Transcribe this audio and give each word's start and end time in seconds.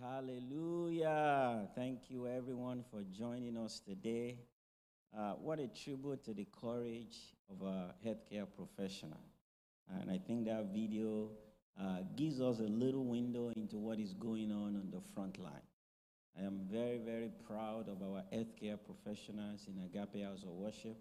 Hallelujah. 0.00 1.68
Thank 1.74 2.10
you, 2.10 2.26
everyone, 2.26 2.84
for 2.90 3.02
joining 3.12 3.56
us 3.56 3.80
today. 3.80 4.38
Uh, 5.16 5.32
what 5.32 5.58
a 5.58 5.68
tribute 5.68 6.24
to 6.24 6.32
the 6.32 6.46
courage 6.60 7.16
of 7.50 7.66
a 7.66 7.94
healthcare 8.04 8.46
professional. 8.56 9.20
And 10.00 10.10
I 10.10 10.18
think 10.18 10.46
that 10.46 10.72
video 10.72 11.30
uh, 11.80 11.98
gives 12.16 12.40
us 12.40 12.60
a 12.60 12.64
little 12.64 13.04
window 13.04 13.50
into 13.56 13.76
what 13.76 13.98
is 13.98 14.14
going 14.14 14.50
on 14.52 14.76
on 14.76 14.90
the 14.90 15.00
front 15.14 15.38
line. 15.38 15.52
I 16.38 16.44
am 16.44 16.60
very, 16.70 16.98
very 16.98 17.30
proud 17.46 17.88
of 17.88 18.02
our 18.02 18.22
healthcare 18.32 18.78
professionals 18.84 19.68
in 19.68 19.82
Agape 19.84 20.24
House 20.24 20.42
of 20.42 20.50
Worship. 20.50 20.96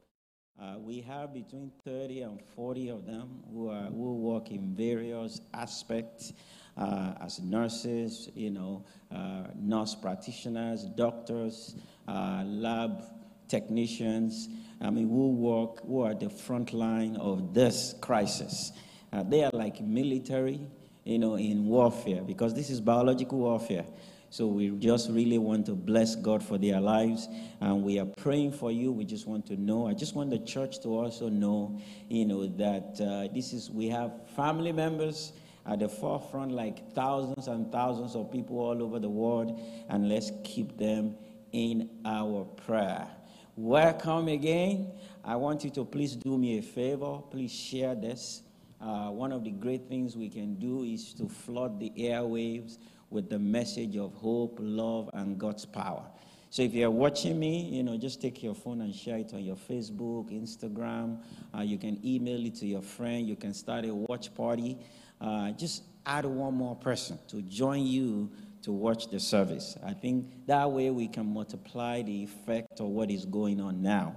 Uh, 0.62 0.76
we 0.80 1.02
have 1.02 1.34
between 1.34 1.72
30 1.84 2.22
and 2.22 2.40
40 2.56 2.90
of 2.90 3.06
them 3.06 3.44
who, 3.52 3.70
are, 3.70 3.86
who 3.86 4.16
work 4.16 4.52
in 4.52 4.76
various 4.76 5.42
aspects 5.54 6.32
uh, 6.78 7.14
as 7.22 7.40
nurses, 7.40 8.30
you 8.36 8.52
know, 8.52 8.86
uh, 9.12 9.44
nurse 9.56 9.96
practitioners, 9.96 10.84
doctors, 10.84 11.76
uh, 12.08 12.44
lab 12.46 13.04
technicians. 13.48 14.48
I 14.80 14.90
mean, 14.90 15.10
who 15.10 15.32
work, 15.32 15.86
who 15.86 16.02
are 16.02 16.14
the 16.14 16.30
front 16.30 16.74
line 16.74 17.16
of 17.16 17.54
this 17.54 17.96
crisis. 18.02 18.72
Uh, 19.12 19.24
they 19.24 19.44
are 19.44 19.52
like 19.54 19.82
military, 19.82 20.60
you 21.04 21.20
know, 21.20 21.36
in 21.36 21.66
warfare 21.66 22.22
because 22.22 22.54
this 22.54 22.70
is 22.70 22.80
biological 22.80 23.40
warfare. 23.40 23.86
So 24.34 24.48
we 24.48 24.72
just 24.72 25.12
really 25.12 25.38
want 25.38 25.68
to 25.68 25.74
bless 25.74 26.16
God 26.16 26.44
for 26.44 26.58
their 26.58 26.82
lives, 26.82 27.28
and 27.62 27.84
we 27.84 28.00
are 28.00 28.06
praying 28.18 28.54
for 28.54 28.72
you. 28.72 28.92
We 28.92 29.06
just 29.06 29.28
want 29.28 29.46
to 29.46 29.58
know. 29.58 29.86
I 29.86 29.94
just 29.94 30.16
want 30.16 30.32
the 30.32 30.40
church 30.40 30.82
to 30.82 30.90
also 30.90 31.30
know, 31.30 31.80
you 32.10 32.26
know, 32.26 32.48
that 32.48 33.00
uh, 33.00 33.32
this 33.32 33.54
is 33.54 33.70
we 33.70 33.90
have 33.90 34.28
family 34.36 34.72
members 34.72 35.34
at 35.68 35.82
the 35.82 35.88
forefront, 35.88 36.52
like 36.52 36.96
thousands 36.96 37.48
and 37.48 37.72
thousands 37.72 38.16
of 38.16 38.32
people 38.32 38.58
all 38.58 38.82
over 38.82 38.98
the 38.98 39.08
world, 39.08 39.62
and 39.90 40.10
let's 40.10 40.32
keep 40.44 40.80
them 40.80 41.16
in 41.52 41.88
our 42.04 42.44
prayer. 42.66 43.08
Welcome 43.56 44.30
again. 44.30 44.94
I 45.24 45.36
want 45.36 45.64
you 45.64 45.70
to 45.70 45.86
please 45.86 46.16
do 46.16 46.40
me 46.40 46.58
a 46.58 46.64
favor. 46.64 47.20
Please 47.30 47.52
share 47.52 47.94
this. 47.94 48.42
Uh, 48.82 49.12
one 49.12 49.32
of 49.32 49.44
the 49.44 49.52
great 49.52 49.88
things 49.88 50.18
we 50.18 50.28
can 50.28 50.56
do 50.56 50.84
is 50.84 51.14
to 51.14 51.30
flood 51.30 51.80
the 51.80 51.92
airwaves 51.92 52.80
with 53.14 53.30
the 53.30 53.40
message 53.40 53.96
of 53.96 54.14
hope, 54.16 54.58
love, 54.60 55.10
and 55.14 55.38
God's 55.38 55.66
power. 55.66 56.04
So 56.50 56.62
if 56.62 56.74
you're 56.74 56.92
watching 56.92 57.40
me, 57.40 57.62
you 57.62 57.84
know, 57.84 57.98
just 57.98 58.22
take 58.22 58.44
your 58.44 58.54
phone 58.54 58.82
and 58.82 58.94
share 58.94 59.18
it 59.18 59.34
on 59.34 59.44
your 59.44 59.56
Facebook, 59.56 60.32
Instagram. 60.32 61.20
Uh, 61.56 61.62
you 61.62 61.78
can 61.78 62.00
email 62.06 62.46
it 62.46 62.56
to 62.56 62.68
your 62.68 62.82
friend. 62.82 63.28
You 63.28 63.36
can 63.36 63.54
start 63.54 63.86
a 63.86 63.94
watch 63.94 64.34
party. 64.36 64.78
Uh, 65.20 65.52
just 65.52 65.84
add 66.06 66.26
one 66.26 66.54
more 66.54 66.76
person 66.76 67.18
to 67.30 67.42
join 67.42 67.86
you 67.86 68.30
to 68.64 68.72
watch 68.72 69.10
the 69.10 69.20
service. 69.20 69.78
I 69.86 69.94
think 69.94 70.46
that 70.48 70.72
way 70.72 70.90
we 70.90 71.08
can 71.08 71.34
multiply 71.34 72.02
the 72.02 72.24
effect 72.24 72.80
of 72.80 72.88
what 72.88 73.10
is 73.10 73.26
going 73.26 73.60
on 73.60 73.82
now. 73.82 74.16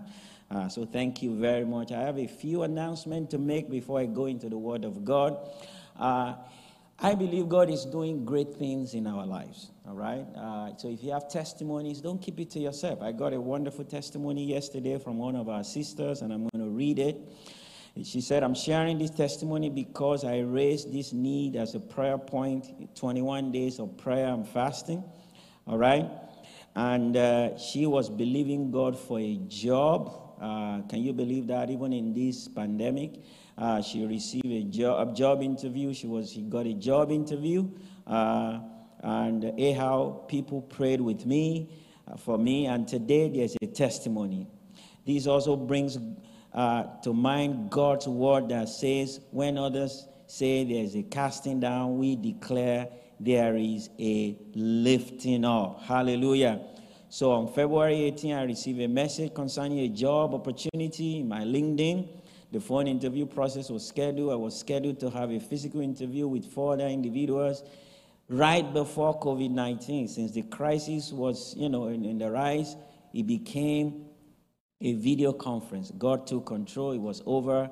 Uh, 0.50 0.68
so 0.68 0.84
thank 0.84 1.22
you 1.22 1.36
very 1.36 1.64
much. 1.64 1.90
I 1.90 2.02
have 2.02 2.18
a 2.18 2.26
few 2.26 2.62
announcements 2.62 3.30
to 3.32 3.38
make 3.38 3.68
before 3.68 3.98
I 3.98 4.06
go 4.06 4.26
into 4.26 4.48
the 4.48 4.58
Word 4.58 4.84
of 4.84 5.04
God. 5.04 5.38
Uh, 5.98 6.34
I 6.98 7.14
believe 7.14 7.48
God 7.48 7.68
is 7.68 7.84
doing 7.84 8.24
great 8.24 8.54
things 8.54 8.94
in 8.94 9.06
our 9.06 9.26
lives. 9.26 9.70
All 9.86 9.94
right. 9.94 10.24
Uh, 10.34 10.74
so 10.76 10.88
if 10.88 11.04
you 11.04 11.12
have 11.12 11.28
testimonies, 11.28 12.00
don't 12.00 12.20
keep 12.20 12.40
it 12.40 12.50
to 12.52 12.58
yourself. 12.58 13.02
I 13.02 13.12
got 13.12 13.34
a 13.34 13.40
wonderful 13.40 13.84
testimony 13.84 14.44
yesterday 14.44 14.98
from 14.98 15.18
one 15.18 15.36
of 15.36 15.48
our 15.48 15.62
sisters, 15.62 16.22
and 16.22 16.32
I'm 16.32 16.48
going 16.48 16.64
to 16.64 16.70
read 16.70 16.98
it. 16.98 17.16
She 18.02 18.20
said, 18.20 18.42
I'm 18.42 18.54
sharing 18.54 18.98
this 18.98 19.10
testimony 19.10 19.68
because 19.68 20.24
I 20.24 20.40
raised 20.40 20.92
this 20.92 21.12
need 21.12 21.56
as 21.56 21.74
a 21.74 21.80
prayer 21.80 22.18
point 22.18 22.94
21 22.94 23.52
days 23.52 23.78
of 23.78 23.96
prayer 23.98 24.28
and 24.28 24.46
fasting. 24.48 25.04
All 25.66 25.78
right. 25.78 26.06
And 26.74 27.16
uh, 27.16 27.58
she 27.58 27.86
was 27.86 28.08
believing 28.08 28.70
God 28.70 28.98
for 28.98 29.18
a 29.18 29.36
job. 29.48 30.34
Uh, 30.40 30.82
can 30.88 31.00
you 31.02 31.14
believe 31.14 31.46
that 31.46 31.70
even 31.70 31.92
in 31.92 32.12
this 32.12 32.48
pandemic? 32.48 33.22
Uh, 33.58 33.80
she 33.80 34.04
received 34.04 34.46
a 34.46 34.62
job, 34.64 35.08
a 35.08 35.12
job 35.14 35.42
interview. 35.42 35.94
She, 35.94 36.06
was, 36.06 36.30
she 36.30 36.42
got 36.42 36.66
a 36.66 36.74
job 36.74 37.10
interview. 37.10 37.68
Uh, 38.06 38.60
and 39.00 39.44
anyhow, 39.44 40.24
people 40.26 40.62
prayed 40.62 41.00
with 41.00 41.24
me, 41.24 41.70
uh, 42.06 42.16
for 42.16 42.38
me. 42.38 42.66
And 42.66 42.86
today 42.86 43.28
there's 43.30 43.56
a 43.62 43.66
testimony. 43.66 44.46
This 45.06 45.26
also 45.26 45.56
brings 45.56 45.98
uh, 46.52 46.84
to 47.02 47.12
mind 47.12 47.70
God's 47.70 48.08
word 48.08 48.48
that 48.50 48.68
says, 48.68 49.20
when 49.30 49.56
others 49.56 50.06
say 50.26 50.64
there's 50.64 50.94
a 50.96 51.02
casting 51.02 51.60
down, 51.60 51.98
we 51.98 52.16
declare 52.16 52.88
there 53.20 53.56
is 53.56 53.88
a 53.98 54.36
lifting 54.54 55.44
up. 55.44 55.82
Hallelujah. 55.82 56.60
So 57.08 57.32
on 57.32 57.52
February 57.52 58.02
18, 58.04 58.32
I 58.34 58.42
received 58.42 58.80
a 58.80 58.88
message 58.88 59.32
concerning 59.32 59.78
a 59.78 59.88
job 59.88 60.34
opportunity 60.34 61.20
in 61.20 61.28
my 61.28 61.42
LinkedIn. 61.42 62.08
The 62.56 62.62
phone 62.62 62.88
interview 62.88 63.26
process 63.26 63.68
was 63.68 63.86
scheduled. 63.86 64.32
I 64.32 64.36
was 64.36 64.58
scheduled 64.58 64.98
to 65.00 65.10
have 65.10 65.30
a 65.30 65.38
physical 65.38 65.82
interview 65.82 66.26
with 66.26 66.46
four 66.46 66.72
other 66.72 66.86
individuals 66.86 67.62
right 68.30 68.62
before 68.72 69.20
COVID 69.20 69.50
19. 69.50 70.08
Since 70.08 70.32
the 70.32 70.40
crisis 70.40 71.12
was, 71.12 71.54
you 71.54 71.68
know, 71.68 71.88
in, 71.88 72.06
in 72.06 72.16
the 72.16 72.30
rise, 72.30 72.74
it 73.12 73.26
became 73.26 74.06
a 74.80 74.94
video 74.94 75.34
conference. 75.34 75.92
God 75.98 76.26
took 76.26 76.46
control. 76.46 76.92
It 76.92 76.98
was 76.98 77.22
over. 77.26 77.68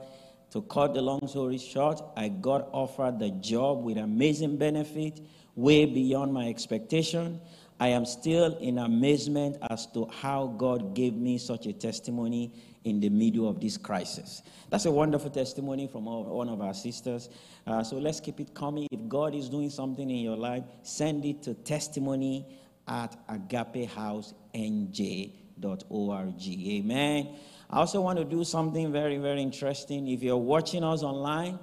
To 0.51 0.61
cut 0.61 0.93
the 0.93 1.01
long 1.01 1.27
story 1.29 1.57
short, 1.57 2.03
I 2.15 2.29
got 2.29 2.69
offered 2.71 3.19
the 3.19 3.31
job 3.31 3.85
with 3.85 3.97
amazing 3.97 4.59
benefit, 4.59 5.19
way 5.55 5.87
beyond 5.87 6.35
my 6.35 6.51
expectation. 6.51 7.41
I 7.81 7.89
am 7.89 8.05
still 8.05 8.59
in 8.59 8.77
amazement 8.77 9.57
as 9.71 9.87
to 9.93 10.11
how 10.21 10.49
God 10.59 10.95
gave 10.95 11.15
me 11.15 11.39
such 11.39 11.65
a 11.65 11.73
testimony 11.73 12.53
in 12.85 13.01
the 13.01 13.09
middle 13.09 13.49
of 13.49 13.61
this 13.61 13.77
crisis. 13.77 14.43
That's 14.71 14.87
a 14.87 14.91
wonderful 14.91 15.31
testimony 15.31 15.87
from 15.87 16.05
one 16.05 16.49
of 16.49 16.61
our 16.61 16.75
sisters. 16.75 17.29
Uh, 17.67 17.83
so 17.83 17.97
let's 17.97 18.21
keep 18.21 18.41
it 18.41 18.55
coming. 18.55 18.89
If 18.91 19.09
God 19.09 19.35
is 19.35 19.49
doing 19.49 19.71
something 19.71 20.09
in 20.09 20.19
your 20.19 20.37
life, 20.37 20.65
send 20.83 21.25
it 21.25 21.43
to 21.43 21.55
testimony 21.55 22.47
at 22.87 23.17
agapehousenj.com 23.29 25.45
org. 25.89 26.49
Amen. 26.49 27.37
I 27.71 27.79
also 27.79 28.01
want 28.01 28.19
to 28.19 28.25
do 28.25 28.45
something 28.45 28.93
very, 28.93 29.19
very 29.19 29.43
interesting. 29.43 30.09
If 30.09 30.23
you're 30.23 30.37
watching 30.37 30.85
us 30.85 31.03
online, 31.03 31.59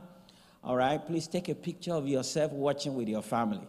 all 0.63 0.75
right, 0.75 1.05
please 1.05 1.27
take 1.27 1.49
a 1.49 1.55
picture 1.55 1.93
of 1.93 2.07
yourself 2.07 2.51
watching 2.51 2.95
with 2.95 3.07
your 3.07 3.21
family. 3.21 3.67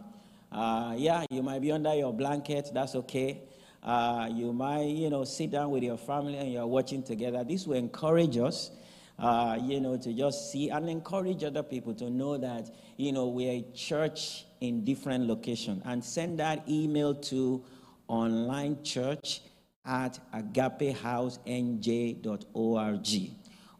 Uh, 0.51 0.93
yeah, 0.97 1.25
you 1.31 1.41
might 1.41 1.61
be 1.61 1.71
under 1.71 1.93
your 1.95 2.13
blanket, 2.13 2.69
that's 2.73 2.95
okay. 2.95 3.41
Uh, 3.83 4.29
you 4.31 4.53
might, 4.53 4.83
you 4.83 5.09
know, 5.09 5.25
sit 5.25 5.51
down 5.51 5.69
with 5.69 5.83
your 5.83 5.97
family 5.97 6.37
and 6.37 6.49
you're 6.51 6.65
watching 6.65 7.03
together. 7.03 7.43
This 7.43 7.67
will 7.67 7.75
encourage 7.75 8.37
us, 8.37 8.71
uh, 9.19 9.59
you 9.61 9.81
know, 9.81 9.97
to 9.97 10.13
just 10.13 10.51
see 10.51 10.69
and 10.69 10.89
encourage 10.89 11.43
other 11.43 11.63
people 11.63 11.93
to 11.95 12.09
know 12.09 12.37
that, 12.37 12.73
you 12.95 13.11
know, 13.11 13.27
we're 13.27 13.51
a 13.51 13.65
church 13.73 14.45
in 14.61 14.85
different 14.85 15.27
locations. 15.27 15.81
And 15.85 16.01
send 16.03 16.39
that 16.39 16.67
email 16.69 17.13
to 17.15 17.65
online 18.07 18.81
church 18.83 19.41
at 19.85 20.17
agapehousenj.org. 20.33 23.31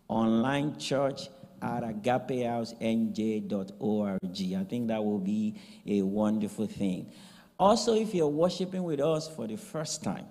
Online 0.10 0.78
church 0.78 1.30
at 1.62 1.84
agapehousenj.org. 1.84 4.20
I 4.24 4.64
think 4.66 4.90
that 4.90 5.04
will 5.04 5.20
be 5.20 5.56
a 5.88 6.02
wonderful 6.02 6.68
thing. 6.68 7.10
Also, 7.60 7.94
if 7.94 8.14
you're 8.14 8.28
worshiping 8.28 8.84
with 8.84 9.00
us 9.00 9.28
for 9.28 9.48
the 9.48 9.56
first 9.56 10.04
time, 10.04 10.26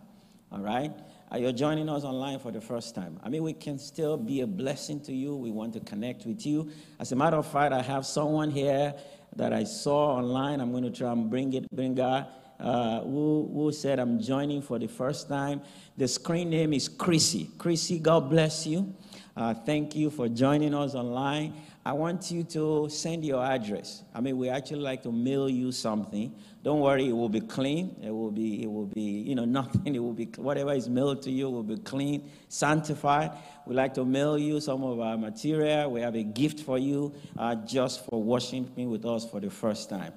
all 0.50 0.60
right, 0.60 0.92
you're 1.38 1.52
joining 1.52 1.88
us 1.88 2.04
online 2.04 2.38
for 2.38 2.52
the 2.52 2.60
first 2.60 2.94
time. 2.94 3.19
I 3.22 3.30
mean, 3.30 3.42
we 3.42 3.54
can 3.54 3.78
still 3.78 4.19
be 4.19 4.42
a 4.42 4.46
blessing 4.46 5.00
to 5.04 5.12
you. 5.12 5.34
We 5.34 5.50
want 5.50 5.72
to 5.74 5.80
connect 5.80 6.26
with 6.26 6.44
you. 6.44 6.70
As 6.98 7.12
a 7.12 7.16
matter 7.16 7.36
of 7.36 7.46
fact, 7.46 7.72
I 7.72 7.80
have 7.80 8.04
someone 8.04 8.50
here 8.50 8.92
that 9.36 9.52
I 9.52 9.64
saw 9.64 10.16
online. 10.16 10.60
I'm 10.60 10.72
going 10.72 10.84
to 10.84 10.90
try 10.90 11.10
and 11.10 11.30
bring 11.30 11.54
it, 11.54 11.70
bring 11.70 11.96
her 11.96 12.28
uh, 12.60 13.00
who, 13.00 13.50
who 13.52 13.72
said, 13.72 13.98
I'm 13.98 14.20
joining 14.20 14.62
for 14.62 14.78
the 14.78 14.86
first 14.86 15.28
time. 15.28 15.62
The 15.96 16.06
screen 16.06 16.50
name 16.50 16.72
is 16.72 16.88
Chrissy. 16.88 17.50
Chrissy, 17.58 17.98
God 17.98 18.30
bless 18.30 18.66
you. 18.66 18.94
Uh, 19.36 19.54
thank 19.54 19.96
you 19.96 20.10
for 20.10 20.28
joining 20.28 20.74
us 20.74 20.94
online. 20.94 21.54
I 21.84 21.93
want 21.93 22.31
you 22.31 22.44
to 22.44 22.88
send 22.88 23.25
your 23.25 23.44
address. 23.44 24.05
I 24.14 24.20
mean, 24.20 24.38
we 24.38 24.49
actually 24.49 24.82
like 24.82 25.02
to 25.02 25.11
mail 25.11 25.49
you 25.49 25.73
something. 25.73 26.32
Don't 26.62 26.79
worry, 26.79 27.08
it 27.08 27.12
will 27.12 27.29
be 27.29 27.40
clean. 27.40 27.96
It 28.00 28.11
will 28.11 28.31
be, 28.31 28.62
it 28.62 28.70
will 28.70 28.87
be, 28.87 29.00
you 29.02 29.34
know, 29.34 29.44
nothing. 29.61 29.96
It 29.96 29.99
will 29.99 30.12
be 30.12 30.26
whatever 30.37 30.73
is 30.75 30.88
mailed 30.88 31.23
to 31.23 31.31
you 31.32 31.50
will 31.50 31.64
be 31.64 31.79
clean, 31.79 32.31
sanctified. 32.49 33.32
We 33.67 33.75
like 33.75 33.94
to 33.94 34.05
mail 34.05 34.38
you 34.38 34.61
some 34.61 34.84
of 34.84 35.00
our 35.00 35.19
material. 35.19 35.90
We 35.90 36.02
have 36.02 36.14
a 36.14 36.23
gift 36.23 36.61
for 36.61 36.79
you 36.79 37.12
uh, 37.37 37.56
just 37.56 38.06
for 38.06 38.23
worshiping 38.23 38.88
with 38.88 39.05
us 39.05 39.29
for 39.29 39.40
the 39.40 39.50
first 39.50 39.90
time. 39.90 40.12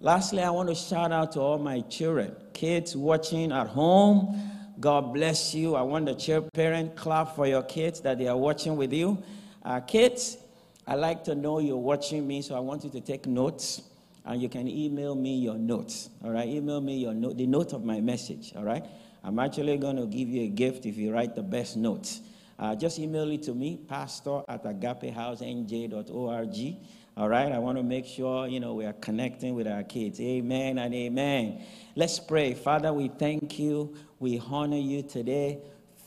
Lastly, 0.00 0.42
I 0.42 0.48
want 0.48 0.70
to 0.70 0.74
shout 0.74 1.12
out 1.12 1.32
to 1.32 1.40
all 1.40 1.58
my 1.58 1.80
children, 1.82 2.34
kids 2.54 2.96
watching 2.96 3.52
at 3.52 3.66
home. 3.66 4.50
God 4.80 5.12
bless 5.12 5.54
you. 5.54 5.74
I 5.74 5.82
want 5.82 6.06
the 6.06 6.14
chair 6.14 6.40
parent 6.40 6.96
clap 6.96 7.36
for 7.36 7.46
your 7.46 7.62
kids 7.62 8.00
that 8.00 8.16
they 8.16 8.26
are 8.26 8.38
watching 8.38 8.76
with 8.76 8.94
you. 8.94 9.22
Uh, 9.62 9.80
kids, 9.80 10.38
I 10.86 10.94
like 10.94 11.24
to 11.24 11.34
know 11.34 11.58
you're 11.58 11.76
watching 11.76 12.26
me, 12.26 12.42
so 12.42 12.56
I 12.56 12.60
want 12.60 12.84
you 12.84 12.90
to 12.90 13.00
take 13.00 13.26
notes. 13.26 13.82
And 14.24 14.40
you 14.40 14.48
can 14.48 14.68
email 14.68 15.14
me 15.14 15.38
your 15.38 15.56
notes. 15.56 16.10
All 16.22 16.30
right, 16.30 16.46
email 16.46 16.80
me 16.80 16.98
your 16.98 17.14
note, 17.14 17.36
the 17.36 17.46
note 17.46 17.72
of 17.72 17.84
my 17.84 18.00
message. 18.00 18.52
All 18.54 18.64
right, 18.64 18.84
I'm 19.24 19.38
actually 19.38 19.76
going 19.78 19.96
to 19.96 20.06
give 20.06 20.28
you 20.28 20.42
a 20.42 20.48
gift 20.48 20.86
if 20.86 20.96
you 20.96 21.12
write 21.12 21.34
the 21.34 21.42
best 21.42 21.76
notes. 21.76 22.20
Uh, 22.58 22.74
just 22.74 22.98
email 22.98 23.30
it 23.30 23.42
to 23.44 23.54
me, 23.54 23.78
pastor 23.88 24.42
at 24.46 24.64
agapehousenj.org. 24.64 26.76
All 27.16 27.28
right, 27.28 27.50
I 27.50 27.58
want 27.58 27.78
to 27.78 27.82
make 27.82 28.06
sure 28.06 28.46
you 28.46 28.60
know 28.60 28.74
we 28.74 28.84
are 28.84 28.92
connecting 28.92 29.54
with 29.54 29.66
our 29.66 29.82
kids. 29.82 30.20
Amen 30.20 30.78
and 30.78 30.94
amen. 30.94 31.64
Let's 31.96 32.20
pray. 32.20 32.54
Father, 32.54 32.92
we 32.92 33.08
thank 33.08 33.58
you. 33.58 33.96
We 34.18 34.40
honor 34.50 34.76
you 34.76 35.02
today. 35.02 35.60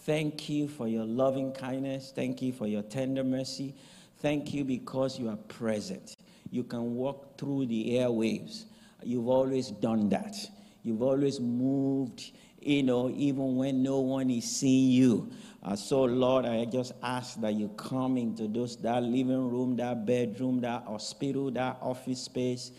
Thank 0.05 0.49
you 0.49 0.67
for 0.67 0.87
your 0.87 1.05
loving 1.05 1.53
kindness. 1.53 2.13
Thank 2.15 2.41
you 2.41 2.53
for 2.53 2.67
your 2.67 2.83
tender 2.83 3.23
mercy. 3.23 3.75
Thank 4.23 4.53
you 4.53 4.63
because 4.63 5.19
you 5.19 5.27
are 5.27 5.35
present. 5.35 6.15
You 6.49 6.63
can 6.63 6.95
walk 6.95 7.37
through 7.37 7.65
the 7.65 7.95
airwaves. 7.95 8.63
You've 9.03 9.27
always 9.27 9.67
done 9.67 10.07
that. 10.09 10.37
You've 10.81 11.01
always 11.01 11.41
moved, 11.41 12.31
you 12.61 12.83
know, 12.83 13.09
even 13.09 13.57
when 13.57 13.83
no 13.83 13.99
one 13.99 14.29
is 14.29 14.45
seeing 14.45 14.91
you. 14.91 15.29
Uh, 15.61 15.75
so, 15.75 16.03
Lord, 16.03 16.45
I 16.45 16.63
just 16.63 16.93
ask 17.03 17.41
that 17.41 17.55
you 17.55 17.67
come 17.75 18.15
into 18.17 18.47
those 18.47 18.77
that 18.77 19.03
living 19.03 19.51
room, 19.51 19.75
that 19.75 20.05
bedroom, 20.05 20.61
that 20.61 20.85
hospital, 20.85 21.51
that 21.51 21.79
office 21.81 22.21
space. 22.21 22.71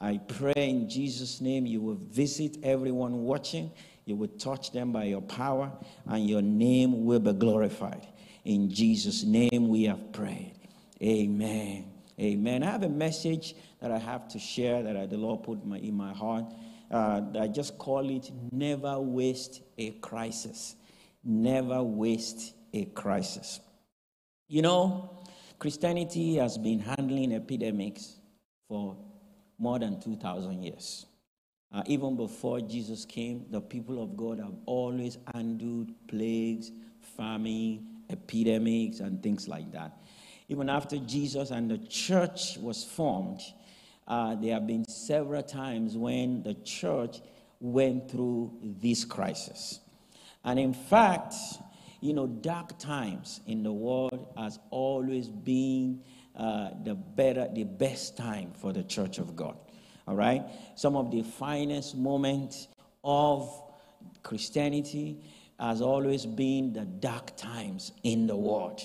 I 0.00 0.18
pray 0.26 0.52
in 0.56 0.90
Jesus' 0.90 1.40
name 1.40 1.64
you 1.64 1.80
will 1.80 2.00
visit 2.10 2.56
everyone 2.64 3.22
watching. 3.22 3.70
You 4.04 4.16
will 4.16 4.34
touch 4.36 4.72
them 4.72 4.90
by 4.90 5.04
your 5.04 5.22
power, 5.22 5.70
and 6.06 6.28
your 6.28 6.42
name 6.42 7.04
will 7.04 7.20
be 7.20 7.34
glorified. 7.34 8.04
In 8.44 8.68
Jesus' 8.68 9.22
name 9.22 9.68
we 9.68 9.84
have 9.84 10.12
prayed. 10.12 10.57
Amen. 11.02 11.92
Amen. 12.20 12.62
I 12.62 12.70
have 12.70 12.82
a 12.82 12.88
message 12.88 13.54
that 13.80 13.92
I 13.92 13.98
have 13.98 14.28
to 14.28 14.38
share 14.38 14.82
that 14.82 15.10
the 15.10 15.16
Lord 15.16 15.44
put 15.44 15.64
my, 15.64 15.78
in 15.78 15.94
my 15.94 16.12
heart. 16.12 16.52
Uh, 16.90 17.20
I 17.38 17.46
just 17.48 17.78
call 17.78 18.10
it 18.10 18.30
Never 18.50 18.98
Waste 18.98 19.62
a 19.76 19.90
Crisis. 19.90 20.74
Never 21.22 21.82
waste 21.82 22.54
a 22.72 22.86
crisis. 22.86 23.60
You 24.48 24.62
know, 24.62 25.10
Christianity 25.58 26.36
has 26.36 26.56
been 26.56 26.78
handling 26.78 27.32
epidemics 27.32 28.16
for 28.68 28.96
more 29.58 29.78
than 29.78 30.00
2,000 30.00 30.62
years. 30.62 31.06
Uh, 31.72 31.82
even 31.86 32.16
before 32.16 32.60
Jesus 32.60 33.04
came, 33.04 33.44
the 33.50 33.60
people 33.60 34.02
of 34.02 34.16
God 34.16 34.38
have 34.38 34.54
always 34.64 35.18
handled 35.34 35.92
plagues, 36.06 36.70
famine, 37.16 37.86
epidemics, 38.08 39.00
and 39.00 39.22
things 39.22 39.48
like 39.48 39.70
that. 39.72 39.98
Even 40.48 40.70
after 40.70 40.96
Jesus 40.98 41.50
and 41.50 41.70
the 41.70 41.78
church 41.78 42.56
was 42.58 42.84
formed, 42.84 43.40
uh, 44.06 44.34
there 44.36 44.54
have 44.54 44.66
been 44.66 44.84
several 44.88 45.42
times 45.42 45.96
when 45.96 46.42
the 46.42 46.54
church 46.54 47.20
went 47.60 48.10
through 48.10 48.56
this 48.62 49.04
crisis. 49.04 49.80
And 50.44 50.58
in 50.58 50.72
fact, 50.72 51.34
you 52.00 52.14
know, 52.14 52.26
dark 52.26 52.78
times 52.78 53.40
in 53.46 53.62
the 53.62 53.72
world 53.72 54.32
has 54.36 54.58
always 54.70 55.28
been 55.28 56.02
uh, 56.34 56.70
the 56.84 56.94
better, 56.94 57.48
the 57.52 57.64
best 57.64 58.16
time 58.16 58.52
for 58.52 58.72
the 58.72 58.84
church 58.84 59.18
of 59.18 59.34
God. 59.36 59.56
All 60.06 60.14
right? 60.14 60.44
Some 60.76 60.96
of 60.96 61.10
the 61.10 61.22
finest 61.22 61.96
moments 61.96 62.68
of 63.04 63.50
Christianity 64.22 65.20
has 65.58 65.82
always 65.82 66.24
been 66.24 66.72
the 66.72 66.84
dark 66.84 67.36
times 67.36 67.92
in 68.04 68.26
the 68.26 68.36
world. 68.36 68.80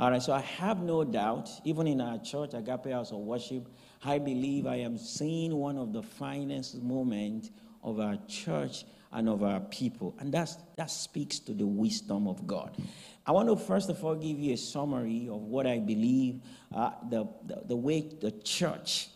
All 0.00 0.10
right, 0.10 0.22
so 0.22 0.32
I 0.32 0.40
have 0.40 0.80
no 0.82 1.04
doubt, 1.04 1.50
even 1.62 1.86
in 1.86 2.00
our 2.00 2.16
church, 2.16 2.54
Agape 2.54 2.90
House 2.90 3.12
of 3.12 3.18
Worship, 3.18 3.68
I 4.02 4.18
believe 4.18 4.66
I 4.66 4.76
am 4.76 4.96
seeing 4.96 5.54
one 5.54 5.76
of 5.76 5.92
the 5.92 6.02
finest 6.02 6.80
moments 6.80 7.50
of 7.84 8.00
our 8.00 8.16
church 8.26 8.86
and 9.12 9.28
of 9.28 9.42
our 9.42 9.60
people. 9.60 10.16
And 10.18 10.32
that's, 10.32 10.56
that 10.76 10.90
speaks 10.90 11.38
to 11.40 11.52
the 11.52 11.66
wisdom 11.66 12.26
of 12.28 12.46
God. 12.46 12.78
I 13.26 13.32
want 13.32 13.50
to 13.50 13.56
first 13.56 13.90
of 13.90 14.02
all 14.02 14.14
give 14.14 14.38
you 14.38 14.54
a 14.54 14.56
summary 14.56 15.28
of 15.30 15.42
what 15.42 15.66
I 15.66 15.80
believe 15.80 16.40
uh, 16.74 16.92
the, 17.10 17.28
the, 17.44 17.64
the, 17.66 17.76
way 17.76 18.00
the 18.00 18.30
church, 18.30 19.08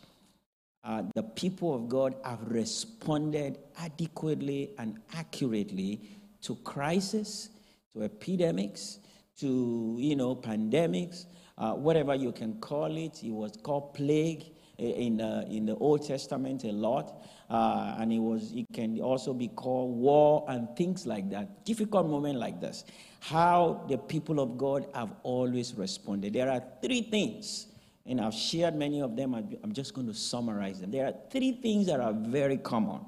uh, 0.84 1.04
the 1.14 1.22
people 1.22 1.74
of 1.74 1.88
God 1.88 2.14
have 2.26 2.42
responded 2.42 3.56
adequately 3.78 4.72
and 4.78 4.98
accurately 5.14 6.02
to 6.42 6.56
crisis, 6.56 7.48
to 7.94 8.02
epidemics, 8.02 8.98
to, 9.40 9.96
you 9.98 10.16
know, 10.16 10.34
pandemics, 10.34 11.26
uh, 11.58 11.72
whatever 11.72 12.14
you 12.14 12.32
can 12.32 12.54
call 12.60 12.96
it. 12.96 13.22
It 13.22 13.30
was 13.30 13.52
called 13.62 13.94
plague 13.94 14.44
in, 14.78 15.20
uh, 15.20 15.44
in 15.48 15.66
the 15.66 15.76
Old 15.76 16.06
Testament 16.06 16.64
a 16.64 16.72
lot. 16.72 17.24
Uh, 17.50 17.96
and 17.98 18.12
it, 18.12 18.18
was, 18.18 18.52
it 18.52 18.66
can 18.72 19.00
also 19.00 19.34
be 19.34 19.48
called 19.48 19.96
war 19.96 20.44
and 20.48 20.68
things 20.76 21.06
like 21.06 21.30
that. 21.30 21.64
Difficult 21.64 22.08
moment 22.08 22.38
like 22.38 22.60
this. 22.60 22.84
How 23.20 23.84
the 23.88 23.98
people 23.98 24.40
of 24.40 24.58
God 24.58 24.86
have 24.94 25.10
always 25.22 25.74
responded. 25.74 26.32
There 26.32 26.50
are 26.50 26.62
three 26.82 27.02
things, 27.02 27.66
and 28.06 28.20
I've 28.20 28.34
shared 28.34 28.74
many 28.74 29.00
of 29.00 29.16
them. 29.16 29.34
I'm 29.34 29.72
just 29.72 29.94
going 29.94 30.06
to 30.06 30.14
summarize 30.14 30.80
them. 30.80 30.90
There 30.90 31.06
are 31.06 31.14
three 31.30 31.52
things 31.52 31.86
that 31.86 32.00
are 32.00 32.12
very 32.12 32.58
common. 32.58 33.00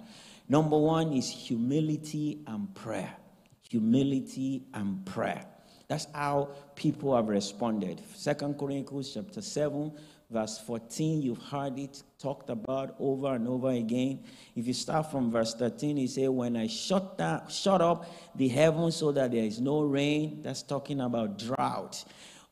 Number 0.48 0.78
one 0.78 1.12
is 1.12 1.28
humility 1.28 2.42
and 2.46 2.72
prayer. 2.74 3.12
Humility 3.68 4.62
and 4.72 5.04
prayer. 5.04 5.44
That's 5.88 6.06
how 6.12 6.50
people 6.74 7.14
have 7.14 7.28
responded. 7.28 8.02
Second 8.14 8.58
Chronicles 8.58 9.14
chapter 9.14 9.40
7, 9.40 9.92
verse 10.30 10.58
14, 10.58 11.22
you've 11.22 11.42
heard 11.42 11.78
it 11.78 12.02
talked 12.18 12.50
about 12.50 12.96
over 12.98 13.34
and 13.34 13.46
over 13.46 13.70
again. 13.70 14.24
If 14.56 14.66
you 14.66 14.72
start 14.72 15.10
from 15.10 15.30
verse 15.30 15.54
13, 15.54 15.96
he 15.96 16.08
said, 16.08 16.28
When 16.28 16.56
I 16.56 16.66
shut, 16.66 17.20
shut 17.48 17.80
up 17.80 18.10
the 18.34 18.48
heavens 18.48 18.96
so 18.96 19.12
that 19.12 19.30
there 19.30 19.44
is 19.44 19.60
no 19.60 19.82
rain, 19.82 20.42
that's 20.42 20.62
talking 20.62 21.00
about 21.00 21.38
drought. 21.38 22.04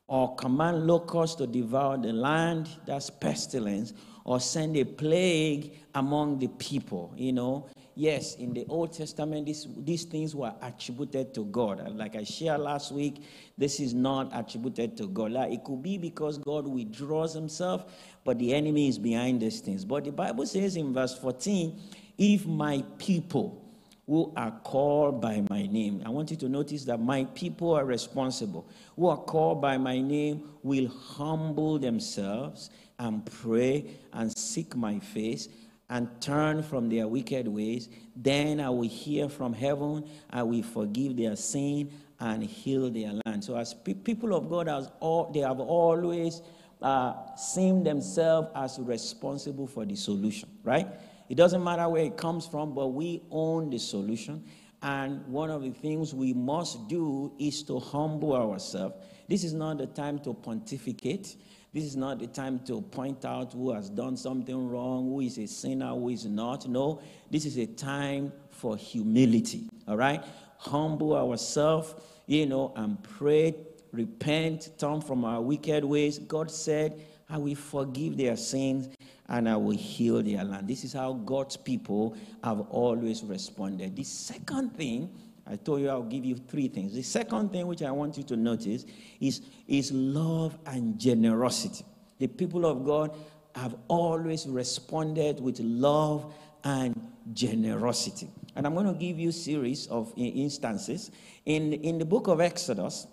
Or 0.06 0.36
command 0.36 0.86
locusts 0.86 1.36
to 1.36 1.46
devour 1.46 1.96
the 1.98 2.12
land, 2.12 2.68
that's 2.86 3.10
pestilence. 3.10 3.94
Or 4.24 4.38
send 4.38 4.76
a 4.76 4.84
plague 4.84 5.72
among 5.94 6.38
the 6.38 6.48
people, 6.48 7.12
you 7.16 7.32
know 7.32 7.68
yes, 7.94 8.34
in 8.36 8.52
the 8.52 8.66
Old 8.68 8.92
Testament, 8.92 9.46
this, 9.46 9.66
these 9.78 10.04
things 10.04 10.34
were 10.34 10.54
attributed 10.62 11.34
to 11.34 11.44
God. 11.46 11.80
And 11.80 11.98
like 11.98 12.16
I 12.16 12.24
shared 12.24 12.60
last 12.60 12.92
week, 12.92 13.22
this 13.56 13.80
is 13.80 13.94
not 13.94 14.30
attributed 14.32 14.96
to 14.98 15.08
God. 15.08 15.32
Like 15.32 15.52
it 15.52 15.64
could 15.64 15.82
be 15.82 15.98
because 15.98 16.38
God 16.38 16.66
withdraws 16.66 17.34
himself, 17.34 17.92
but 18.24 18.38
the 18.38 18.54
enemy 18.54 18.88
is 18.88 18.98
behind 18.98 19.40
these 19.40 19.60
things. 19.60 19.84
But 19.84 20.04
the 20.04 20.12
Bible 20.12 20.46
says 20.46 20.76
in 20.76 20.92
verse 20.92 21.16
14, 21.18 21.80
if 22.18 22.46
my 22.46 22.84
people 22.98 23.60
who 24.06 24.32
are 24.36 24.50
called 24.62 25.20
by 25.20 25.42
my 25.48 25.66
name, 25.66 26.02
I 26.04 26.10
want 26.10 26.30
you 26.30 26.36
to 26.38 26.48
notice 26.48 26.84
that 26.84 27.00
my 27.00 27.24
people 27.34 27.72
are 27.72 27.84
responsible, 27.84 28.68
who 28.96 29.08
are 29.08 29.16
called 29.16 29.62
by 29.62 29.78
my 29.78 30.00
name 30.00 30.50
will 30.62 30.88
humble 30.88 31.78
themselves 31.78 32.70
and 32.98 33.24
pray 33.24 33.86
and 34.12 34.36
seek 34.36 34.76
my 34.76 34.98
face 34.98 35.48
and 35.94 36.08
turn 36.20 36.60
from 36.60 36.88
their 36.88 37.06
wicked 37.06 37.46
ways, 37.46 37.88
then 38.16 38.58
I 38.58 38.68
will 38.68 38.88
hear 38.88 39.28
from 39.28 39.52
heaven, 39.52 40.04
I 40.28 40.42
will 40.42 40.64
forgive 40.64 41.16
their 41.16 41.36
sin 41.36 41.88
and 42.18 42.42
heal 42.42 42.90
their 42.90 43.12
land. 43.24 43.44
So, 43.44 43.56
as 43.56 43.74
pe- 43.74 43.94
people 43.94 44.34
of 44.34 44.50
God, 44.50 44.66
as 44.66 44.90
all, 44.98 45.30
they 45.32 45.38
have 45.40 45.60
always 45.60 46.42
uh, 46.82 47.36
seen 47.36 47.84
themselves 47.84 48.48
as 48.56 48.80
responsible 48.80 49.68
for 49.68 49.84
the 49.84 49.94
solution, 49.94 50.48
right? 50.64 50.88
It 51.28 51.36
doesn't 51.36 51.62
matter 51.62 51.88
where 51.88 52.02
it 52.02 52.16
comes 52.16 52.44
from, 52.44 52.74
but 52.74 52.88
we 52.88 53.22
own 53.30 53.70
the 53.70 53.78
solution. 53.78 54.42
And 54.82 55.24
one 55.28 55.48
of 55.48 55.62
the 55.62 55.70
things 55.70 56.12
we 56.12 56.32
must 56.32 56.88
do 56.88 57.32
is 57.38 57.62
to 57.64 57.78
humble 57.78 58.34
ourselves. 58.34 58.96
This 59.28 59.44
is 59.44 59.54
not 59.54 59.78
the 59.78 59.86
time 59.86 60.18
to 60.20 60.34
pontificate. 60.34 61.36
This 61.74 61.82
is 61.82 61.96
not 61.96 62.20
the 62.20 62.28
time 62.28 62.60
to 62.66 62.80
point 62.80 63.24
out 63.24 63.52
who 63.52 63.72
has 63.72 63.90
done 63.90 64.16
something 64.16 64.68
wrong, 64.68 65.08
who 65.08 65.20
is 65.20 65.38
a 65.38 65.46
sinner, 65.46 65.88
who 65.88 66.08
is 66.08 66.24
not. 66.24 66.68
No, 66.68 67.00
this 67.32 67.44
is 67.44 67.58
a 67.58 67.66
time 67.66 68.32
for 68.48 68.76
humility. 68.76 69.64
All 69.88 69.96
right? 69.96 70.22
Humble 70.58 71.16
ourselves, 71.16 71.96
you 72.26 72.46
know, 72.46 72.72
and 72.76 73.02
pray, 73.02 73.56
repent, 73.90 74.70
turn 74.78 75.00
from 75.00 75.24
our 75.24 75.42
wicked 75.42 75.84
ways. 75.84 76.20
God 76.20 76.48
said, 76.48 77.04
I 77.28 77.38
will 77.38 77.56
forgive 77.56 78.16
their 78.16 78.36
sins 78.36 78.94
and 79.28 79.48
I 79.48 79.56
will 79.56 79.76
heal 79.76 80.22
their 80.22 80.44
land. 80.44 80.68
This 80.68 80.84
is 80.84 80.92
how 80.92 81.14
God's 81.14 81.56
people 81.56 82.16
have 82.44 82.60
always 82.70 83.24
responded. 83.24 83.96
The 83.96 84.04
second 84.04 84.76
thing, 84.76 85.10
I 85.46 85.56
told 85.56 85.80
you 85.80 85.90
I'll 85.90 86.02
give 86.02 86.24
you 86.24 86.36
three 86.36 86.68
things. 86.68 86.94
The 86.94 87.02
second 87.02 87.52
thing 87.52 87.66
which 87.66 87.82
I 87.82 87.90
want 87.90 88.16
you 88.16 88.22
to 88.24 88.36
notice 88.36 88.84
is, 89.20 89.42
is 89.68 89.92
love 89.92 90.56
and 90.66 90.98
generosity. 90.98 91.84
The 92.18 92.28
people 92.28 92.64
of 92.64 92.84
God 92.84 93.14
have 93.54 93.76
always 93.88 94.46
responded 94.46 95.40
with 95.40 95.60
love 95.60 96.34
and 96.64 96.98
generosity. 97.32 98.28
And 98.56 98.66
I'm 98.66 98.74
going 98.74 98.86
to 98.86 98.94
give 98.94 99.18
you 99.18 99.28
a 99.28 99.32
series 99.32 99.86
of 99.88 100.12
instances. 100.16 101.10
In, 101.44 101.72
in 101.72 101.98
the 101.98 102.04
book 102.04 102.28
of 102.28 102.40
Exodus, 102.40 103.06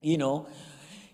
you 0.00 0.18
know, 0.18 0.46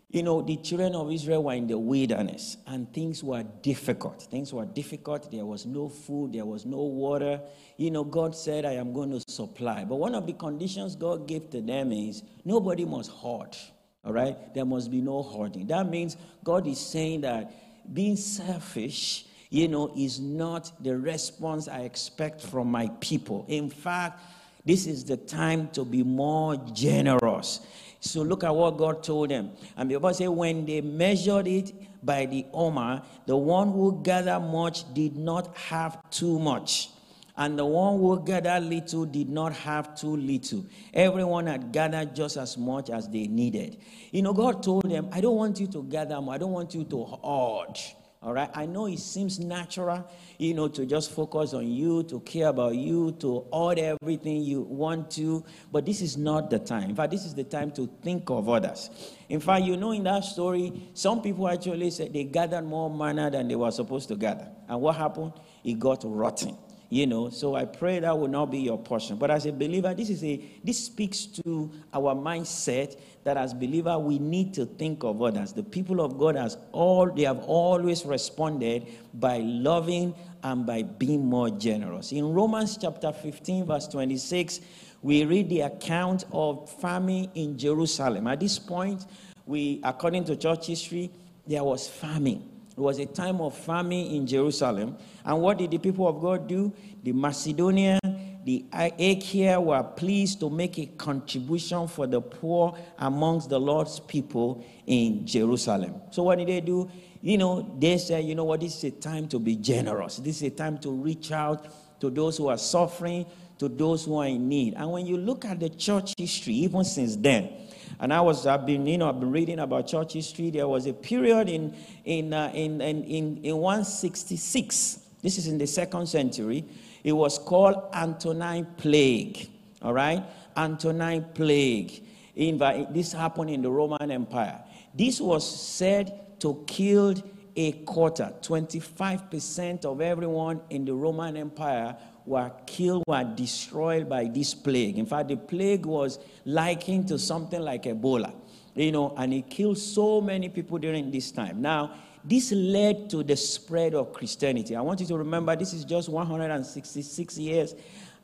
you 0.08 0.22
know, 0.22 0.40
the 0.40 0.56
children 0.56 0.94
of 0.94 1.10
Israel 1.10 1.42
were 1.42 1.54
in 1.54 1.66
the 1.66 1.78
wilderness 1.78 2.56
and 2.66 2.92
things 2.92 3.24
were 3.24 3.42
difficult. 3.62 4.22
Things 4.22 4.52
were 4.52 4.64
difficult. 4.64 5.30
There 5.30 5.44
was 5.44 5.66
no 5.66 5.88
food, 5.88 6.32
there 6.32 6.44
was 6.44 6.64
no 6.64 6.78
water. 6.78 7.40
You 7.76 7.90
know, 7.90 8.04
God 8.04 8.34
said, 8.34 8.64
I 8.64 8.74
am 8.74 8.92
going 8.92 9.10
to 9.10 9.20
supply. 9.28 9.84
But 9.84 9.96
one 9.96 10.14
of 10.14 10.26
the 10.26 10.32
conditions 10.32 10.94
God 10.94 11.26
gave 11.26 11.50
to 11.50 11.60
them 11.60 11.90
is 11.90 12.22
nobody 12.44 12.84
must 12.84 13.10
hoard. 13.10 13.56
All 14.04 14.12
right? 14.12 14.54
There 14.54 14.64
must 14.64 14.92
be 14.92 15.00
no 15.00 15.22
hoarding. 15.22 15.66
That 15.66 15.88
means 15.90 16.16
God 16.44 16.68
is 16.68 16.78
saying 16.78 17.22
that 17.22 17.52
being 17.92 18.16
selfish, 18.16 19.26
you 19.50 19.66
know, 19.66 19.92
is 19.96 20.20
not 20.20 20.70
the 20.82 20.96
response 20.96 21.66
I 21.66 21.80
expect 21.80 22.40
from 22.42 22.70
my 22.70 22.88
people. 23.00 23.44
In 23.48 23.68
fact, 23.68 24.20
this 24.64 24.86
is 24.86 25.04
the 25.04 25.16
time 25.16 25.68
to 25.70 25.84
be 25.84 26.02
more 26.02 26.56
generous. 26.72 27.60
So 28.00 28.22
look 28.22 28.44
at 28.44 28.54
what 28.54 28.76
God 28.76 29.02
told 29.02 29.30
them. 29.30 29.50
And 29.76 29.90
the 29.90 29.94
Bible 29.96 30.14
says, 30.14 30.28
when 30.28 30.66
they 30.66 30.80
measured 30.80 31.46
it 31.46 31.72
by 32.04 32.26
the 32.26 32.46
Omer, 32.52 33.02
the 33.26 33.36
one 33.36 33.72
who 33.72 34.00
gathered 34.02 34.40
much 34.40 34.92
did 34.94 35.16
not 35.16 35.56
have 35.56 35.98
too 36.10 36.38
much. 36.38 36.90
And 37.38 37.58
the 37.58 37.66
one 37.66 37.98
who 37.98 38.24
gathered 38.24 38.64
little 38.64 39.04
did 39.04 39.28
not 39.28 39.52
have 39.52 39.94
too 39.94 40.16
little. 40.16 40.64
Everyone 40.94 41.46
had 41.46 41.70
gathered 41.70 42.16
just 42.16 42.38
as 42.38 42.56
much 42.56 42.88
as 42.88 43.08
they 43.08 43.26
needed. 43.26 43.76
You 44.10 44.22
know, 44.22 44.32
God 44.32 44.62
told 44.62 44.90
them, 44.90 45.08
I 45.12 45.20
don't 45.20 45.36
want 45.36 45.60
you 45.60 45.66
to 45.66 45.82
gather 45.82 46.18
more. 46.20 46.34
I 46.34 46.38
don't 46.38 46.52
want 46.52 46.74
you 46.74 46.84
to 46.84 47.04
hoard. 47.04 47.78
All 48.26 48.32
right. 48.32 48.50
I 48.54 48.66
know 48.66 48.86
it 48.86 48.98
seems 48.98 49.38
natural, 49.38 50.04
you 50.36 50.52
know, 50.52 50.66
to 50.66 50.84
just 50.84 51.12
focus 51.12 51.54
on 51.54 51.70
you, 51.70 52.02
to 52.02 52.18
care 52.18 52.48
about 52.48 52.74
you, 52.74 53.12
to 53.20 53.46
order 53.52 53.96
everything 54.02 54.42
you 54.42 54.62
want 54.62 55.12
to, 55.12 55.44
but 55.70 55.86
this 55.86 56.00
is 56.00 56.16
not 56.16 56.50
the 56.50 56.58
time. 56.58 56.90
In 56.90 56.96
fact, 56.96 57.12
this 57.12 57.24
is 57.24 57.36
the 57.36 57.44
time 57.44 57.70
to 57.70 57.88
think 58.02 58.28
of 58.28 58.48
others. 58.48 58.90
In 59.28 59.38
fact, 59.38 59.64
you 59.64 59.76
know, 59.76 59.92
in 59.92 60.02
that 60.02 60.24
story, 60.24 60.90
some 60.92 61.22
people 61.22 61.48
actually 61.48 61.88
said 61.92 62.12
they 62.12 62.24
gathered 62.24 62.64
more 62.64 62.90
manna 62.90 63.30
than 63.30 63.46
they 63.46 63.54
were 63.54 63.70
supposed 63.70 64.08
to 64.08 64.16
gather. 64.16 64.48
And 64.68 64.80
what 64.80 64.96
happened? 64.96 65.32
It 65.62 65.78
got 65.78 66.02
rotten 66.04 66.56
you 66.88 67.06
know. 67.06 67.30
So 67.30 67.54
i 67.54 67.64
pray 67.64 67.98
that 68.00 68.18
will 68.18 68.28
not 68.28 68.50
be 68.50 68.58
your 68.58 68.78
portion. 68.78 69.16
But 69.16 69.30
as 69.30 69.46
a 69.46 69.52
believer 69.52 69.94
this 69.94 70.10
is 70.10 70.22
a 70.24 70.40
this 70.64 70.84
speaks 70.84 71.26
to 71.44 71.70
our 71.92 72.14
mindset 72.14 72.98
that 73.24 73.36
as 73.36 73.54
believer 73.54 73.98
we 73.98 74.18
need 74.18 74.54
to 74.54 74.66
think 74.66 75.02
of 75.04 75.20
others. 75.22 75.52
The 75.52 75.62
people 75.62 76.00
of 76.00 76.18
god 76.18 76.36
has 76.36 76.56
all 76.72 77.10
they 77.10 77.22
have 77.22 77.40
always 77.40 78.04
responded 78.04 78.86
by 79.14 79.38
loving 79.38 80.14
and 80.42 80.66
by 80.66 80.82
being 80.82 81.24
more 81.26 81.50
generous. 81.50 82.12
In 82.12 82.32
romans 82.32 82.78
chapter 82.80 83.12
15 83.12 83.66
verse 83.66 83.88
26 83.88 84.60
we 85.02 85.24
read 85.24 85.48
the 85.48 85.60
account 85.60 86.24
of 86.32 86.70
famine 86.80 87.30
in 87.34 87.58
jerusalem. 87.58 88.26
At 88.26 88.40
this 88.40 88.58
point 88.58 89.06
we 89.46 89.80
according 89.82 90.24
to 90.24 90.36
church 90.36 90.66
history 90.66 91.10
there 91.46 91.62
was 91.62 91.88
famine 91.88 92.55
it 92.76 92.80
was 92.80 92.98
a 92.98 93.06
time 93.06 93.40
of 93.40 93.56
famine 93.56 94.06
in 94.06 94.26
Jerusalem. 94.26 94.96
And 95.24 95.40
what 95.40 95.56
did 95.58 95.70
the 95.70 95.78
people 95.78 96.06
of 96.06 96.20
God 96.20 96.46
do? 96.46 96.74
The 97.02 97.12
Macedonian, 97.12 97.98
the 98.44 98.66
Achaia 98.72 99.58
were 99.58 99.82
pleased 99.82 100.40
to 100.40 100.50
make 100.50 100.78
a 100.78 100.86
contribution 100.86 101.88
for 101.88 102.06
the 102.06 102.20
poor 102.20 102.76
amongst 102.98 103.48
the 103.48 103.58
Lord's 103.58 103.98
people 103.98 104.64
in 104.86 105.26
Jerusalem. 105.26 106.02
So 106.10 106.24
what 106.24 106.36
did 106.38 106.48
they 106.48 106.60
do? 106.60 106.90
You 107.22 107.38
know, 107.38 107.76
they 107.78 107.96
said, 107.96 108.24
you 108.24 108.34
know 108.34 108.44
what, 108.44 108.60
this 108.60 108.76
is 108.76 108.84
a 108.84 108.90
time 108.90 109.26
to 109.28 109.38
be 109.38 109.56
generous. 109.56 110.18
This 110.18 110.36
is 110.36 110.42
a 110.42 110.50
time 110.50 110.78
to 110.78 110.90
reach 110.90 111.32
out 111.32 111.66
to 112.00 112.10
those 112.10 112.36
who 112.36 112.48
are 112.48 112.58
suffering, 112.58 113.24
to 113.58 113.68
those 113.68 114.04
who 114.04 114.18
are 114.18 114.26
in 114.26 114.48
need. 114.48 114.74
And 114.74 114.92
when 114.92 115.06
you 115.06 115.16
look 115.16 115.46
at 115.46 115.58
the 115.58 115.70
church 115.70 116.12
history, 116.18 116.54
even 116.54 116.84
since 116.84 117.16
then, 117.16 117.50
and 117.98 118.12
I 118.12 118.20
was, 118.20 118.46
I've 118.46 118.66
been, 118.66 118.86
you 118.86 118.98
know, 118.98 119.08
I've 119.08 119.20
been 119.20 119.30
reading 119.30 119.58
about 119.58 119.86
church 119.86 120.12
history. 120.12 120.50
There 120.50 120.68
was 120.68 120.86
a 120.86 120.92
period 120.92 121.48
in, 121.48 121.74
in, 122.04 122.32
uh, 122.32 122.50
in, 122.54 122.80
in, 122.80 123.04
in, 123.04 123.40
in 123.42 123.56
166. 123.56 125.00
This 125.22 125.38
is 125.38 125.46
in 125.46 125.58
the 125.58 125.66
second 125.66 126.06
century. 126.06 126.64
It 127.02 127.12
was 127.12 127.38
called 127.38 127.76
Antonine 127.94 128.66
Plague. 128.76 129.48
All 129.80 129.92
right? 129.92 130.22
Antonine 130.56 131.24
Plague. 131.34 132.02
In, 132.34 132.58
this 132.90 133.12
happened 133.12 133.50
in 133.50 133.62
the 133.62 133.70
Roman 133.70 134.10
Empire. 134.10 134.60
This 134.94 135.20
was 135.20 135.44
said 135.48 136.40
to 136.40 136.64
kill 136.66 137.14
a 137.56 137.72
quarter, 137.72 138.34
25% 138.42 139.86
of 139.86 140.02
everyone 140.02 140.60
in 140.68 140.84
the 140.84 140.92
Roman 140.92 141.36
Empire 141.38 141.96
were 142.26 142.50
killed, 142.66 143.04
were 143.06 143.24
destroyed 143.24 144.08
by 144.08 144.24
this 144.24 144.54
plague. 144.54 144.98
In 144.98 145.06
fact, 145.06 145.28
the 145.28 145.36
plague 145.36 145.86
was 145.86 146.18
likened 146.44 147.08
to 147.08 147.18
something 147.18 147.60
like 147.60 147.84
Ebola, 147.84 148.32
you 148.74 148.92
know, 148.92 149.14
and 149.16 149.32
it 149.32 149.48
killed 149.48 149.78
so 149.78 150.20
many 150.20 150.48
people 150.48 150.78
during 150.78 151.10
this 151.10 151.30
time. 151.30 151.62
Now, 151.62 151.92
this 152.24 152.50
led 152.50 153.08
to 153.10 153.22
the 153.22 153.36
spread 153.36 153.94
of 153.94 154.12
Christianity. 154.12 154.74
I 154.74 154.80
want 154.80 155.00
you 155.00 155.06
to 155.06 155.16
remember 155.16 155.54
this 155.54 155.72
is 155.72 155.84
just 155.84 156.08
166 156.08 157.38
years 157.38 157.74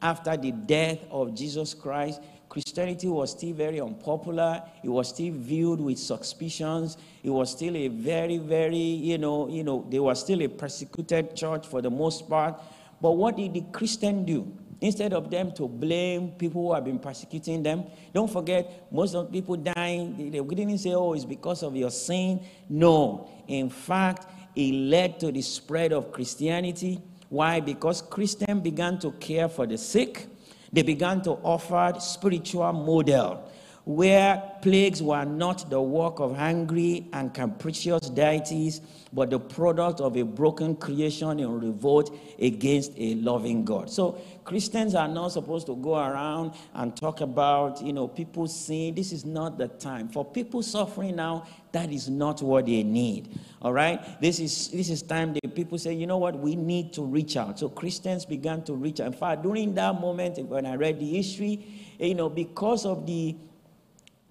after 0.03 0.37
the 0.37 0.51
death 0.51 0.99
of 1.09 1.35
Jesus 1.37 1.73
Christ. 1.73 2.21
Christianity 2.49 3.09
was 3.09 3.31
still 3.31 3.55
very 3.55 3.81
unpopular. 3.81 4.63
It 4.83 4.89
was 4.89 5.09
still 5.09 5.33
viewed 5.33 5.81
with 5.81 5.99
suspicions. 5.99 6.99
It 7.23 7.31
was 7.31 7.53
still 7.53 7.77
a 7.77 7.89
very, 7.89 8.39
very, 8.39 8.77
you 8.77 9.17
know, 9.17 9.49
you 9.49 9.63
know, 9.65 9.87
they 9.89 10.01
were 10.01 10.15
still 10.17 10.43
a 10.43 10.49
persecuted 10.49 11.35
church 11.37 11.67
for 11.67 11.81
the 11.81 11.89
most 11.89 12.29
part. 12.29 12.61
But 13.03 13.13
what 13.13 13.37
did 13.37 13.53
the 13.53 13.63
Christian 13.73 14.25
do? 14.25 14.57
Instead 14.81 15.13
of 15.13 15.31
them 15.31 15.53
to 15.53 15.69
blame 15.69 16.31
people 16.31 16.63
who 16.63 16.73
have 16.75 16.85
been 16.85 16.99
persecuting 16.99 17.63
them, 17.63 17.85
don't 18.13 18.31
forget, 18.31 18.87
most 18.93 19.15
of 19.15 19.27
the 19.27 19.33
people 19.33 19.57
dying, 19.57 20.31
they 20.31 20.41
didn't 20.41 20.79
say, 20.79 20.95
oh, 20.95 21.13
it's 21.13 21.25
because 21.25 21.63
of 21.63 21.77
your 21.77 21.91
sin. 21.91 22.41
No. 22.69 23.29
In 23.49 23.71
fact, 23.71 24.27
it 24.55 24.73
led 24.73 25.21
to 25.21 25.33
the 25.33 25.43
spread 25.43 25.93
of 25.93 26.13
Christianity. 26.13 27.01
Why? 27.29 27.61
Because 27.61 28.03
Christians 28.03 28.63
began 28.63 28.99
to 29.01 29.11
care 29.13 29.49
for 29.49 29.67
the 29.67 29.79
sick. 29.79 30.27
They 30.73 30.83
began 30.83 31.23
to 31.23 31.33
offer 31.43 31.95
spiritual 31.99 32.73
model 32.73 33.51
where 33.85 34.41
plagues 34.63 35.03
were 35.03 35.25
not 35.25 35.69
the 35.69 35.81
work 35.81 36.21
of 36.21 36.37
hungry 36.37 37.09
and 37.13 37.35
capricious 37.35 38.09
deities, 38.11 38.81
but 39.13 39.29
the 39.29 39.41
product 39.41 40.01
of 40.01 40.17
a 40.17 40.23
broken 40.23 40.77
creation 40.77 41.41
in 41.41 41.61
revolt 41.61 42.17
against 42.39 42.93
a 42.97 43.17
loving 43.17 43.65
God. 43.65 43.91
So 43.91 44.21
Christians 44.45 44.95
are 44.95 45.09
not 45.09 45.33
supposed 45.33 45.67
to 45.67 45.77
go 45.77 45.97
around 45.97 46.53
and 46.75 46.97
talk 46.97 47.21
about, 47.21 47.83
you 47.83 47.93
know, 47.93 48.07
people 48.07 48.47
sin. 48.47 48.95
This 48.95 49.13
is 49.13 49.25
not 49.25 49.59
the 49.59 49.69
time. 49.69 50.09
For 50.09 50.25
people 50.25 50.63
suffering 50.63 51.17
now, 51.17 51.47
that 51.73 51.91
is 51.91 52.09
not 52.09 52.41
what 52.41 52.67
they 52.67 52.85
need. 52.85 53.39
All 53.61 53.73
right? 53.73 54.21
This 54.21 54.39
is 54.39 54.69
this 54.69 54.91
is 54.91 55.03
time 55.03 55.35
that 55.35 55.55
people 55.55 55.79
say, 55.79 55.93
you 55.93 56.07
know 56.07 56.19
what, 56.19 56.39
we 56.39 56.55
need 56.55 56.93
to 56.95 57.03
reach 57.03 57.37
out. 57.37 57.59
So 57.59 57.69
Christians 57.69 58.25
began 58.25 58.63
to 58.65 58.75
reach 58.75 59.01
out. 59.01 59.09
In 59.09 59.13
fact, 59.13 59.43
during 59.43 59.75
that 59.75 60.01
moment 60.01 60.39
when 60.47 60.67
I 60.67 60.77
read 60.77 61.01
the 61.01 61.11
history, 61.11 61.67
you 61.99 62.15
know, 62.15 62.29
because 62.29 62.87
of 62.87 63.07
the 63.07 63.37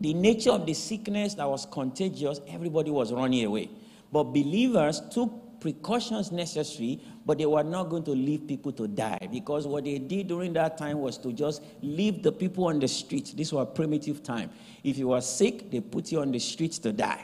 the 0.02 0.14
nature 0.16 0.52
of 0.52 0.66
the 0.66 0.74
sickness 0.74 1.36
that 1.36 1.48
was 1.48 1.66
contagious, 1.68 2.42
everybody 2.48 2.90
was 2.90 3.14
running 3.14 3.46
away. 3.46 3.70
But 4.12 4.26
believers 4.26 5.00
took 5.12 5.60
precautions 5.62 6.32
necessary, 6.32 7.00
but 7.24 7.38
they 7.38 7.46
were 7.46 7.64
not 7.64 7.90
going 7.90 8.04
to 8.06 8.12
leave 8.12 8.48
people 8.48 8.72
to 8.72 8.88
die 8.88 9.28
because 9.32 9.68
what 9.68 9.86
they 9.86 10.00
did 10.00 10.28
during 10.28 10.54
that 10.54 10.76
time 10.76 11.00
was 11.00 11.20
to 11.20 11.32
just 11.32 11.62
leave 11.84 12.24
the 12.24 12.32
people 12.32 12.66
on 12.66 12.80
the 12.80 12.88
streets. 12.88 13.32
This 13.32 13.54
was 13.54 13.62
a 13.62 13.72
primitive 13.72 14.24
time. 14.24 14.50
If 14.84 14.98
you 14.98 15.10
were 15.10 15.22
sick, 15.22 15.70
they 15.70 15.80
put 15.80 16.12
you 16.12 16.22
on 16.22 16.32
the 16.32 16.40
streets 16.40 16.80
to 16.80 16.92
die. 16.92 17.24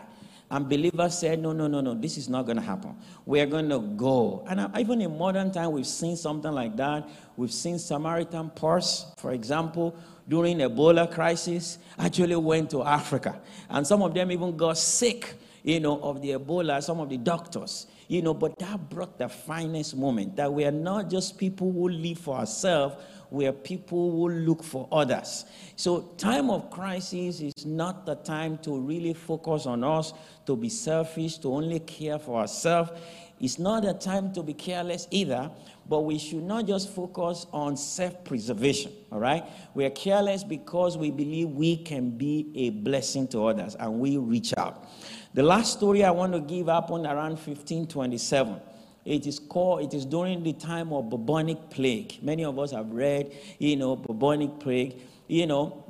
And 0.50 0.70
believers 0.70 1.18
said, 1.18 1.40
no, 1.40 1.52
no, 1.52 1.68
no, 1.68 1.82
no, 1.82 1.94
this 1.94 2.18
is 2.18 2.30
not 2.30 2.46
going 2.46 2.56
to 2.56 2.64
happen. 2.64 2.96
We 3.26 3.42
are 3.42 3.46
going 3.46 3.68
to 3.70 3.80
go. 3.80 4.46
And 4.48 4.62
uh, 4.62 4.70
even 4.80 5.02
in 5.02 5.18
modern 5.18 5.52
time, 5.52 5.72
we've 5.72 5.88
seen 5.88 6.16
something 6.16 6.52
like 6.52 6.78
that. 6.78 7.10
We've 7.36 7.52
seen 7.52 7.78
Samaritan 7.80 8.52
purse, 8.52 9.12
for 9.18 9.34
example, 9.34 9.98
during 10.28 10.58
Ebola 10.58 11.12
crisis, 11.12 11.78
actually 11.98 12.36
went 12.36 12.70
to 12.72 12.84
Africa. 12.84 13.40
And 13.70 13.86
some 13.86 14.02
of 14.02 14.14
them 14.14 14.32
even 14.32 14.56
got 14.58 14.78
sick 14.78 15.36
you 15.68 15.82
know, 15.82 16.00
of 16.02 16.22
the 16.22 16.30
Ebola, 16.30 16.82
some 16.82 17.02
of 17.02 17.10
the 17.10 17.18
doctors, 17.18 17.88
you 18.08 18.22
know, 18.22 18.34
but 18.34 18.58
that 18.60 18.90
brought 18.90 19.18
the 19.18 19.28
finest 19.28 19.98
moment 19.98 20.34
that 20.38 20.52
we 20.52 20.64
are 20.64 20.72
not 20.72 21.10
just 21.10 21.38
people 21.38 21.70
who 21.74 21.90
live 21.90 22.18
for 22.20 22.38
ourselves, 22.38 22.96
we 23.30 23.46
are 23.46 23.52
people 23.52 24.12
who 24.12 24.30
look 24.30 24.64
for 24.64 24.88
others. 24.94 25.44
So, 25.76 26.02
time 26.18 26.50
of 26.50 26.72
crisis 26.72 27.42
is 27.42 27.66
not 27.66 28.06
the 28.06 28.16
time 28.16 28.60
to 28.60 28.80
really 28.80 29.14
focus 29.14 29.66
on 29.66 29.84
us, 29.84 30.14
to 30.46 30.56
be 30.56 30.70
selfish, 30.70 31.38
to 31.40 31.54
only 31.54 31.82
care 31.82 32.18
for 32.18 32.40
ourselves. 32.40 32.92
It's 33.42 33.60
not 33.60 33.84
a 33.84 33.94
time 33.94 34.32
to 34.36 34.44
be 34.44 34.54
careless 34.54 35.10
either, 35.12 35.52
but 35.90 36.02
we 36.02 36.18
should 36.18 36.44
not 36.44 36.68
just 36.68 36.94
focus 36.94 37.46
on 37.54 37.78
self 37.78 38.24
preservation, 38.24 38.92
all 39.12 39.20
right? 39.20 39.44
We 39.74 39.86
are 39.86 39.90
careless 39.90 40.44
because 40.44 40.98
we 40.98 41.12
believe 41.12 41.50
we 41.50 41.78
can 41.78 42.12
be 42.12 42.52
a 42.56 42.70
blessing 42.72 43.28
to 43.30 43.46
others 43.46 43.76
and 43.76 44.00
we 44.00 44.18
reach 44.18 44.54
out. 44.58 44.88
The 45.34 45.44
last 45.44 45.74
story 45.74 46.04
I 46.04 46.12
want 46.12 46.34
to 46.34 46.40
give 46.40 46.68
happened 46.68 47.06
around 47.06 47.34
1527. 47.34 48.60
It 49.06 49.26
is 49.26 49.40
called, 49.40 49.84
it 49.84 49.94
is 49.94 50.06
during 50.06 50.44
the 50.44 50.54
time 50.54 50.92
of 50.92 51.10
bubonic 51.10 51.70
plague. 51.70 52.18
Many 52.22 52.44
of 52.44 52.60
us 52.60 52.72
have 52.72 52.92
read, 52.92 53.34
you 53.58 53.78
know, 53.78 53.96
bubonic 53.96 54.60
plague. 54.60 55.00
You 55.28 55.48
know, 55.48 55.86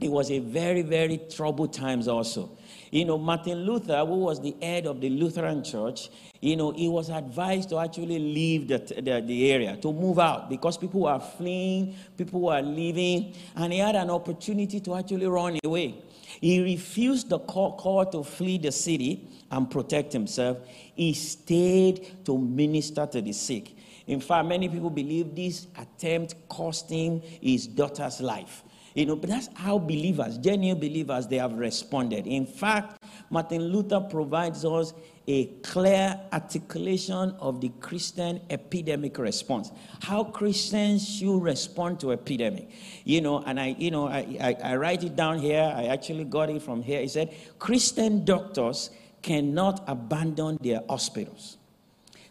it 0.00 0.10
was 0.10 0.30
a 0.30 0.38
very, 0.38 0.82
very 0.82 1.18
troubled 1.34 1.72
times 1.72 2.08
also. 2.08 2.50
You 2.92 3.06
know, 3.06 3.16
Martin 3.16 3.64
Luther, 3.64 4.04
who 4.04 4.16
was 4.16 4.38
the 4.38 4.54
head 4.60 4.86
of 4.86 5.00
the 5.00 5.08
Lutheran 5.08 5.64
Church, 5.64 6.10
you 6.42 6.56
know, 6.56 6.72
he 6.72 6.88
was 6.88 7.08
advised 7.08 7.70
to 7.70 7.78
actually 7.78 8.18
leave 8.18 8.68
the, 8.68 8.76
the, 8.78 9.22
the, 9.26 9.50
area, 9.50 9.78
to 9.78 9.90
move 9.94 10.18
out, 10.18 10.50
because 10.50 10.76
people 10.76 11.00
were 11.00 11.18
fleeing, 11.18 11.96
people 12.18 12.42
were 12.42 12.60
leaving, 12.60 13.34
and 13.56 13.72
he 13.72 13.78
had 13.78 13.96
an 13.96 14.10
opportunity 14.10 14.78
to 14.80 14.94
actually 14.94 15.26
run 15.26 15.58
away. 15.64 15.94
He 16.38 16.60
refused 16.62 17.30
the 17.30 17.38
call, 17.38 17.78
call 17.78 18.04
to 18.04 18.22
flee 18.22 18.58
the 18.58 18.72
city 18.72 19.26
and 19.50 19.70
protect 19.70 20.12
himself. 20.12 20.58
He 20.94 21.14
stayed 21.14 22.26
to 22.26 22.36
minister 22.36 23.06
to 23.06 23.22
the 23.22 23.32
sick. 23.32 23.74
In 24.06 24.20
fact, 24.20 24.46
many 24.46 24.68
people 24.68 24.90
believe 24.90 25.34
this 25.34 25.66
attempt 25.78 26.34
cost 26.46 26.90
him 26.90 27.22
his 27.40 27.66
daughter's 27.68 28.20
life. 28.20 28.64
You 28.94 29.06
know, 29.06 29.16
but 29.16 29.30
that's 29.30 29.48
how 29.54 29.78
believers, 29.78 30.38
genuine 30.38 30.78
believers, 30.78 31.26
they 31.26 31.38
have 31.38 31.54
responded. 31.54 32.26
In 32.26 32.46
fact, 32.46 33.02
Martin 33.30 33.62
Luther 33.64 34.00
provides 34.00 34.64
us 34.64 34.92
a 35.26 35.46
clear 35.62 36.20
articulation 36.32 37.34
of 37.38 37.60
the 37.60 37.70
Christian 37.80 38.40
epidemic 38.50 39.18
response. 39.18 39.70
How 40.02 40.24
Christians 40.24 41.08
should 41.08 41.38
respond 41.38 42.00
to 42.00 42.12
epidemic. 42.12 42.70
You 43.04 43.20
know, 43.20 43.42
and 43.46 43.58
I, 43.58 43.76
you 43.78 43.90
know, 43.90 44.08
I, 44.08 44.36
I, 44.40 44.56
I 44.62 44.76
write 44.76 45.04
it 45.04 45.16
down 45.16 45.38
here. 45.38 45.72
I 45.74 45.84
actually 45.84 46.24
got 46.24 46.50
it 46.50 46.60
from 46.60 46.82
here. 46.82 47.00
He 47.00 47.08
said, 47.08 47.34
Christian 47.58 48.24
doctors 48.24 48.90
cannot 49.22 49.84
abandon 49.86 50.58
their 50.60 50.82
hospitals. 50.88 51.56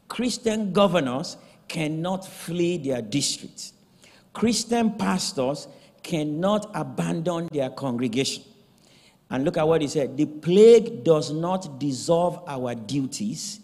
Christian 0.10 0.74
governors 0.74 1.38
cannot 1.70 2.28
flee 2.28 2.78
their 2.78 3.02
districts. 3.02 3.74
Christian 4.34 4.92
pastors 4.98 5.68
cannot 6.04 6.70
abandon 6.74 7.48
their 7.52 7.70
congregation. 7.70 8.44
And 9.30 9.46
look 9.46 9.58
at 9.58 9.68
what 9.68 9.82
he 9.82 9.88
said 9.88 10.18
the 10.18 10.26
plague 10.26 11.04
does 11.04 11.32
not 11.32 11.80
dissolve 11.80 12.44
our 12.48 12.76
duties, 12.76 13.62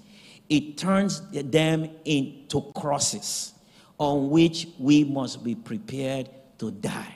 it 0.49 0.77
turns 0.77 1.21
them 1.31 1.89
into 2.05 2.61
crosses 2.73 3.53
on 3.97 4.29
which 4.29 4.67
we 4.79 5.03
must 5.03 5.43
be 5.43 5.55
prepared 5.55 6.29
to 6.59 6.71
die. 6.71 7.15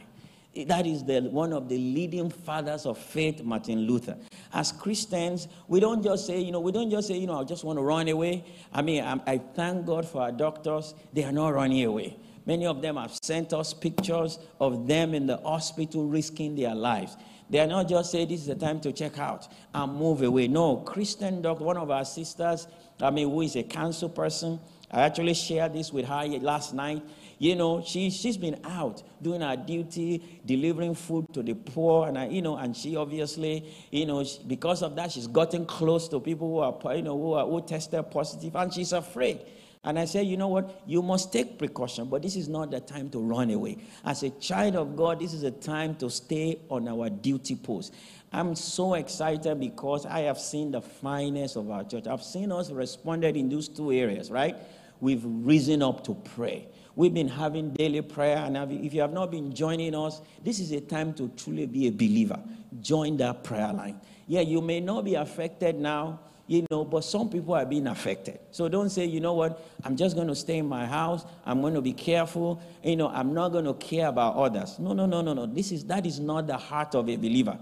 That 0.68 0.86
is 0.86 1.06
the, 1.06 1.22
one 1.22 1.54
of 1.54 1.70
the 1.70 1.78
leading 1.78 2.30
fathers 2.30 2.86
of 2.86 2.98
faith, 2.98 3.42
Martin 3.42 3.88
Luther. 3.88 4.18
As 4.54 4.74
Christians, 4.74 5.48
we 5.70 5.80
don't 5.80 6.04
just 6.04 6.28
say, 6.28 6.42
you 6.42 6.51
know, 6.51 6.60
we 6.60 6.74
don't 6.74 6.92
just 6.92 7.08
say, 7.08 7.18
you 7.18 7.28
know, 7.28 7.40
I 7.40 7.46
just 7.46 7.63
want 7.63 7.80
to 7.80 7.84
run 7.84 8.10
away. 8.10 8.44
I 8.74 8.82
mean, 8.82 9.01
I, 9.01 9.18
I 9.25 9.38
thank 9.38 9.86
God 9.86 10.06
for 10.06 10.24
our 10.24 10.32
doctors. 10.32 10.94
They 11.13 11.24
are 11.24 11.32
not 11.32 11.54
running 11.54 11.86
away. 11.86 12.18
Many 12.45 12.65
of 12.65 12.81
them 12.81 12.98
have 12.98 13.13
sent 13.21 13.53
us 13.53 13.74
pictures 13.74 14.39
of 14.60 14.88
them 14.88 15.13
in 15.13 15.27
the 15.27 15.38
hospital 15.38 16.05
risking 16.05 16.55
their 16.55 16.74
lives. 16.74 17.15
They 17.50 17.60
are 17.60 17.67
not 17.67 17.89
just 17.89 18.12
saying 18.12 18.29
this 18.29 18.41
is 18.41 18.48
the 18.48 18.55
time 18.55 18.79
to 18.81 18.93
check 18.93 19.19
out 19.19 19.48
and 19.74 19.93
move 19.93 20.21
away. 20.21 20.48
No, 20.48 20.77
Christian 20.77 21.41
doctor, 21.41 21.65
one 21.65 21.77
of 21.77 21.91
our 21.91 22.05
sisters, 22.05 22.67
I 23.01 23.10
mean, 23.12 23.29
who 23.29 23.41
is 23.41 23.55
a 23.57 23.63
cancer 23.63 24.07
person, 24.07 24.60
I 24.89 25.01
actually 25.01 25.34
shared 25.34 25.73
this 25.73 25.91
with 25.91 26.06
her 26.06 26.25
last 26.39 26.73
night. 26.73 27.04
You 27.39 27.56
know, 27.56 27.84
she, 27.84 28.10
she's 28.10 28.38
been 28.38 28.60
out 28.63 29.04
doing 29.21 29.41
her 29.41 29.56
duty, 29.56 30.41
delivering 30.45 30.95
food 30.95 31.34
to 31.34 31.41
the 31.41 31.56
poor, 31.56 32.08
and, 32.08 32.17
I, 32.17 32.27
you 32.27 32.41
know, 32.41 32.56
and 32.58 32.75
she 32.75 32.95
obviously, 32.95 33.65
you 33.89 34.06
know, 34.06 34.23
she, 34.23 34.39
because 34.47 34.84
of 34.84 34.95
that, 34.95 35.12
she's 35.12 35.27
gotten 35.27 35.65
close 35.65 36.08
to 36.10 36.19
people 36.19 36.47
who 36.49 36.60
are, 36.60 36.95
you 36.95 37.01
know, 37.01 37.17
who, 37.17 37.34
are, 37.34 37.45
who 37.45 37.62
tested 37.62 38.12
positive, 38.12 38.56
and 38.56 38.73
she's 38.73 38.93
afraid. 38.93 39.39
And 39.84 39.98
I 39.98 40.06
said, 40.06 40.28
you 40.28 40.38
know 40.38 40.48
what? 40.48 40.84
You 40.86 41.02
must 41.02 41.34
take 41.34 41.58
precaution, 41.58 42.06
but 42.08 42.22
this 42.22 42.36
is 42.36 42.48
not 42.48 42.70
the 42.70 42.80
time 42.80 43.10
to 43.10 43.20
run 43.20 43.50
away. 43.50 43.78
As 44.06 44.22
a 44.22 44.30
child 44.30 44.76
of 44.76 44.96
God, 44.96 45.20
this 45.20 45.34
is 45.34 45.41
a 45.41 45.50
time 45.50 45.96
to 45.96 46.10
stay 46.10 46.60
on 46.70 46.88
our 46.88 47.10
duty 47.10 47.56
post. 47.56 47.94
I'm 48.32 48.56
so 48.56 48.94
excited 48.94 49.60
because 49.60 50.06
I 50.06 50.20
have 50.22 50.39
seen 50.39 50.72
the 50.72 50.82
finest 50.82 51.56
of 51.56 51.72
our 51.72 51.84
church. 51.84 52.06
I've 52.06 52.24
seen 52.24 52.52
us 52.52 52.70
responded 52.70 53.36
in 53.36 53.50
those 53.50 53.67
two 53.67 53.91
areas, 53.91 54.30
right? 54.30 54.56
We've 55.00 55.24
risen 55.26 55.82
up 55.82 56.04
to 56.04 56.13
pray. 56.13 56.67
We've 56.96 57.13
been 57.13 57.28
having 57.28 57.72
daily 57.74 58.02
prayer, 58.02 58.38
and 58.38 58.56
if 58.72 58.94
you 58.94 59.02
have 59.02 59.13
not 59.13 59.32
been 59.32 59.52
joining 59.52 59.96
us, 59.96 60.22
this 60.44 60.60
is 60.60 60.72
a 60.74 60.82
time 60.82 61.13
to 61.15 61.30
truly 61.30 61.65
be 61.65 61.88
a 61.88 61.91
believer. 61.91 62.39
Join 62.82 63.17
that 63.17 63.44
prayer 63.44 63.74
line. 63.74 64.00
Yeah, 64.28 64.41
you 64.41 64.62
may 64.62 64.80
not 64.80 65.06
be 65.06 65.15
affected 65.15 65.76
now, 65.76 66.20
you 66.47 66.65
know, 66.69 66.84
but 66.84 67.04
some 67.04 67.30
people 67.30 67.54
are 67.54 67.65
being 67.65 67.88
affected. 67.88 68.39
So 68.51 68.67
don't 68.67 68.89
say, 68.89 69.06
you 69.06 69.19
know 69.19 69.34
what, 69.34 69.65
I'm 69.84 69.95
just 69.95 70.15
going 70.15 70.27
to 70.27 70.36
stay 70.36 70.58
in 70.58 70.67
my 70.67 70.86
house. 70.86 71.25
I'm 71.45 71.62
going 71.62 71.73
to 71.73 71.82
be 71.82 71.93
careful. 71.93 72.62
You 72.84 72.97
know, 72.97 73.08
I'm 73.10 73.34
not 73.34 73.49
going 73.49 73.65
to 73.65 73.73
care 73.73 74.08
about 74.08 74.36
others. 74.36 74.77
No, 74.80 74.93
no, 74.93 75.06
no, 75.06 75.21
no, 75.21 75.34
no. 75.34 75.45
This 75.45 75.71
is 75.71 75.86
that 75.86 76.06
is 76.06 76.19
not 76.19 76.47
the 76.47 76.58
heart 76.58 76.95
of 76.95 77.10
a 77.10 77.15
believer. 77.15 77.58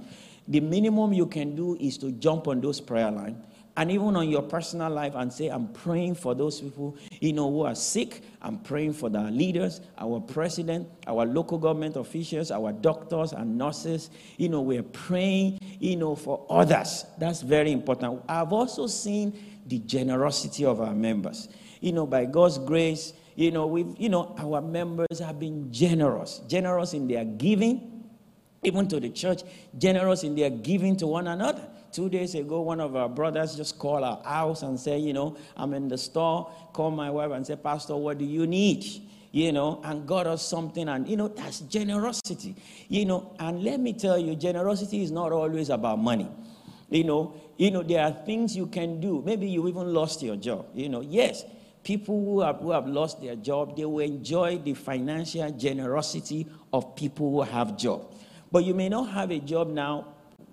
The 0.48 0.60
minimum 0.60 1.14
you 1.14 1.28
can 1.28 1.56
do 1.56 1.78
is 1.80 1.98
to 2.00 2.12
jump 2.12 2.48
on 2.48 2.62
those 2.62 2.82
prayer 2.82 3.12
lines 3.12 3.38
and 3.80 3.90
even 3.92 4.18
on 4.18 4.28
your 4.28 4.42
personal 4.42 4.90
life 4.92 5.16
and 5.16 5.32
say, 5.32 5.48
I'm 5.48 5.70
praying 5.70 6.16
for 6.16 6.36
those 6.36 6.60
people, 6.60 6.98
you 7.22 7.32
know, 7.32 7.50
who 7.50 7.62
are 7.62 7.76
sick. 7.76 8.22
I'm 8.42 8.60
praying 8.60 8.92
for 8.92 9.10
the 9.10 9.22
leaders, 9.32 9.80
our 9.98 10.20
president, 10.20 10.90
our 11.08 11.26
local 11.26 11.58
government 11.58 11.96
officials, 11.96 12.52
our 12.52 12.74
doctors 12.74 13.32
and 13.32 13.58
nurses. 13.58 14.10
You 14.36 14.50
know, 14.50 14.60
we're 14.60 14.84
praying, 14.84 15.60
you 15.80 15.96
know, 15.96 16.16
for 16.16 16.46
others. 16.50 17.06
That's 17.18 17.40
very 17.40 17.72
important. 17.72 18.22
I've 18.28 18.52
also 18.52 18.86
seen 18.86 19.62
the 19.66 19.80
generosity 19.80 20.66
of 20.66 20.82
our 20.82 20.94
members. 20.94 21.48
You 21.80 21.94
know, 21.94 22.06
by 22.06 22.26
God's 22.26 22.58
grace, 22.58 23.14
you 23.36 23.52
know, 23.52 23.66
we've, 23.66 23.96
you 23.98 24.10
know, 24.10 24.36
our 24.40 24.60
members 24.62 25.20
have 25.20 25.40
been 25.40 25.72
generous, 25.72 26.42
generous 26.50 26.94
in 26.94 27.08
their 27.08 27.24
giving, 27.24 28.04
even 28.62 28.90
to 28.90 29.00
the 29.00 29.10
church, 29.10 29.44
generous 29.78 30.26
in 30.26 30.36
their 30.36 30.50
giving 30.50 30.98
to 30.98 31.08
one 31.08 31.28
another. 31.28 31.66
Two 31.92 32.10
days 32.10 32.36
ago, 32.36 32.62
one 32.62 32.80
of 32.80 32.96
our 32.96 33.10
brothers 33.10 33.56
just 33.56 33.80
called 33.80 34.04
our 34.04 34.22
house 34.24 34.62
and 34.64 34.80
said, 34.80 35.02
You 35.02 35.14
know, 35.14 35.36
I'm 35.58 35.74
in 35.74 35.88
the 35.88 35.98
store. 35.98 36.52
Call 36.74 36.92
my 36.92 37.10
wife 37.10 37.32
and 37.32 37.46
say, 37.46 37.56
Pastor, 37.56 37.96
what 37.96 38.18
do 38.18 38.26
you 38.26 38.46
need? 38.48 38.86
You 39.32 39.52
know, 39.52 39.82
and 39.84 40.08
got 40.08 40.28
us 40.28 40.48
something. 40.48 40.88
And, 40.88 41.08
you 41.08 41.18
know, 41.18 41.28
that's 41.28 41.60
generosity. 41.62 42.56
You 42.88 43.06
know, 43.06 43.36
and 43.40 43.64
let 43.64 43.80
me 43.80 43.94
tell 43.94 44.18
you, 44.18 44.36
generosity 44.36 45.04
is 45.04 45.12
not 45.12 45.32
always 45.32 45.70
about 45.70 46.00
money. 46.00 46.28
You 46.90 47.04
know, 47.04 47.34
you 47.58 47.72
know, 47.72 47.84
there 47.84 48.04
are 48.04 48.12
things 48.12 48.56
you 48.56 48.66
can 48.66 49.00
do. 49.00 49.22
Maybe 49.24 49.48
you 49.48 49.68
even 49.68 49.94
lost 49.94 50.24
your 50.24 50.36
job. 50.36 50.68
You 50.74 50.90
know, 50.90 51.02
yes, 51.02 51.44
people 51.84 52.24
who 52.24 52.42
have, 52.42 52.58
who 52.58 52.72
have 52.72 52.88
lost 52.88 53.22
their 53.22 53.36
job, 53.36 53.78
they 53.78 53.86
will 53.86 54.00
enjoy 54.00 54.58
the 54.58 54.74
financial 54.74 55.52
generosity 55.52 56.48
of 56.74 56.96
people 56.96 57.30
who 57.32 57.42
have 57.42 57.78
job. 57.78 58.12
But 58.52 58.66
you 58.66 58.74
may 58.74 58.90
not 58.90 59.10
have 59.10 59.32
a 59.32 59.40
job 59.40 59.70
now, 59.70 60.08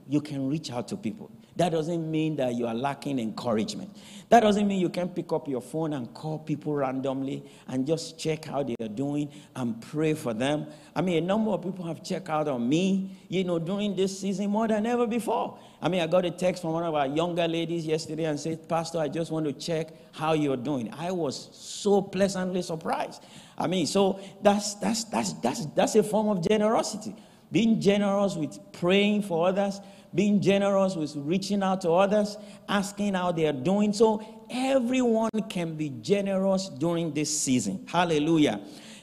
you 0.08 0.20
can 0.20 0.48
reach 0.48 0.70
out 0.70 0.88
to 0.88 0.96
people. 0.96 1.30
That 1.56 1.72
doesn't 1.72 2.10
mean 2.10 2.36
that 2.36 2.54
you 2.54 2.66
are 2.66 2.74
lacking 2.74 3.18
encouragement. 3.18 3.96
That 4.28 4.40
doesn't 4.40 4.68
mean 4.68 4.78
you 4.78 4.90
can 4.90 5.08
pick 5.08 5.32
up 5.32 5.48
your 5.48 5.62
phone 5.62 5.94
and 5.94 6.12
call 6.12 6.38
people 6.38 6.74
randomly 6.74 7.44
and 7.66 7.86
just 7.86 8.18
check 8.18 8.44
how 8.44 8.62
they 8.62 8.74
are 8.80 8.88
doing 8.88 9.30
and 9.54 9.80
pray 9.80 10.12
for 10.12 10.34
them. 10.34 10.66
I 10.94 11.00
mean, 11.00 11.22
a 11.24 11.26
number 11.26 11.52
of 11.52 11.62
people 11.62 11.86
have 11.86 12.04
checked 12.04 12.28
out 12.28 12.46
on 12.46 12.68
me, 12.68 13.16
you 13.28 13.42
know, 13.44 13.58
during 13.58 13.96
this 13.96 14.20
season 14.20 14.50
more 14.50 14.68
than 14.68 14.84
ever 14.84 15.06
before. 15.06 15.58
I 15.80 15.88
mean, 15.88 16.02
I 16.02 16.06
got 16.06 16.26
a 16.26 16.30
text 16.30 16.60
from 16.62 16.72
one 16.72 16.84
of 16.84 16.94
our 16.94 17.06
younger 17.06 17.48
ladies 17.48 17.86
yesterday 17.86 18.24
and 18.24 18.38
said, 18.38 18.68
Pastor, 18.68 18.98
I 18.98 19.08
just 19.08 19.30
want 19.30 19.46
to 19.46 19.52
check 19.54 19.92
how 20.12 20.34
you're 20.34 20.56
doing. 20.58 20.92
I 20.92 21.10
was 21.10 21.48
so 21.52 22.02
pleasantly 22.02 22.60
surprised. 22.60 23.22
I 23.56 23.66
mean, 23.66 23.86
so 23.86 24.20
that's 24.42 24.74
that's 24.74 25.04
that's 25.04 25.32
that's 25.34 25.66
that's 25.66 25.94
a 25.94 26.02
form 26.02 26.28
of 26.28 26.46
generosity. 26.46 27.14
Being 27.52 27.80
generous 27.80 28.34
with 28.34 28.58
praying 28.72 29.22
for 29.22 29.48
others, 29.48 29.80
being 30.14 30.40
generous 30.40 30.96
with 30.96 31.14
reaching 31.16 31.62
out 31.62 31.82
to 31.82 31.90
others, 31.90 32.36
asking 32.68 33.14
how 33.14 33.32
they 33.32 33.46
are 33.46 33.52
doing. 33.52 33.92
So 33.92 34.46
everyone 34.50 35.30
can 35.48 35.76
be 35.76 35.90
generous 36.00 36.68
during 36.68 37.12
this 37.12 37.38
season. 37.38 37.86
Hallelujah. 37.86 38.60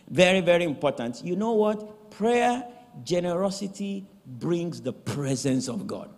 Very, 0.09 0.41
very 0.41 0.63
important. 0.63 1.23
You 1.23 1.35
know 1.35 1.53
what? 1.53 2.11
Prayer, 2.11 2.65
generosity 3.03 4.05
brings 4.25 4.81
the 4.81 4.93
presence 4.93 5.67
of 5.67 5.87
God. 5.87 6.09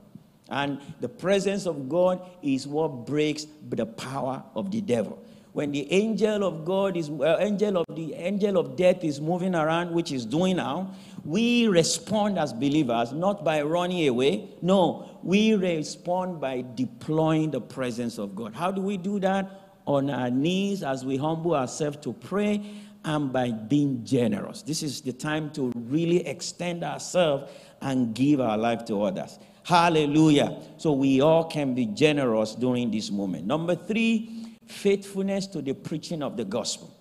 And 0.50 0.80
the 1.00 1.10
presence 1.10 1.66
of 1.66 1.90
God 1.90 2.22
is 2.42 2.68
what 2.68 3.06
breaks 3.06 3.48
the 3.70 3.86
power 3.86 4.44
of 4.54 4.72
the 4.72 4.82
devil. 4.82 5.25
When 5.56 5.72
the 5.72 5.90
angel 5.90 6.44
of 6.44 6.66
God 6.66 6.98
is 6.98 7.10
uh, 7.10 7.38
angel 7.40 7.78
of 7.78 7.86
the 7.96 8.14
angel 8.14 8.58
of 8.58 8.76
death 8.76 9.06
is 9.06 9.22
moving 9.22 9.56
around, 9.56 9.94
which 9.94 10.12
is 10.12 10.26
doing 10.26 10.58
now, 10.58 10.94
we 11.24 11.70
respond 11.70 12.38
as 12.38 12.52
believers 12.52 13.14
not 13.14 13.46
by 13.46 13.62
running 13.62 14.06
away. 14.10 14.50
No, 14.62 15.18
we 15.24 15.54
respond 15.56 16.42
by 16.42 16.66
deploying 16.76 17.52
the 17.52 17.62
presence 17.62 18.18
of 18.18 18.36
God. 18.36 18.54
How 18.54 18.70
do 18.70 18.82
we 18.82 18.98
do 18.98 19.18
that? 19.22 19.50
On 19.86 20.10
our 20.10 20.30
knees 20.30 20.84
as 20.84 21.06
we 21.06 21.16
humble 21.16 21.56
ourselves 21.56 22.00
to 22.02 22.12
pray 22.12 22.62
and 23.06 23.32
by 23.32 23.52
being 23.52 24.04
generous. 24.04 24.62
This 24.62 24.84
is 24.84 25.00
the 25.00 25.14
time 25.14 25.52
to 25.52 25.72
really 25.74 26.28
extend 26.28 26.84
ourselves 26.84 27.50
and 27.80 28.14
give 28.14 28.42
our 28.42 28.58
life 28.58 28.84
to 28.88 29.04
others. 29.04 29.40
Hallelujah. 29.64 30.62
So 30.76 30.92
we 30.92 31.22
all 31.22 31.46
can 31.46 31.74
be 31.74 31.86
generous 31.86 32.56
during 32.56 32.92
this 32.92 33.10
moment. 33.10 33.48
Number 33.48 33.74
three, 33.74 34.35
faithfulness 34.68 35.48
to 35.48 35.62
the 35.62 35.74
preaching 35.74 36.22
of 36.24 36.38
the 36.38 36.46
gospel. 36.46 36.96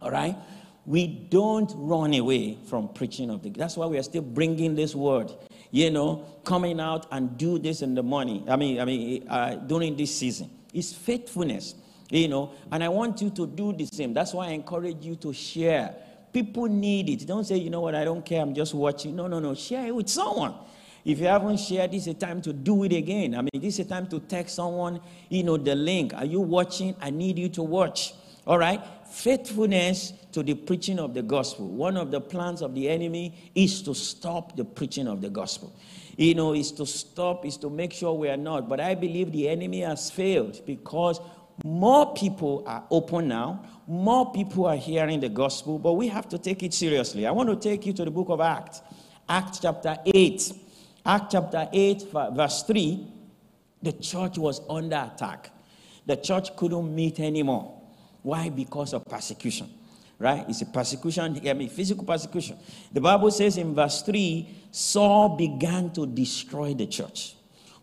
All 0.00 0.10
right? 0.10 0.36
We 0.84 1.06
don't 1.06 1.72
run 1.74 2.14
away 2.14 2.58
from 2.68 2.88
preaching 2.88 3.30
of 3.30 3.42
the 3.42 3.50
That's 3.50 3.76
why 3.76 3.86
we 3.86 3.98
are 3.98 4.02
still 4.02 4.22
bringing 4.22 4.76
this 4.76 4.94
word. 4.94 5.32
You 5.72 5.90
know, 5.90 6.24
coming 6.44 6.80
out 6.80 7.06
and 7.10 7.36
do 7.36 7.58
this 7.58 7.82
in 7.82 7.94
the 7.94 8.02
morning. 8.02 8.48
I 8.48 8.56
mean, 8.56 8.80
I 8.80 8.84
mean, 8.84 9.28
uh, 9.28 9.56
during 9.56 9.96
this 9.96 10.14
season. 10.14 10.48
It's 10.72 10.92
faithfulness. 10.92 11.74
You 12.08 12.28
know, 12.28 12.52
and 12.70 12.84
I 12.84 12.88
want 12.88 13.20
you 13.20 13.30
to 13.30 13.46
do 13.48 13.72
the 13.72 13.86
same. 13.86 14.14
That's 14.14 14.32
why 14.32 14.48
I 14.48 14.50
encourage 14.50 15.04
you 15.04 15.16
to 15.16 15.32
share. 15.32 15.92
People 16.32 16.66
need 16.66 17.08
it. 17.08 17.26
Don't 17.26 17.44
say, 17.44 17.56
you 17.56 17.70
know 17.70 17.80
what, 17.80 17.96
I 17.96 18.04
don't 18.04 18.24
care, 18.24 18.42
I'm 18.42 18.54
just 18.54 18.74
watching. 18.74 19.16
No, 19.16 19.26
no, 19.26 19.40
no. 19.40 19.54
Share 19.54 19.86
it 19.86 19.94
with 19.94 20.08
someone. 20.08 20.54
If 21.06 21.20
you 21.20 21.26
haven't 21.26 21.60
shared, 21.60 21.92
this 21.92 22.02
is 22.02 22.08
a 22.08 22.14
time 22.14 22.42
to 22.42 22.52
do 22.52 22.82
it 22.82 22.92
again. 22.92 23.36
I 23.36 23.40
mean, 23.40 23.62
this 23.62 23.78
is 23.78 23.86
a 23.86 23.88
time 23.88 24.08
to 24.08 24.18
text 24.18 24.56
someone, 24.56 25.00
you 25.28 25.44
know, 25.44 25.56
the 25.56 25.76
link. 25.76 26.12
Are 26.12 26.24
you 26.24 26.40
watching? 26.40 26.96
I 27.00 27.10
need 27.10 27.38
you 27.38 27.48
to 27.50 27.62
watch. 27.62 28.12
All 28.44 28.58
right? 28.58 28.82
Faithfulness 29.08 30.12
to 30.32 30.42
the 30.42 30.54
preaching 30.54 30.98
of 30.98 31.14
the 31.14 31.22
gospel. 31.22 31.68
One 31.68 31.96
of 31.96 32.10
the 32.10 32.20
plans 32.20 32.60
of 32.60 32.74
the 32.74 32.88
enemy 32.88 33.52
is 33.54 33.82
to 33.82 33.94
stop 33.94 34.56
the 34.56 34.64
preaching 34.64 35.06
of 35.06 35.20
the 35.20 35.30
gospel. 35.30 35.72
You 36.16 36.34
know, 36.34 36.54
is 36.54 36.72
to 36.72 36.84
stop, 36.84 37.46
is 37.46 37.56
to 37.58 37.70
make 37.70 37.92
sure 37.92 38.12
we 38.12 38.28
are 38.28 38.36
not. 38.36 38.68
But 38.68 38.80
I 38.80 38.96
believe 38.96 39.30
the 39.30 39.48
enemy 39.48 39.82
has 39.82 40.10
failed 40.10 40.60
because 40.66 41.20
more 41.64 42.14
people 42.14 42.64
are 42.66 42.82
open 42.90 43.28
now. 43.28 43.64
More 43.86 44.32
people 44.32 44.66
are 44.66 44.74
hearing 44.74 45.20
the 45.20 45.28
gospel, 45.28 45.78
but 45.78 45.92
we 45.92 46.08
have 46.08 46.28
to 46.30 46.38
take 46.38 46.64
it 46.64 46.74
seriously. 46.74 47.28
I 47.28 47.30
want 47.30 47.48
to 47.48 47.54
take 47.54 47.86
you 47.86 47.92
to 47.92 48.04
the 48.04 48.10
book 48.10 48.28
of 48.28 48.40
Acts, 48.40 48.82
Acts 49.28 49.60
chapter 49.60 49.96
8. 50.04 50.65
Act 51.06 51.30
chapter 51.30 51.68
8, 51.72 52.08
verse 52.32 52.64
3, 52.64 53.06
the 53.80 53.92
church 53.92 54.38
was 54.38 54.60
under 54.68 54.96
attack. 54.96 55.50
The 56.04 56.16
church 56.16 56.56
couldn't 56.56 56.92
meet 56.92 57.20
anymore. 57.20 57.80
Why? 58.22 58.48
Because 58.48 58.92
of 58.92 59.04
persecution. 59.04 59.70
Right? 60.18 60.44
It's 60.48 60.62
a 60.62 60.66
persecution, 60.66 61.40
I 61.46 61.52
mean, 61.52 61.68
physical 61.68 62.02
persecution. 62.02 62.56
The 62.92 63.00
Bible 63.00 63.30
says 63.30 63.56
in 63.56 63.74
verse 63.74 64.02
3 64.02 64.48
Saul 64.72 65.36
began 65.36 65.92
to 65.92 66.06
destroy 66.06 66.74
the 66.74 66.86
church. 66.86 67.36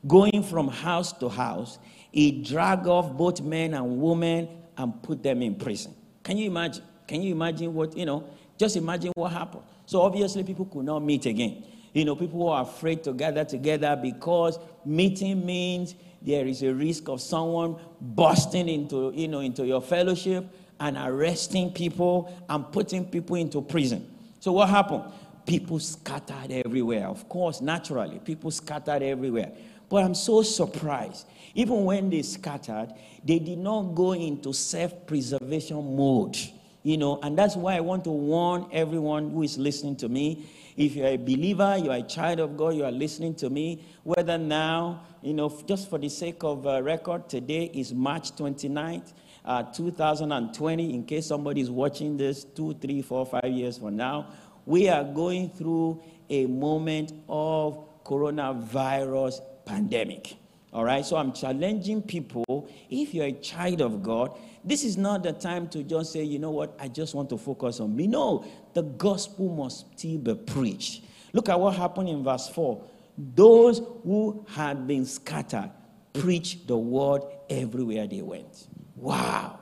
Going 0.05 0.43
from 0.43 0.67
house 0.67 1.13
to 1.13 1.29
house, 1.29 1.79
he 2.11 2.43
dragged 2.43 2.87
off 2.87 3.15
both 3.15 3.41
men 3.41 3.73
and 3.73 4.01
women 4.01 4.49
and 4.77 5.01
put 5.01 5.23
them 5.23 5.41
in 5.41 5.55
prison. 5.55 5.93
Can 6.23 6.37
you 6.37 6.47
imagine? 6.47 6.83
Can 7.07 7.21
you 7.21 7.31
imagine 7.31 7.73
what, 7.73 7.95
you 7.95 8.05
know, 8.05 8.25
just 8.57 8.75
imagine 8.75 9.11
what 9.15 9.31
happened? 9.31 9.63
So 9.85 10.01
obviously, 10.01 10.43
people 10.43 10.65
could 10.65 10.85
not 10.85 10.99
meet 10.99 11.25
again. 11.25 11.63
You 11.93 12.05
know, 12.05 12.15
people 12.15 12.49
are 12.49 12.63
afraid 12.63 13.03
to 13.03 13.13
gather 13.13 13.45
together 13.45 13.97
because 14.01 14.57
meeting 14.83 15.45
means 15.45 15.95
there 16.21 16.47
is 16.47 16.63
a 16.63 16.73
risk 16.73 17.07
of 17.07 17.21
someone 17.21 17.75
busting 18.01 18.67
into, 18.67 19.11
you 19.15 19.27
know, 19.27 19.39
into 19.39 19.65
your 19.65 19.81
fellowship 19.81 20.45
and 20.79 20.97
arresting 20.97 21.71
people 21.71 22.33
and 22.49 22.71
putting 22.71 23.05
people 23.05 23.35
into 23.35 23.61
prison. 23.61 24.09
So 24.39 24.53
what 24.53 24.69
happened? 24.69 25.03
People 25.45 25.79
scattered 25.79 26.51
everywhere. 26.51 27.07
Of 27.07 27.29
course, 27.29 27.61
naturally, 27.61 28.19
people 28.19 28.49
scattered 28.49 29.03
everywhere. 29.03 29.51
But 29.89 30.03
I'm 30.03 30.15
so 30.15 30.41
surprised. 30.41 31.27
Even 31.53 31.85
when 31.85 32.09
they 32.09 32.23
scattered, 32.23 32.93
they 33.23 33.37
did 33.37 33.59
not 33.59 33.93
go 33.93 34.13
into 34.13 34.51
self 34.53 35.05
preservation 35.05 35.95
mode. 35.95 36.37
You 36.81 36.97
know, 36.97 37.19
and 37.21 37.37
that's 37.37 37.55
why 37.55 37.75
I 37.75 37.79
want 37.79 38.03
to 38.05 38.09
warn 38.09 38.67
everyone 38.71 39.29
who 39.29 39.43
is 39.43 39.57
listening 39.57 39.95
to 39.97 40.09
me 40.09 40.45
if 40.75 40.95
you're 40.95 41.07
a 41.07 41.17
believer, 41.17 41.77
you're 41.77 41.93
a 41.93 42.01
child 42.01 42.39
of 42.39 42.57
God, 42.57 42.75
you 42.75 42.83
are 42.83 42.91
listening 42.91 43.35
to 43.35 43.49
me, 43.49 43.83
whether 44.03 44.37
now, 44.37 45.03
you 45.21 45.33
know, 45.33 45.49
just 45.67 45.89
for 45.89 45.99
the 45.99 46.09
sake 46.09 46.43
of 46.43 46.65
uh, 46.65 46.81
record, 46.81 47.29
today 47.29 47.69
is 47.73 47.93
March 47.93 48.31
29th, 48.35 49.13
uh, 49.45 49.63
2020. 49.63 50.93
In 50.93 51.03
case 51.05 51.27
somebody 51.27 51.61
is 51.61 51.69
watching 51.69 52.17
this 52.17 52.43
two, 52.43 52.73
three, 52.75 53.01
four, 53.01 53.25
five 53.25 53.47
years 53.47 53.77
from 53.77 53.95
now, 53.95 54.27
we 54.65 54.89
are 54.89 55.03
going 55.03 55.49
through 55.49 56.01
a 56.29 56.45
moment 56.47 57.11
of 57.29 58.03
coronavirus 58.03 59.41
pandemic. 59.65 60.35
All 60.73 60.83
right, 60.83 61.05
so 61.05 61.17
I'm 61.17 61.33
challenging 61.33 62.01
people 62.01 62.67
if 62.89 63.13
you're 63.13 63.27
a 63.27 63.31
child 63.31 63.79
of 63.79 64.01
God, 64.01 64.35
this 64.63 64.83
is 64.83 64.97
not 64.97 65.21
the 65.21 65.33
time 65.33 65.67
to 65.69 65.83
just 65.83 66.11
say, 66.11 66.23
you 66.23 66.39
know 66.39 66.49
what, 66.49 66.75
I 66.79 66.87
just 66.87 67.13
want 67.13 67.29
to 67.29 67.37
focus 67.37 67.79
on 67.79 67.95
me. 67.95 68.07
No, 68.07 68.43
the 68.73 68.83
gospel 68.83 69.49
must 69.49 69.97
still 69.97 70.17
be 70.17 70.35
preached. 70.35 71.03
Look 71.33 71.49
at 71.49 71.59
what 71.59 71.75
happened 71.75 72.09
in 72.09 72.23
verse 72.23 72.49
4. 72.49 72.83
Those 73.17 73.79
who 74.03 74.45
had 74.49 74.87
been 74.87 75.05
scattered 75.05 75.71
preached 76.13 76.67
the 76.67 76.77
word 76.77 77.21
everywhere 77.49 78.07
they 78.07 78.21
went. 78.21 78.67
Wow. 78.95 79.59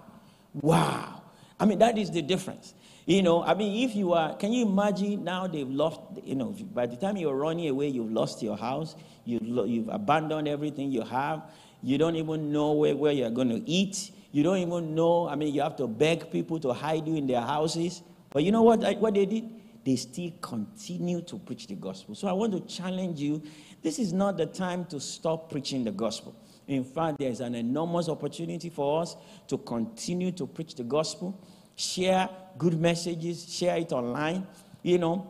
Wow. 0.53 1.23
I 1.59 1.65
mean, 1.65 1.79
that 1.79 1.97
is 1.97 2.11
the 2.11 2.21
difference. 2.21 2.73
You 3.05 3.23
know, 3.23 3.43
I 3.43 3.55
mean, 3.55 3.87
if 3.87 3.95
you 3.95 4.13
are, 4.13 4.35
can 4.35 4.53
you 4.53 4.65
imagine 4.65 5.23
now 5.23 5.47
they've 5.47 5.69
lost, 5.69 5.99
you 6.23 6.35
know, 6.35 6.55
by 6.73 6.85
the 6.85 6.95
time 6.95 7.17
you're 7.17 7.35
running 7.35 7.67
away, 7.67 7.87
you've 7.87 8.11
lost 8.11 8.43
your 8.43 8.57
house, 8.57 8.95
you've, 9.25 9.43
you've 9.67 9.89
abandoned 9.89 10.47
everything 10.47 10.91
you 10.91 11.01
have, 11.01 11.41
you 11.81 11.97
don't 11.97 12.15
even 12.15 12.51
know 12.51 12.73
where, 12.73 12.95
where 12.95 13.11
you're 13.11 13.31
going 13.31 13.49
to 13.49 13.69
eat, 13.69 14.11
you 14.31 14.43
don't 14.43 14.57
even 14.57 14.95
know. 14.95 15.27
I 15.27 15.35
mean, 15.35 15.53
you 15.53 15.61
have 15.61 15.75
to 15.77 15.87
beg 15.87 16.31
people 16.31 16.59
to 16.59 16.73
hide 16.73 17.07
you 17.07 17.15
in 17.15 17.27
their 17.27 17.41
houses. 17.41 18.01
But 18.31 18.43
you 18.43 18.51
know 18.51 18.63
what, 18.63 18.81
what 18.99 19.13
they 19.13 19.25
did? 19.25 19.49
They 19.83 19.95
still 19.95 20.31
continue 20.41 21.21
to 21.21 21.37
preach 21.37 21.67
the 21.67 21.75
gospel. 21.75 22.15
So 22.15 22.27
I 22.27 22.33
want 22.33 22.53
to 22.53 22.61
challenge 22.73 23.19
you. 23.19 23.41
This 23.81 23.99
is 23.99 24.13
not 24.13 24.37
the 24.37 24.45
time 24.45 24.85
to 24.85 24.99
stop 24.99 25.51
preaching 25.51 25.83
the 25.83 25.91
gospel. 25.91 26.35
In 26.67 26.83
fact, 26.83 27.19
there's 27.19 27.39
an 27.39 27.55
enormous 27.55 28.07
opportunity 28.07 28.69
for 28.69 29.01
us 29.01 29.15
to 29.47 29.57
continue 29.57 30.31
to 30.33 30.45
preach 30.45 30.75
the 30.75 30.83
gospel, 30.83 31.37
share 31.75 32.29
good 32.57 32.79
messages, 32.79 33.53
share 33.53 33.77
it 33.77 33.91
online. 33.91 34.45
You 34.83 34.99
know, 34.99 35.29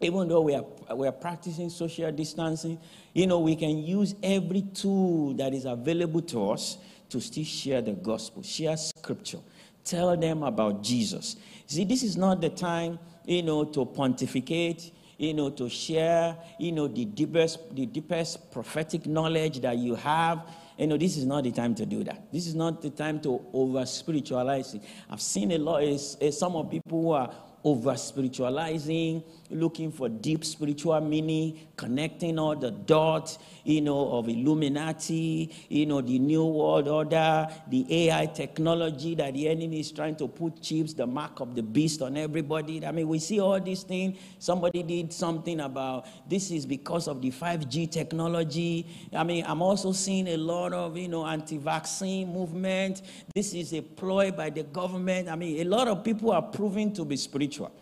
even 0.00 0.28
though 0.28 0.40
we 0.40 0.54
are, 0.54 0.64
we 0.94 1.06
are 1.06 1.12
practicing 1.12 1.70
social 1.70 2.10
distancing, 2.12 2.78
you 3.12 3.26
know, 3.26 3.40
we 3.40 3.56
can 3.56 3.78
use 3.78 4.14
every 4.22 4.62
tool 4.62 5.34
that 5.34 5.54
is 5.54 5.66
available 5.66 6.22
to 6.22 6.50
us 6.50 6.78
to 7.10 7.20
still 7.20 7.44
share 7.44 7.82
the 7.82 7.92
gospel, 7.92 8.42
share 8.42 8.76
scripture, 8.76 9.38
tell 9.84 10.16
them 10.16 10.42
about 10.42 10.82
Jesus. 10.82 11.36
See, 11.66 11.84
this 11.84 12.02
is 12.02 12.16
not 12.16 12.40
the 12.40 12.50
time, 12.50 12.98
you 13.24 13.42
know, 13.42 13.64
to 13.64 13.84
pontificate, 13.84 14.92
you 15.18 15.34
know, 15.34 15.50
to 15.50 15.68
share, 15.68 16.36
you 16.58 16.72
know, 16.72 16.86
the 16.86 17.04
deepest, 17.04 17.74
the 17.74 17.86
deepest 17.86 18.52
prophetic 18.52 19.06
knowledge 19.06 19.60
that 19.60 19.76
you 19.76 19.94
have. 19.96 20.46
You 20.78 20.86
know, 20.86 20.96
this 20.96 21.16
is 21.16 21.24
not 21.24 21.44
the 21.44 21.52
time 21.52 21.74
to 21.76 21.86
do 21.86 22.04
that. 22.04 22.30
This 22.32 22.46
is 22.46 22.54
not 22.54 22.82
the 22.82 22.90
time 22.90 23.20
to 23.20 23.44
over 23.52 23.84
spiritualize 23.86 24.74
it. 24.74 24.82
I've 25.10 25.22
seen 25.22 25.52
a 25.52 25.58
lot, 25.58 25.82
of 25.82 26.34
some 26.34 26.54
of 26.54 26.70
people 26.70 27.02
who 27.02 27.10
are 27.12 27.32
over 27.64 27.96
spiritualizing, 27.96 29.24
looking 29.50 29.90
for 29.90 30.08
deep 30.08 30.44
spiritual 30.44 31.00
meaning, 31.00 31.58
connecting 31.76 32.38
all 32.38 32.56
the 32.56 32.70
dots, 32.70 33.38
you 33.64 33.80
know, 33.80 34.12
of 34.12 34.28
Illuminati, 34.28 35.54
you 35.68 35.86
know, 35.86 36.00
the 36.00 36.18
New 36.18 36.44
World 36.44 36.88
Order, 36.88 37.48
the 37.68 38.08
AI 38.08 38.26
technology 38.26 39.14
that 39.14 39.34
the 39.34 39.48
enemy 39.48 39.80
is 39.80 39.92
trying 39.92 40.16
to 40.16 40.28
put 40.28 40.60
chips, 40.62 40.92
the 40.94 41.06
mark 41.06 41.40
of 41.40 41.54
the 41.54 41.62
beast 41.62 42.02
on 42.02 42.16
everybody. 42.16 42.84
I 42.84 42.92
mean, 42.92 43.08
we 43.08 43.18
see 43.18 43.40
all 43.40 43.60
these 43.60 43.82
things. 43.82 44.18
Somebody 44.38 44.82
did 44.82 45.12
something 45.12 45.60
about 45.60 46.06
this 46.28 46.50
is 46.50 46.66
because 46.66 47.08
of 47.08 47.20
the 47.20 47.30
5G 47.30 47.90
technology. 47.90 48.86
I 49.12 49.24
mean, 49.24 49.44
I'm 49.46 49.62
also 49.62 49.92
seeing 49.92 50.28
a 50.28 50.36
lot 50.36 50.72
of, 50.72 50.96
you 50.96 51.08
know, 51.08 51.26
anti-vaccine 51.26 52.32
movement. 52.32 53.02
This 53.34 53.54
is 53.54 53.72
a 53.72 53.82
ploy 53.82 54.30
by 54.30 54.50
the 54.50 54.62
government. 54.62 55.28
I 55.28 55.36
mean, 55.36 55.60
a 55.60 55.64
lot 55.68 55.88
of 55.88 56.04
people 56.04 56.32
are 56.32 56.42
proving 56.42 56.92
to 56.94 57.04
be 57.04 57.16
spiritual. 57.16 57.72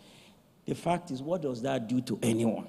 The 0.65 0.75
fact 0.75 1.11
is, 1.11 1.21
what 1.21 1.41
does 1.41 1.61
that 1.61 1.87
do 1.87 2.01
to 2.01 2.19
anyone? 2.21 2.67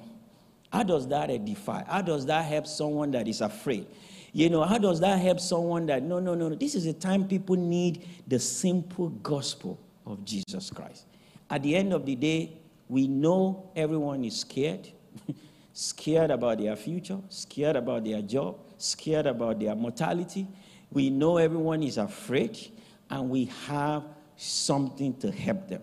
How 0.70 0.82
does 0.82 1.08
that 1.08 1.30
edify? 1.30 1.84
How 1.84 2.02
does 2.02 2.26
that 2.26 2.44
help 2.44 2.66
someone 2.66 3.10
that 3.12 3.26
is 3.26 3.40
afraid? 3.40 3.86
You 4.32 4.50
know, 4.50 4.64
how 4.64 4.78
does 4.78 5.00
that 5.00 5.18
help 5.18 5.40
someone 5.40 5.86
that, 5.86 6.02
no, 6.02 6.18
no, 6.18 6.34
no, 6.34 6.48
no. 6.48 6.54
This 6.54 6.74
is 6.74 6.84
a 6.86 6.92
time 6.92 7.26
people 7.26 7.56
need 7.56 8.06
the 8.26 8.38
simple 8.38 9.08
gospel 9.08 9.78
of 10.04 10.24
Jesus 10.24 10.70
Christ. 10.70 11.06
At 11.48 11.62
the 11.62 11.74
end 11.74 11.92
of 11.92 12.04
the 12.04 12.16
day, 12.16 12.52
we 12.88 13.08
know 13.08 13.70
everyone 13.74 14.24
is 14.24 14.40
scared. 14.40 14.88
scared 15.72 16.30
about 16.30 16.58
their 16.58 16.74
future, 16.74 17.18
scared 17.28 17.76
about 17.76 18.02
their 18.02 18.22
job, 18.22 18.58
scared 18.78 19.26
about 19.26 19.60
their 19.60 19.74
mortality. 19.74 20.46
We 20.90 21.10
know 21.10 21.36
everyone 21.36 21.82
is 21.82 21.98
afraid, 21.98 22.58
and 23.10 23.28
we 23.28 23.46
have 23.66 24.02
something 24.36 25.14
to 25.18 25.30
help 25.30 25.68
them. 25.68 25.82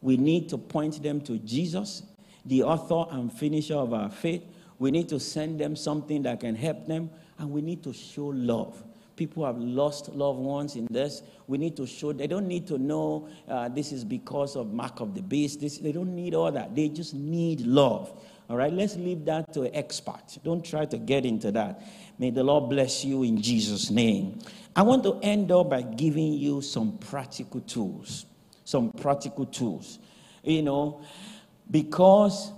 We 0.00 0.16
need 0.16 0.48
to 0.50 0.58
point 0.58 1.02
them 1.02 1.20
to 1.22 1.38
Jesus, 1.38 2.02
the 2.44 2.62
author 2.62 3.04
and 3.10 3.32
finisher 3.32 3.76
of 3.76 3.92
our 3.92 4.10
faith. 4.10 4.42
We 4.78 4.90
need 4.90 5.08
to 5.08 5.18
send 5.18 5.60
them 5.60 5.74
something 5.74 6.22
that 6.22 6.40
can 6.40 6.54
help 6.54 6.86
them, 6.86 7.10
and 7.38 7.50
we 7.50 7.62
need 7.62 7.82
to 7.84 7.92
show 7.92 8.26
love. 8.26 8.82
People 9.16 9.44
have 9.44 9.58
lost 9.58 10.10
loved 10.10 10.38
ones 10.38 10.76
in 10.76 10.86
this. 10.92 11.22
We 11.48 11.58
need 11.58 11.76
to 11.78 11.86
show, 11.86 12.12
they 12.12 12.28
don't 12.28 12.46
need 12.46 12.68
to 12.68 12.78
know 12.78 13.28
uh, 13.48 13.68
this 13.68 13.90
is 13.90 14.04
because 14.04 14.54
of 14.54 14.72
mark 14.72 15.00
of 15.00 15.14
the 15.16 15.22
beast. 15.22 15.60
This, 15.60 15.78
they 15.78 15.90
don't 15.90 16.14
need 16.14 16.34
all 16.34 16.52
that. 16.52 16.76
They 16.76 16.88
just 16.88 17.14
need 17.14 17.62
love. 17.62 18.12
All 18.48 18.56
right, 18.56 18.72
let's 18.72 18.94
leave 18.94 19.24
that 19.24 19.52
to 19.54 19.74
experts. 19.76 20.38
Don't 20.44 20.64
try 20.64 20.84
to 20.86 20.96
get 20.96 21.26
into 21.26 21.50
that. 21.50 21.82
May 22.18 22.30
the 22.30 22.44
Lord 22.44 22.70
bless 22.70 23.04
you 23.04 23.24
in 23.24 23.42
Jesus' 23.42 23.90
name. 23.90 24.38
I 24.76 24.82
want 24.82 25.02
to 25.02 25.18
end 25.20 25.50
up 25.50 25.70
by 25.70 25.82
giving 25.82 26.34
you 26.34 26.62
some 26.62 26.96
practical 26.98 27.60
tools. 27.62 28.24
Some 28.68 28.92
practical 28.92 29.46
tools. 29.46 29.98
You 30.42 30.60
know, 30.60 31.00
because 31.70 32.52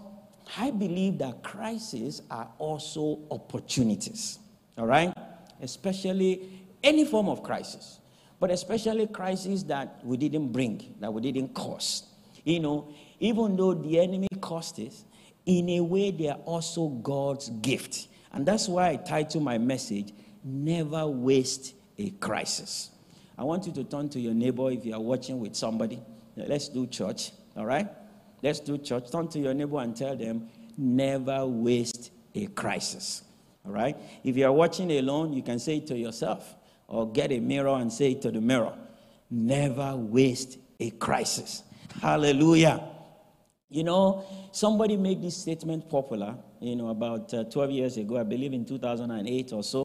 I 0.59 0.73
believe 0.73 1.19
that 1.19 1.45
crises 1.45 2.23
are 2.29 2.49
also 2.59 3.21
opportunities. 3.31 4.41
All 4.77 4.87
right? 4.87 5.15
Especially 5.63 6.49
any 6.83 7.05
form 7.05 7.29
of 7.29 7.45
crisis, 7.45 8.01
but 8.41 8.51
especially 8.51 9.07
crises 9.07 9.63
that 9.65 10.01
we 10.03 10.17
didn't 10.17 10.49
bring, 10.49 10.97
that 10.99 11.15
we 11.15 11.21
didn't 11.21 11.55
cause. 11.55 12.03
You 12.43 12.59
know, 12.59 12.93
even 13.21 13.57
though 13.57 13.75
the 13.75 14.01
enemy 14.01 14.27
caused 14.41 14.81
it, 14.81 14.95
in 15.47 15.69
a 15.69 15.81
way, 15.81 16.11
they 16.11 16.29
are 16.29 16.41
also 16.45 16.89
God's 16.89 17.51
gift. 17.51 18.09
And 18.33 18.45
that's 18.45 18.69
why 18.69 18.89
I 18.91 18.97
title 18.97 19.43
my 19.43 19.59
message, 19.59 20.13
Never 20.43 21.07
Waste 21.07 21.75
a 21.99 22.11
Crisis. 22.11 22.91
I 23.41 23.43
want 23.43 23.67
you 23.67 23.73
to 23.73 23.85
turn 23.85 24.11
to 24.11 24.21
your 24.21 24.35
neighbor 24.35 24.71
if 24.71 24.85
you 24.85 24.93
are 24.93 25.01
watching 25.01 25.41
with 25.41 25.57
somebody. 25.57 25.99
Let's 26.37 26.69
do 26.69 26.87
church, 26.87 27.33
all 27.57 27.65
right? 27.65 27.89
Let's 28.43 28.61
do 28.61 28.77
church. 28.77 29.11
Turn 29.11 29.29
to 29.29 29.39
your 29.39 29.55
neighbor 29.55 29.79
and 29.79 29.97
tell 29.97 30.15
them, 30.15 30.51
Never 30.77 31.47
waste 31.47 32.11
a 32.35 32.49
crisis, 32.49 33.23
all 33.65 33.73
right? 33.73 33.97
If 34.25 34.37
you 34.37 34.45
are 34.45 34.53
watching 34.53 34.93
alone, 34.93 35.33
you 35.33 35.43
can 35.43 35.59
say 35.59 35.79
it 35.79 35.87
to 35.87 35.97
yourself 35.97 36.55
or 36.87 37.11
get 37.11 37.33
a 37.33 37.41
mirror 37.41 37.77
and 37.77 37.91
say 37.91 38.13
it 38.13 38.21
to 38.23 38.31
the 38.31 38.43
mirror. 38.43 38.75
Never 39.31 39.97
waste 39.97 40.59
a 40.79 40.91
crisis. 40.91 41.63
Hallelujah. 42.03 42.85
You 43.71 43.85
know, 43.85 44.27
somebody 44.53 44.99
made 44.99 45.23
this 45.23 45.39
statement 45.39 45.89
popular, 45.89 46.37
you 46.61 46.77
know, 46.77 46.89
about 46.91 47.33
uh, 47.33 47.45
12 47.45 47.71
years 47.71 47.97
ago, 47.97 48.19
I 48.19 48.23
believe 48.23 48.53
in 48.53 48.67
2008 48.67 49.53
or 49.55 49.63
so. 49.63 49.83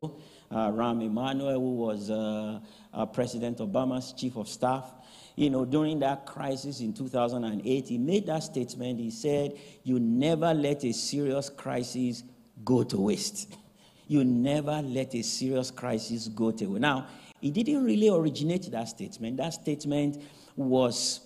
Uh, 0.51 0.69
Rahm 0.71 1.03
Emanuel, 1.03 1.53
who 1.53 1.75
was 1.75 2.09
uh, 2.09 2.59
uh, 2.93 3.05
President 3.07 3.57
Obama's 3.57 4.13
chief 4.13 4.35
of 4.37 4.47
staff, 4.47 4.93
you 5.35 5.49
know, 5.49 5.65
during 5.65 5.99
that 5.99 6.25
crisis 6.25 6.79
in 6.79 6.93
2008, 6.93 7.87
he 7.87 7.97
made 7.97 8.25
that 8.27 8.43
statement. 8.43 8.99
He 8.99 9.11
said, 9.11 9.57
You 9.83 9.99
never 9.99 10.53
let 10.53 10.83
a 10.85 10.93
serious 10.93 11.49
crisis 11.49 12.23
go 12.63 12.83
to 12.83 12.97
waste. 12.97 13.53
You 14.07 14.23
never 14.23 14.83
let 14.83 15.15
a 15.15 15.23
serious 15.23 15.71
crisis 15.71 16.27
go 16.27 16.51
to 16.51 16.65
waste. 16.67 16.81
Now, 16.81 17.07
he 17.41 17.49
didn't 17.49 17.83
really 17.83 18.07
originate 18.07 18.69
that 18.71 18.87
statement. 18.87 19.37
That 19.37 19.55
statement 19.55 20.21
was, 20.55 21.21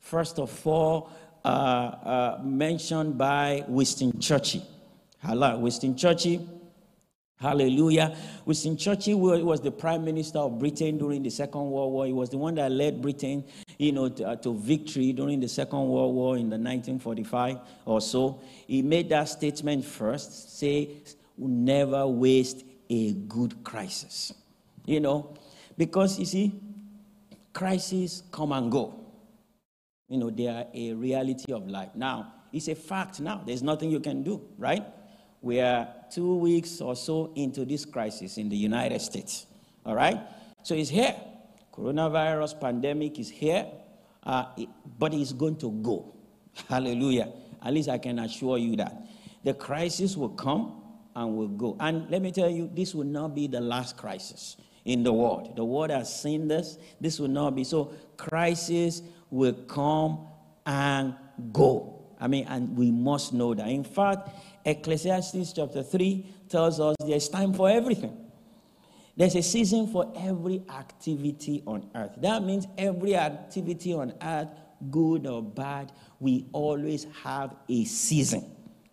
first 0.00 0.40
of 0.40 0.66
all, 0.66 1.12
uh, 1.44 1.48
uh, 1.48 2.40
mentioned 2.42 3.16
by 3.16 3.64
Winston 3.68 4.18
Churchill. 4.18 4.62
Hello, 5.22 5.58
Winston 5.58 5.96
Churchill. 5.96 6.44
Hallelujah. 7.44 8.16
Winston 8.46 8.74
Churchill 8.78 9.18
was 9.18 9.60
the 9.60 9.70
prime 9.70 10.02
minister 10.02 10.38
of 10.38 10.58
Britain 10.58 10.96
during 10.96 11.22
the 11.22 11.28
Second 11.28 11.70
World 11.70 11.92
War. 11.92 12.06
He 12.06 12.12
was 12.14 12.30
the 12.30 12.38
one 12.38 12.54
that 12.54 12.72
led 12.72 13.02
Britain, 13.02 13.44
you 13.78 13.92
know, 13.92 14.08
to, 14.08 14.28
uh, 14.28 14.36
to, 14.36 14.56
victory 14.56 15.12
during 15.12 15.40
the 15.40 15.48
Second 15.48 15.86
World 15.86 16.14
War 16.14 16.36
in 16.36 16.48
the 16.48 16.56
1945 16.56 17.58
or 17.84 18.00
so. 18.00 18.40
He 18.66 18.80
made 18.80 19.10
that 19.10 19.28
statement 19.28 19.84
first, 19.84 20.58
say, 20.58 21.02
never 21.36 22.06
waste 22.06 22.64
a 22.88 23.12
good 23.12 23.62
crisis. 23.62 24.32
You 24.86 25.00
know, 25.00 25.34
because 25.76 26.18
you 26.18 26.24
see, 26.24 26.58
crises 27.52 28.22
come 28.32 28.52
and 28.52 28.72
go. 28.72 29.00
You 30.08 30.16
know, 30.16 30.30
they 30.30 30.46
are 30.46 30.64
a 30.72 30.94
reality 30.94 31.52
of 31.52 31.68
life. 31.68 31.90
Now, 31.94 32.32
it's 32.54 32.68
a 32.68 32.74
fact 32.74 33.20
now. 33.20 33.42
There's 33.44 33.62
nothing 33.62 33.90
you 33.90 34.00
can 34.00 34.22
do, 34.22 34.40
right? 34.56 34.82
We 35.44 35.60
are 35.60 35.88
two 36.14 36.36
weeks 36.36 36.80
or 36.80 36.94
so 36.94 37.32
into 37.34 37.64
this 37.64 37.84
crisis 37.84 38.38
in 38.38 38.48
the 38.48 38.56
United 38.56 39.00
States. 39.00 39.46
All 39.84 39.94
right? 39.94 40.20
So 40.62 40.74
it's 40.74 40.88
here. 40.88 41.14
Coronavirus 41.72 42.60
pandemic 42.60 43.18
is 43.18 43.28
here, 43.28 43.66
uh, 44.22 44.46
it, 44.56 44.68
but 44.96 45.12
it's 45.12 45.32
going 45.32 45.56
to 45.56 45.70
go. 45.70 46.14
Hallelujah. 46.68 47.32
At 47.60 47.74
least 47.74 47.88
I 47.88 47.98
can 47.98 48.20
assure 48.20 48.58
you 48.58 48.76
that. 48.76 48.94
The 49.42 49.54
crisis 49.54 50.16
will 50.16 50.30
come 50.30 50.82
and 51.16 51.36
will 51.36 51.48
go. 51.48 51.76
And 51.80 52.08
let 52.10 52.22
me 52.22 52.30
tell 52.30 52.48
you, 52.48 52.70
this 52.72 52.94
will 52.94 53.04
not 53.04 53.34
be 53.34 53.48
the 53.48 53.60
last 53.60 53.96
crisis 53.96 54.56
in 54.84 55.02
the 55.02 55.12
world. 55.12 55.56
The 55.56 55.64
world 55.64 55.90
has 55.90 56.22
seen 56.22 56.46
this. 56.46 56.78
This 57.00 57.18
will 57.18 57.28
not 57.28 57.56
be. 57.56 57.64
So, 57.64 57.92
crisis 58.16 59.02
will 59.30 59.52
come 59.52 60.28
and 60.64 61.14
go. 61.52 62.04
I 62.20 62.28
mean, 62.28 62.46
and 62.48 62.76
we 62.76 62.90
must 62.90 63.32
know 63.32 63.54
that. 63.54 63.68
In 63.68 63.84
fact, 63.84 64.30
Ecclesiastes 64.64 65.52
chapter 65.52 65.82
3 65.82 66.26
tells 66.48 66.80
us 66.80 66.96
there's 67.00 67.28
time 67.28 67.52
for 67.52 67.68
everything. 67.68 68.16
There's 69.16 69.36
a 69.36 69.42
season 69.42 69.86
for 69.86 70.12
every 70.16 70.62
activity 70.68 71.62
on 71.66 71.88
earth. 71.94 72.12
That 72.18 72.42
means 72.42 72.66
every 72.76 73.14
activity 73.14 73.92
on 73.92 74.14
earth, 74.20 74.48
good 74.90 75.26
or 75.26 75.42
bad, 75.42 75.92
we 76.18 76.46
always 76.52 77.06
have 77.22 77.54
a 77.68 77.84
season. 77.84 78.44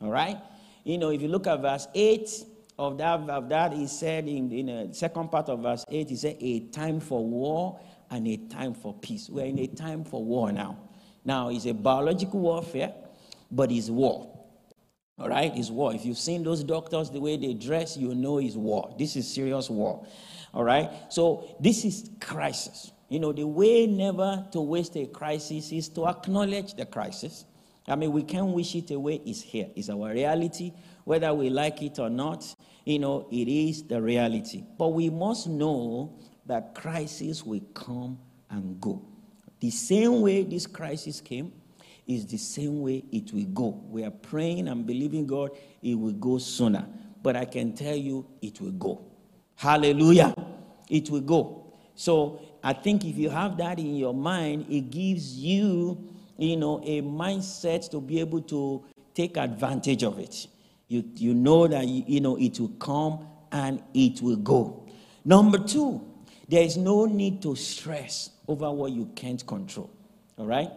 All 0.01 0.11
right? 0.11 0.37
You 0.83 0.97
know, 0.97 1.09
if 1.09 1.21
you 1.21 1.27
look 1.27 1.47
at 1.47 1.61
verse 1.61 1.87
8 1.95 2.29
of 2.77 2.97
that, 2.99 3.29
of 3.29 3.49
that 3.49 3.73
he 3.73 3.87
said 3.87 4.27
in, 4.27 4.51
in 4.51 4.65
the 4.67 4.93
second 4.93 5.29
part 5.29 5.49
of 5.49 5.61
verse 5.61 5.85
8, 5.89 6.09
he 6.09 6.15
said, 6.15 6.37
A 6.39 6.59
time 6.67 6.99
for 6.99 7.25
war 7.25 7.79
and 8.09 8.27
a 8.27 8.37
time 8.37 8.73
for 8.73 8.93
peace. 8.93 9.29
We're 9.29 9.45
in 9.45 9.59
a 9.59 9.67
time 9.67 10.03
for 10.03 10.23
war 10.23 10.51
now. 10.51 10.77
Now, 11.23 11.49
it's 11.49 11.65
a 11.65 11.73
biological 11.73 12.39
warfare, 12.39 12.93
but 13.49 13.71
it's 13.71 13.89
war. 13.89 14.30
All 15.21 15.29
right, 15.29 15.55
it's 15.55 15.69
war. 15.69 15.93
If 15.93 16.03
you've 16.03 16.17
seen 16.17 16.43
those 16.43 16.63
doctors, 16.63 17.11
the 17.11 17.19
way 17.19 17.37
they 17.37 17.53
dress, 17.53 17.95
you 17.95 18.15
know 18.15 18.39
it's 18.39 18.55
war. 18.55 18.91
This 18.97 19.15
is 19.15 19.31
serious 19.31 19.69
war. 19.69 20.03
All 20.51 20.63
right, 20.63 20.89
so 21.09 21.55
this 21.59 21.85
is 21.85 22.09
crisis. 22.19 22.91
You 23.07 23.19
know, 23.19 23.31
the 23.31 23.45
way 23.45 23.85
never 23.85 24.47
to 24.51 24.61
waste 24.61 24.95
a 24.97 25.05
crisis 25.05 25.71
is 25.71 25.89
to 25.89 26.07
acknowledge 26.07 26.73
the 26.73 26.87
crisis. 26.87 27.45
I 27.87 27.95
mean, 27.95 28.11
we 28.11 28.23
can't 28.23 28.47
wish 28.47 28.73
it 28.73 28.89
away. 28.89 29.21
It's 29.23 29.41
here. 29.43 29.67
It's 29.75 29.91
our 29.91 30.11
reality. 30.11 30.73
Whether 31.03 31.31
we 31.35 31.51
like 31.51 31.83
it 31.83 31.99
or 31.99 32.09
not, 32.09 32.43
you 32.83 32.97
know, 32.97 33.27
it 33.31 33.47
is 33.47 33.83
the 33.83 34.01
reality. 34.01 34.63
But 34.75 34.89
we 34.89 35.11
must 35.11 35.47
know 35.47 36.17
that 36.47 36.73
crisis 36.73 37.45
will 37.45 37.61
come 37.75 38.17
and 38.49 38.81
go. 38.81 39.05
The 39.59 39.69
same 39.69 40.21
way 40.21 40.43
this 40.43 40.65
crisis 40.65 41.21
came 41.21 41.53
is 42.15 42.25
the 42.25 42.37
same 42.37 42.81
way 42.81 43.03
it 43.11 43.33
will 43.33 43.45
go. 43.45 43.83
We 43.89 44.03
are 44.03 44.11
praying 44.11 44.67
and 44.67 44.85
believing 44.85 45.27
God 45.27 45.51
it 45.81 45.95
will 45.95 46.13
go 46.13 46.37
sooner. 46.37 46.87
But 47.23 47.35
I 47.35 47.45
can 47.45 47.73
tell 47.73 47.95
you 47.95 48.25
it 48.41 48.59
will 48.61 48.71
go. 48.71 49.05
Hallelujah. 49.55 50.33
It 50.89 51.09
will 51.09 51.21
go. 51.21 51.73
So 51.95 52.41
I 52.63 52.73
think 52.73 53.05
if 53.05 53.17
you 53.17 53.29
have 53.29 53.57
that 53.57 53.79
in 53.79 53.95
your 53.95 54.13
mind, 54.13 54.65
it 54.69 54.89
gives 54.89 55.37
you, 55.37 56.03
you 56.37 56.57
know, 56.57 56.81
a 56.83 57.01
mindset 57.01 57.89
to 57.91 58.01
be 58.01 58.19
able 58.19 58.41
to 58.41 58.83
take 59.13 59.37
advantage 59.37 60.03
of 60.03 60.19
it. 60.19 60.47
You, 60.87 61.03
you 61.15 61.33
know 61.33 61.67
that, 61.67 61.87
you, 61.87 62.03
you 62.07 62.19
know, 62.21 62.37
it 62.37 62.59
will 62.59 62.69
come 62.79 63.27
and 63.51 63.81
it 63.93 64.21
will 64.21 64.37
go. 64.37 64.87
Number 65.23 65.59
two, 65.59 66.01
there 66.47 66.63
is 66.63 66.75
no 66.75 67.05
need 67.05 67.41
to 67.43 67.55
stress 67.55 68.31
over 68.47 68.69
what 68.71 68.91
you 68.91 69.05
can't 69.15 69.45
control. 69.45 69.89
All 70.37 70.45
right? 70.45 70.69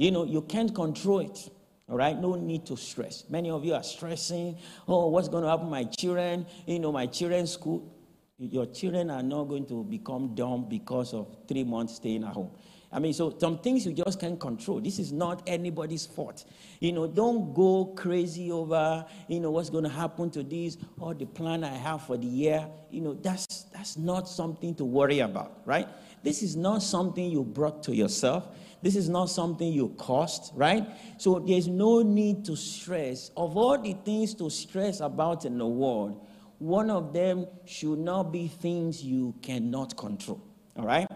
You 0.00 0.10
know, 0.10 0.24
you 0.24 0.40
can't 0.40 0.74
control 0.74 1.18
it. 1.18 1.50
All 1.86 1.98
right, 1.98 2.18
no 2.18 2.34
need 2.34 2.64
to 2.68 2.76
stress. 2.78 3.24
Many 3.28 3.50
of 3.50 3.66
you 3.66 3.74
are 3.74 3.82
stressing. 3.82 4.56
Oh, 4.88 5.08
what's 5.08 5.28
going 5.28 5.44
to 5.44 5.50
happen 5.50 5.66
to 5.66 5.70
my 5.70 5.84
children? 5.84 6.46
You 6.66 6.78
know, 6.78 6.90
my 6.90 7.04
children's 7.04 7.52
school. 7.52 7.94
Your 8.38 8.64
children 8.64 9.10
are 9.10 9.22
not 9.22 9.44
going 9.44 9.66
to 9.66 9.84
become 9.84 10.34
dumb 10.34 10.70
because 10.70 11.12
of 11.12 11.36
three 11.46 11.64
months 11.64 11.96
staying 11.96 12.24
at 12.24 12.32
home. 12.32 12.50
I 12.90 12.98
mean, 12.98 13.12
so 13.12 13.36
some 13.38 13.58
things 13.58 13.84
you 13.84 13.92
just 13.92 14.18
can't 14.18 14.40
control. 14.40 14.80
This 14.80 14.98
is 14.98 15.12
not 15.12 15.42
anybody's 15.46 16.06
fault. 16.06 16.46
You 16.80 16.92
know, 16.92 17.06
don't 17.06 17.52
go 17.52 17.92
crazy 17.94 18.50
over, 18.50 19.04
you 19.28 19.38
know, 19.38 19.50
what's 19.50 19.68
going 19.68 19.84
to 19.84 19.90
happen 19.90 20.30
to 20.30 20.42
this 20.42 20.78
or 20.98 21.12
the 21.12 21.26
plan 21.26 21.62
I 21.62 21.76
have 21.76 22.06
for 22.06 22.16
the 22.16 22.26
year. 22.26 22.66
You 22.90 23.02
know, 23.02 23.12
that's 23.12 23.64
that's 23.64 23.98
not 23.98 24.28
something 24.28 24.74
to 24.76 24.84
worry 24.86 25.20
about, 25.20 25.60
right? 25.66 25.86
This 26.22 26.42
is 26.42 26.56
not 26.56 26.82
something 26.82 27.30
you 27.30 27.44
brought 27.44 27.82
to 27.82 27.94
yourself. 27.94 28.48
This 28.82 28.96
is 28.96 29.08
not 29.08 29.26
something 29.26 29.70
you 29.72 29.90
cost, 29.90 30.52
right? 30.54 30.86
So 31.18 31.38
there's 31.38 31.68
no 31.68 32.02
need 32.02 32.44
to 32.46 32.56
stress. 32.56 33.30
Of 33.36 33.56
all 33.56 33.78
the 33.78 33.94
things 34.04 34.34
to 34.34 34.48
stress 34.50 35.00
about 35.00 35.44
in 35.44 35.58
the 35.58 35.66
world, 35.66 36.26
one 36.58 36.90
of 36.90 37.12
them 37.12 37.46
should 37.64 37.98
not 37.98 38.32
be 38.32 38.48
things 38.48 39.02
you 39.02 39.34
cannot 39.42 39.96
control, 39.96 40.42
all 40.76 40.86
right? 40.86 41.06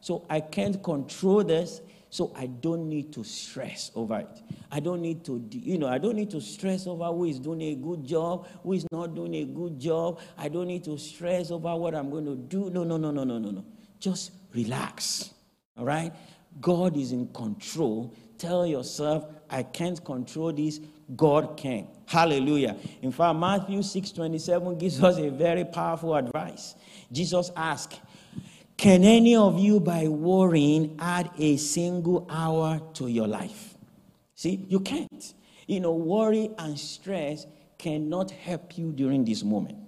So 0.00 0.24
I 0.30 0.40
can't 0.40 0.82
control 0.82 1.44
this, 1.44 1.80
so 2.10 2.32
I 2.36 2.46
don't 2.46 2.88
need 2.88 3.12
to 3.14 3.24
stress 3.24 3.90
over 3.94 4.18
it. 4.18 4.42
I 4.70 4.80
don't 4.80 5.00
need 5.00 5.24
to, 5.24 5.42
you 5.50 5.78
know, 5.78 5.88
I 5.88 5.98
don't 5.98 6.14
need 6.14 6.30
to 6.30 6.40
stress 6.40 6.86
over 6.86 7.04
who 7.06 7.24
is 7.24 7.38
doing 7.38 7.62
a 7.62 7.74
good 7.74 8.04
job, 8.04 8.46
who 8.62 8.74
is 8.74 8.86
not 8.92 9.14
doing 9.14 9.34
a 9.36 9.44
good 9.44 9.80
job. 9.80 10.20
I 10.36 10.48
don't 10.48 10.66
need 10.66 10.84
to 10.84 10.98
stress 10.98 11.50
over 11.50 11.74
what 11.74 11.94
I'm 11.94 12.10
going 12.10 12.26
to 12.26 12.36
do. 12.36 12.70
No, 12.70 12.84
no, 12.84 12.96
no, 12.96 13.10
no, 13.10 13.24
no, 13.24 13.38
no, 13.38 13.50
no. 13.50 13.64
Just 13.98 14.32
relax. 14.52 15.32
All 15.76 15.84
right? 15.84 16.12
God 16.60 16.96
is 16.96 17.12
in 17.12 17.28
control. 17.28 18.14
Tell 18.38 18.66
yourself, 18.66 19.26
I 19.48 19.62
can't 19.62 20.02
control 20.04 20.52
this. 20.52 20.80
God 21.14 21.56
can. 21.56 21.86
Hallelujah. 22.06 22.76
In 23.02 23.12
fact, 23.12 23.38
Matthew 23.38 23.82
6 23.82 24.12
27 24.12 24.78
gives 24.78 25.02
us 25.02 25.18
a 25.18 25.30
very 25.30 25.64
powerful 25.64 26.14
advice. 26.14 26.74
Jesus 27.10 27.50
asked, 27.56 28.00
can 28.76 29.04
any 29.04 29.36
of 29.36 29.60
you, 29.60 29.78
by 29.78 30.08
worrying, 30.08 30.96
add 30.98 31.30
a 31.38 31.56
single 31.56 32.26
hour 32.28 32.80
to 32.94 33.06
your 33.06 33.28
life? 33.28 33.76
See, 34.34 34.66
you 34.68 34.80
can't. 34.80 35.34
You 35.68 35.78
know, 35.78 35.92
worry 35.92 36.50
and 36.58 36.76
stress 36.76 37.46
cannot 37.78 38.32
help 38.32 38.76
you 38.76 38.90
during 38.90 39.24
this 39.24 39.44
moment. 39.44 39.78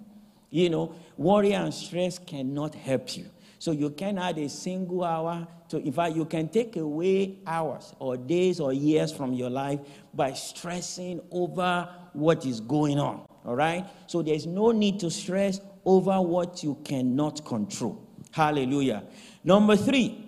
You 0.49 0.69
know, 0.69 0.95
worry 1.17 1.51
and 1.51 1.73
stress 1.73 2.17
cannot 2.17 2.73
help 2.73 3.17
you. 3.17 3.25
So 3.59 3.71
you 3.71 3.89
can 3.89 4.17
add 4.17 4.37
a 4.37 4.47
single 4.47 5.03
hour 5.03 5.45
to, 5.69 5.77
in 5.77 5.91
fact, 5.91 6.15
you 6.15 6.25
can 6.25 6.47
take 6.49 6.75
away 6.75 7.39
hours 7.45 7.93
or 7.99 8.17
days 8.17 8.59
or 8.59 8.73
years 8.73 9.11
from 9.11 9.33
your 9.33 9.49
life 9.49 9.79
by 10.13 10.33
stressing 10.33 11.21
over 11.31 11.89
what 12.13 12.45
is 12.45 12.59
going 12.59 12.99
on. 12.99 13.25
All 13.45 13.55
right? 13.55 13.85
So 14.07 14.21
there's 14.21 14.45
no 14.45 14.71
need 14.71 14.99
to 14.99 15.11
stress 15.11 15.59
over 15.83 16.21
what 16.21 16.63
you 16.63 16.77
cannot 16.83 17.45
control. 17.45 18.01
Hallelujah. 18.31 19.03
Number 19.43 19.75
three, 19.75 20.25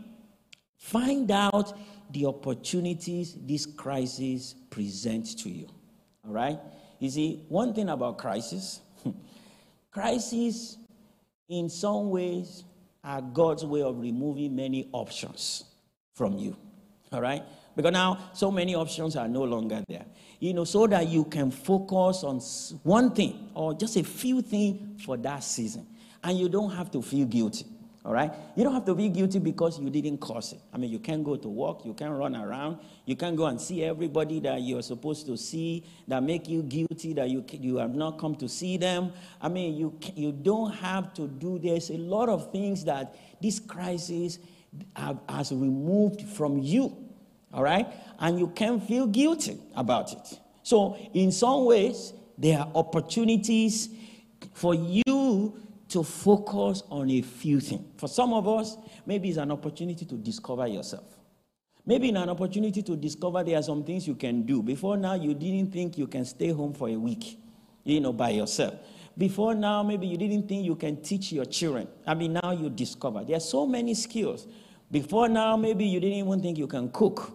find 0.78 1.30
out 1.32 1.78
the 2.12 2.26
opportunities 2.26 3.36
this 3.42 3.66
crisis 3.66 4.56
presents 4.70 5.36
to 5.36 5.50
you. 5.50 5.68
All 6.26 6.34
right? 6.34 6.60
You 7.00 7.10
see, 7.10 7.44
one 7.48 7.74
thing 7.74 7.90
about 7.90 8.18
crisis, 8.18 8.82
crisis 9.92 10.78
in 11.50 11.70
some 11.70 12.10
ways 12.10 12.64
are 13.08 13.22
God's 13.22 13.66
way 13.66 13.82
of 13.82 14.00
removing 14.00 14.54
many 14.54 14.90
options 14.92 15.64
from 16.14 16.38
you. 16.38 16.58
All 17.14 17.22
right? 17.22 17.42
Because 17.74 17.94
now 17.94 18.32
so 18.34 18.52
many 18.52 18.76
options 18.76 19.16
are 19.16 19.30
no 19.30 19.44
longer 19.44 19.82
there. 19.88 20.06
You 20.40 20.54
know, 20.54 20.66
so 20.66 20.88
that 20.88 21.08
you 21.08 21.24
can 21.24 21.50
focus 21.50 22.24
on 22.24 22.42
one 22.84 23.12
thing 23.12 23.50
or 23.54 23.74
just 23.74 23.96
a 23.96 24.04
few 24.04 24.42
things 24.42 25.04
for 25.06 25.16
that 25.18 25.44
season. 25.44 25.88
And 26.22 26.38
you 26.38 26.50
don't 26.50 26.72
have 26.72 26.92
to 26.92 27.02
feel 27.02 27.26
guilty. 27.26 27.66
All 28.08 28.14
right? 28.14 28.32
You 28.56 28.64
don't 28.64 28.74
have 28.74 28.86
to 28.86 28.96
be 28.96 29.10
guilty 29.10 29.38
because 29.38 29.78
you 29.78 29.90
didn't 29.90 30.20
cause 30.20 30.54
it. 30.54 30.62
I 30.74 30.78
mean, 30.78 30.90
you 30.90 30.98
can't 30.98 31.26
go 31.26 31.36
to 31.36 31.50
work, 31.50 31.84
you 31.84 31.94
can't 31.94 32.14
run 32.14 32.38
around, 32.38 32.78
you 33.06 33.18
can't 33.18 33.36
go 33.36 33.48
and 33.48 33.60
see 33.60 33.84
everybody 33.84 34.40
that 34.40 34.62
you're 34.62 34.82
supposed 34.82 35.26
to 35.26 35.36
see 35.36 35.84
that 36.08 36.24
make 36.24 36.48
you 36.48 36.64
guilty 36.64 37.12
that 37.16 37.30
you, 37.30 37.44
you 37.52 37.76
have 37.76 37.94
not 37.94 38.18
come 38.18 38.34
to 38.36 38.48
see 38.48 38.78
them. 38.78 39.12
I 39.42 39.50
mean, 39.50 39.76
you, 39.76 40.00
you 40.16 40.32
don't 40.32 40.72
have 40.76 41.14
to 41.16 41.28
do 41.28 41.60
this. 41.60 41.90
A 41.90 41.98
lot 41.98 42.30
of 42.30 42.50
things 42.54 42.86
that 42.86 43.14
this 43.42 43.60
crisis 43.60 44.40
have, 44.96 45.20
has 45.28 45.52
removed 45.52 46.22
from 46.22 46.60
you. 46.60 46.96
All 47.54 47.64
right? 47.64 47.88
And 48.20 48.40
you 48.40 48.48
can 48.48 48.80
feel 48.80 49.08
guilty 49.08 49.60
about 49.76 50.14
it. 50.14 50.40
So, 50.64 50.96
in 51.14 51.34
some 51.34 51.66
ways, 51.66 52.14
there 52.38 52.60
are 52.60 52.72
opportunities 52.74 53.90
for 54.54 54.74
you 54.74 55.60
to 55.90 56.04
focus 56.04 56.84
on 56.90 57.10
a 57.10 57.22
few 57.22 57.60
things. 57.60 57.86
For 57.98 58.08
some 58.08 58.34
of 58.34 58.48
us, 58.48 58.78
maybe 59.06 59.30
it's 59.30 59.38
an 59.38 59.52
opportunity 59.52 60.06
to 60.06 60.16
discover 60.16 60.68
yourself. 60.68 61.06
Maybe 61.86 62.10
it's 62.10 62.18
an 62.18 62.30
opportunity 62.30 62.84
to 62.84 62.98
discover 62.98 63.44
there 63.44 63.58
are 63.58 63.64
some 63.64 63.84
things 63.84 64.06
you 64.08 64.16
can 64.16 64.44
do. 64.44 64.62
Before 64.62 64.98
now, 64.98 65.14
you 65.14 65.34
didn't 65.34 65.72
think 65.72 65.98
you 65.98 66.08
can 66.08 66.26
stay 66.26 66.50
home 66.50 66.74
for 66.74 66.90
a 66.90 66.96
week, 66.96 67.40
you 67.86 68.02
know, 68.02 68.12
by 68.12 68.32
yourself. 68.32 68.74
Before 69.18 69.56
now, 69.56 69.82
maybe 69.84 70.06
you 70.06 70.18
didn't 70.18 70.48
think 70.48 70.66
you 70.66 70.76
can 70.76 71.02
teach 71.02 71.32
your 71.32 71.46
children. 71.46 71.88
I 72.06 72.14
mean, 72.14 72.34
now 72.34 72.52
you 72.52 72.70
discover. 72.70 73.24
There 73.24 73.38
are 73.38 73.42
so 73.42 73.66
many 73.66 73.94
skills. 73.94 74.46
Before 74.92 75.30
now, 75.30 75.56
maybe 75.56 75.86
you 75.86 76.00
didn't 76.00 76.20
even 76.20 76.42
think 76.42 76.58
you 76.58 76.68
can 76.68 76.92
cook. 76.92 77.32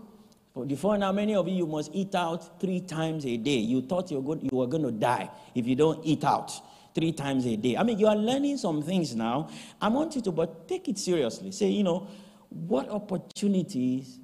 Before 0.66 0.98
now, 0.98 1.12
many 1.12 1.34
of 1.34 1.48
you, 1.48 1.54
you 1.54 1.66
must 1.66 1.90
eat 1.94 2.14
out 2.14 2.60
three 2.60 2.80
times 2.80 3.24
a 3.24 3.38
day. 3.38 3.56
You 3.56 3.80
thought 3.80 4.10
you 4.10 4.20
were 4.20 4.66
going 4.66 4.82
to 4.82 4.92
die 4.92 5.30
if 5.54 5.66
you 5.66 5.74
don't 5.74 6.04
eat 6.04 6.24
out 6.24 6.52
three 6.94 7.12
times 7.12 7.46
a 7.46 7.56
day. 7.56 7.76
I 7.76 7.82
mean, 7.82 7.98
you 7.98 8.06
are 8.06 8.16
learning 8.16 8.58
some 8.58 8.82
things 8.82 9.14
now. 9.14 9.48
I 9.80 9.88
want 9.88 10.14
you 10.14 10.22
to, 10.22 10.32
but 10.32 10.68
take 10.68 10.88
it 10.88 10.98
seriously. 10.98 11.52
Say, 11.52 11.68
you 11.68 11.84
know, 11.84 12.08
what 12.48 12.88
opportunities 12.88 14.18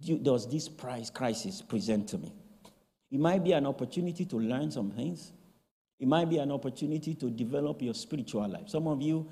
do, 0.00 0.18
does 0.18 0.48
this 0.50 0.68
price 0.68 1.10
crisis 1.10 1.62
present 1.62 2.08
to 2.08 2.18
me? 2.18 2.32
It 3.10 3.20
might 3.20 3.44
be 3.44 3.52
an 3.52 3.66
opportunity 3.66 4.24
to 4.24 4.36
learn 4.36 4.70
some 4.70 4.90
things. 4.90 5.32
It 6.00 6.08
might 6.08 6.28
be 6.28 6.38
an 6.38 6.50
opportunity 6.50 7.14
to 7.14 7.30
develop 7.30 7.82
your 7.82 7.94
spiritual 7.94 8.48
life. 8.48 8.68
Some 8.68 8.88
of 8.88 9.02
you 9.02 9.28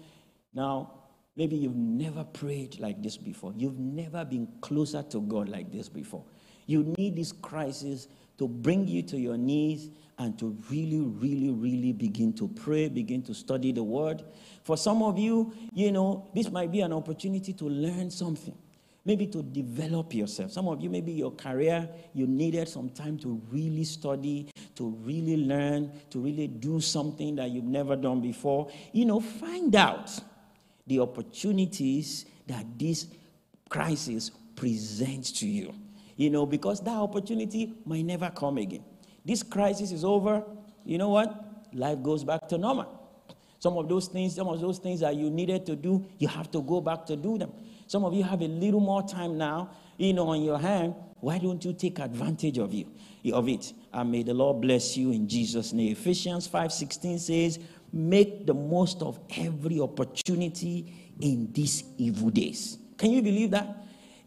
now, 0.53 0.93
maybe 1.35 1.57
you've 1.57 1.77
never 1.77 2.25
prayed 2.25 2.79
like 2.79 3.03
this 3.03 3.17
before. 3.17 3.53
You've 3.57 3.79
never 3.79 4.25
been 4.25 4.47
closer 4.61 5.03
to 5.03 5.21
God 5.23 5.49
like 5.49 5.73
this 5.73 5.89
before. 5.89 6.25
You 6.67 6.95
need 6.97 7.17
this 7.17 7.33
crisis 7.33 8.07
to 8.41 8.49
bring 8.49 8.89
you 8.89 9.03
to 9.03 9.19
your 9.19 9.37
knees 9.37 9.91
and 10.17 10.39
to 10.39 10.57
really, 10.71 11.01
really, 11.01 11.51
really 11.51 11.93
begin 11.93 12.33
to 12.33 12.49
pray, 12.49 12.89
begin 12.89 13.21
to 13.21 13.35
study 13.35 13.71
the 13.71 13.83
word. 13.83 14.23
For 14.63 14.79
some 14.79 15.03
of 15.03 15.19
you, 15.19 15.53
you 15.75 15.93
know, 15.93 16.27
this 16.35 16.51
might 16.51 16.73
be 16.73 16.81
an 16.81 16.95
opportunity 16.95 17.53
to 17.53 17.67
learn 17.67 18.11
something, 18.11 18.57
maybe 19.05 19.27
to 19.27 19.43
develop 19.43 20.15
yourself. 20.15 20.53
Some 20.53 20.69
of 20.69 20.81
you, 20.81 20.89
maybe 20.89 21.13
your 21.13 21.33
career, 21.33 21.87
you 22.15 22.27
needed 22.27 22.67
some 22.67 22.89
time 22.89 23.19
to 23.19 23.39
really 23.51 23.85
study, 23.85 24.51
to 24.75 24.89
really 25.05 25.37
learn, 25.37 25.93
to 26.09 26.19
really 26.19 26.47
do 26.47 26.81
something 26.81 27.37
that 27.37 27.51
you've 27.51 27.65
never 27.65 27.95
done 27.95 28.23
before. 28.23 28.71
You 28.93 29.05
know, 29.05 29.21
find 29.21 29.77
out 29.77 30.19
the 30.87 31.01
opportunities 31.01 32.25
that 32.47 32.65
this 32.79 33.07
crisis 33.69 34.31
presents 34.57 35.31
to 35.33 35.47
you. 35.47 35.75
You 36.21 36.29
know, 36.29 36.45
because 36.45 36.81
that 36.83 36.97
opportunity 36.97 37.73
might 37.87 38.05
never 38.05 38.29
come 38.29 38.59
again. 38.59 38.85
This 39.25 39.43
crisis 39.43 39.91
is 39.91 40.05
over. 40.05 40.45
You 40.85 40.99
know 40.99 41.09
what? 41.09 41.35
Life 41.73 42.03
goes 42.03 42.25
back 42.25 42.47
to 42.49 42.59
normal. 42.59 42.89
Some 43.59 43.79
of 43.79 43.89
those 43.89 44.07
things, 44.07 44.35
some 44.35 44.47
of 44.47 44.61
those 44.61 44.77
things 44.77 45.01
that 45.01 45.17
you 45.17 45.31
needed 45.31 45.65
to 45.65 45.77
do, 45.77 46.05
you 46.19 46.29
have 46.29 46.51
to 46.51 46.61
go 46.61 46.83
back 46.83 47.07
to 47.07 47.17
do 47.17 47.39
them. 47.39 47.51
Some 47.87 48.05
of 48.05 48.13
you 48.13 48.23
have 48.23 48.43
a 48.43 48.49
little 48.49 48.81
more 48.81 49.03
time 49.03 49.39
now, 49.39 49.71
you 49.97 50.13
know, 50.13 50.29
on 50.29 50.43
your 50.43 50.59
hand. 50.59 50.95
Why 51.21 51.39
don't 51.39 51.65
you 51.65 51.73
take 51.73 51.99
advantage 51.99 52.59
of 52.59 52.75
you 52.75 52.87
of 53.33 53.49
it? 53.49 53.73
And 53.91 54.13
may 54.13 54.23
the 54.23 54.35
Lord 54.35 54.61
bless 54.61 54.99
you 54.99 55.13
in 55.13 55.27
Jesus' 55.27 55.73
name. 55.73 55.93
Ephesians 55.93 56.47
5:16 56.47 57.19
says, 57.19 57.59
make 57.95 58.45
the 58.45 58.53
most 58.53 59.01
of 59.01 59.19
every 59.39 59.81
opportunity 59.81 61.15
in 61.19 61.51
these 61.51 61.83
evil 61.97 62.29
days. 62.29 62.77
Can 62.99 63.11
you 63.11 63.23
believe 63.23 63.53
that? 63.53 63.79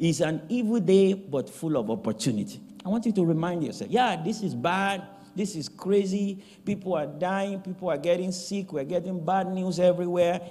It's 0.04 0.20
an 0.20 0.42
evil 0.50 0.82
day, 0.82 1.14
but 1.14 1.50
full 1.50 1.78
of 1.78 1.90
opportunity. 1.90 2.60
I 2.86 2.90
want 2.90 3.06
you 3.06 3.14
to 3.14 3.24
remind 3.24 3.64
yourself 3.64 3.90
yeah, 3.90 4.22
this 4.22 4.44
is 4.44 4.54
bad. 4.54 5.02
This 5.34 5.56
is 5.56 5.70
crazy. 5.70 6.44
People 6.66 6.96
are 6.96 7.06
dying. 7.06 7.62
People 7.62 7.90
are 7.90 7.98
getting 7.98 8.34
sick. 8.34 8.74
We're 8.74 8.84
getting 8.84 9.24
bad 9.24 9.48
news 9.48 9.80
everywhere. 9.80 10.42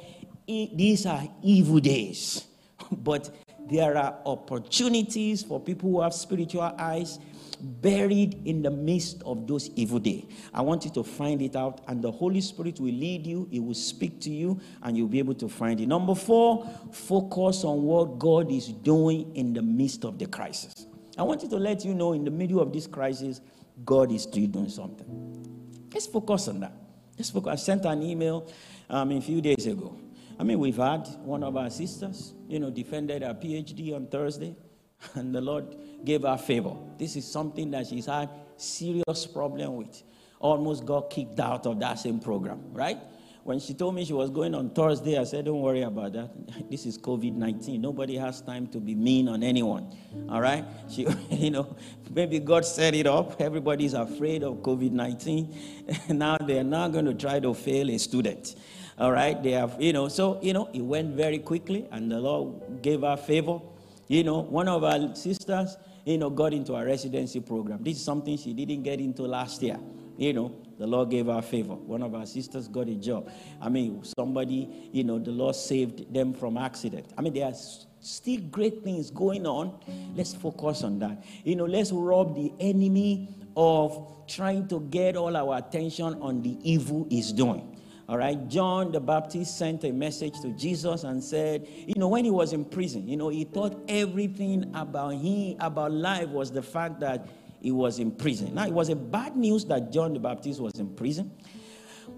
these 0.46 1.04
are 1.04 1.28
evil 1.42 1.80
days. 1.80 2.46
but 2.90 3.28
there 3.68 3.94
are 3.94 4.16
opportunities 4.24 5.42
for 5.42 5.60
people 5.60 5.90
who 5.90 6.00
have 6.00 6.14
spiritual 6.14 6.74
eyes 6.78 7.18
buried 7.62 8.46
in 8.46 8.62
the 8.62 8.70
midst 8.70 9.22
of 9.24 9.46
those 9.46 9.70
evil 9.76 9.98
days. 9.98 10.24
I 10.52 10.62
want 10.62 10.84
you 10.84 10.90
to 10.92 11.04
find 11.04 11.40
it 11.40 11.56
out, 11.56 11.80
and 11.86 12.02
the 12.02 12.10
Holy 12.10 12.40
Spirit 12.40 12.80
will 12.80 12.92
lead 12.92 13.26
you, 13.26 13.48
He 13.50 13.60
will 13.60 13.74
speak 13.74 14.20
to 14.22 14.30
you, 14.30 14.60
and 14.82 14.96
you'll 14.96 15.08
be 15.08 15.18
able 15.18 15.34
to 15.34 15.48
find 15.48 15.80
it. 15.80 15.86
Number 15.86 16.14
four, 16.14 16.68
focus 16.92 17.64
on 17.64 17.82
what 17.82 18.18
God 18.18 18.50
is 18.50 18.68
doing 18.68 19.34
in 19.36 19.52
the 19.52 19.62
midst 19.62 20.04
of 20.04 20.18
the 20.18 20.26
crisis. 20.26 20.86
I 21.16 21.22
want 21.22 21.42
you 21.42 21.48
to 21.50 21.56
let 21.56 21.84
you 21.84 21.94
know 21.94 22.12
in 22.12 22.24
the 22.24 22.30
middle 22.30 22.60
of 22.60 22.72
this 22.72 22.86
crisis, 22.86 23.40
God 23.84 24.12
is 24.12 24.22
still 24.22 24.46
doing 24.46 24.68
something. 24.68 25.88
Let's 25.92 26.06
focus 26.06 26.48
on 26.48 26.60
that. 26.60 26.72
Let's 27.18 27.30
focus. 27.30 27.52
I 27.52 27.56
sent 27.56 27.84
an 27.84 28.02
email 28.02 28.50
um, 28.88 29.12
a 29.12 29.20
few 29.20 29.40
days 29.40 29.66
ago. 29.66 29.98
I 30.38 30.44
mean, 30.44 30.58
we've 30.58 30.76
had 30.76 31.06
one 31.22 31.42
of 31.42 31.56
our 31.56 31.70
sisters, 31.70 32.32
you 32.48 32.58
know, 32.58 32.70
defended 32.70 33.22
her 33.22 33.34
PhD 33.34 33.94
on 33.94 34.06
Thursday. 34.06 34.56
And 35.14 35.34
the 35.34 35.40
Lord 35.40 35.76
gave 36.04 36.22
her 36.22 36.36
favor. 36.36 36.74
This 36.98 37.16
is 37.16 37.30
something 37.30 37.70
that 37.72 37.86
she's 37.86 38.06
had 38.06 38.28
serious 38.56 39.26
problem 39.26 39.76
with. 39.76 40.02
Almost 40.38 40.84
got 40.84 41.10
kicked 41.10 41.38
out 41.38 41.66
of 41.66 41.78
that 41.80 41.98
same 41.98 42.18
program, 42.18 42.60
right? 42.72 42.98
When 43.44 43.58
she 43.58 43.74
told 43.74 43.96
me 43.96 44.04
she 44.04 44.12
was 44.12 44.30
going 44.30 44.54
on 44.54 44.70
Thursday, 44.70 45.18
I 45.18 45.24
said, 45.24 45.46
Don't 45.46 45.60
worry 45.60 45.82
about 45.82 46.12
that. 46.12 46.30
This 46.70 46.86
is 46.86 46.96
COVID 46.96 47.34
19. 47.34 47.80
Nobody 47.80 48.16
has 48.16 48.40
time 48.40 48.68
to 48.68 48.78
be 48.78 48.94
mean 48.94 49.28
on 49.28 49.42
anyone. 49.42 49.92
All 50.28 50.40
right? 50.40 50.64
She, 50.88 51.08
you 51.30 51.50
know, 51.50 51.74
maybe 52.14 52.38
God 52.38 52.64
set 52.64 52.94
it 52.94 53.06
up. 53.06 53.40
Everybody's 53.40 53.94
afraid 53.94 54.44
of 54.44 54.58
COVID 54.58 54.92
19. 54.92 55.56
now 56.10 56.36
they're 56.38 56.62
not 56.62 56.92
going 56.92 57.06
to 57.06 57.14
try 57.14 57.40
to 57.40 57.52
fail 57.52 57.90
a 57.90 57.98
student. 57.98 58.54
All 58.96 59.10
right? 59.10 59.42
They 59.42 59.52
have, 59.52 59.74
you 59.80 59.92
know, 59.92 60.06
so, 60.06 60.38
you 60.40 60.52
know, 60.52 60.68
it 60.72 60.82
went 60.82 61.16
very 61.16 61.38
quickly 61.38 61.88
and 61.90 62.12
the 62.12 62.20
Lord 62.20 62.80
gave 62.80 63.00
her 63.00 63.16
favor. 63.16 63.58
You 64.06 64.22
know, 64.22 64.38
one 64.38 64.68
of 64.68 64.84
our 64.84 65.16
sisters, 65.16 65.76
you 66.04 66.18
know, 66.18 66.30
got 66.30 66.52
into 66.52 66.74
a 66.74 66.84
residency 66.84 67.40
program. 67.40 67.82
This 67.82 67.96
is 67.96 68.04
something 68.04 68.36
she 68.36 68.52
didn't 68.52 68.82
get 68.82 69.00
into 69.00 69.22
last 69.22 69.62
year. 69.62 69.78
You 70.16 70.32
know, 70.32 70.54
the 70.78 70.86
Lord 70.86 71.10
gave 71.10 71.26
her 71.26 71.42
favor. 71.42 71.74
One 71.74 72.02
of 72.02 72.14
our 72.14 72.26
sisters 72.26 72.68
got 72.68 72.88
a 72.88 72.94
job. 72.94 73.30
I 73.60 73.68
mean, 73.68 74.02
somebody, 74.04 74.90
you 74.92 75.04
know, 75.04 75.18
the 75.18 75.30
Lord 75.30 75.54
saved 75.54 76.12
them 76.12 76.34
from 76.34 76.58
accident. 76.58 77.06
I 77.16 77.22
mean, 77.22 77.32
there 77.32 77.46
are 77.46 77.54
still 78.00 78.40
great 78.50 78.82
things 78.84 79.10
going 79.10 79.46
on. 79.46 79.78
Let's 80.14 80.34
focus 80.34 80.82
on 80.82 80.98
that. 80.98 81.24
You 81.44 81.56
know, 81.56 81.64
let's 81.64 81.92
rob 81.92 82.34
the 82.34 82.52
enemy 82.60 83.28
of 83.56 84.26
trying 84.28 84.68
to 84.68 84.80
get 84.80 85.16
all 85.16 85.36
our 85.36 85.58
attention 85.58 86.20
on 86.20 86.42
the 86.42 86.58
evil 86.62 87.06
he's 87.08 87.32
doing. 87.32 87.71
All 88.08 88.18
right, 88.18 88.48
John 88.48 88.92
the 88.92 89.00
Baptist 89.00 89.56
sent 89.56 89.84
a 89.84 89.92
message 89.92 90.40
to 90.40 90.48
Jesus 90.52 91.04
and 91.04 91.22
said, 91.22 91.66
you 91.86 91.94
know, 91.96 92.08
when 92.08 92.24
he 92.24 92.30
was 92.30 92.52
in 92.52 92.64
prison, 92.64 93.08
you 93.08 93.16
know, 93.16 93.28
he 93.28 93.44
thought 93.44 93.80
everything 93.88 94.70
about 94.74 95.14
him, 95.14 95.56
about 95.60 95.92
life 95.92 96.28
was 96.28 96.50
the 96.50 96.62
fact 96.62 97.00
that 97.00 97.28
he 97.60 97.70
was 97.70 98.00
in 98.00 98.10
prison. 98.10 98.54
Now, 98.54 98.66
it 98.66 98.72
was 98.72 98.88
a 98.88 98.96
bad 98.96 99.36
news 99.36 99.64
that 99.66 99.92
John 99.92 100.14
the 100.14 100.20
Baptist 100.20 100.60
was 100.60 100.78
in 100.80 100.94
prison. 100.94 101.30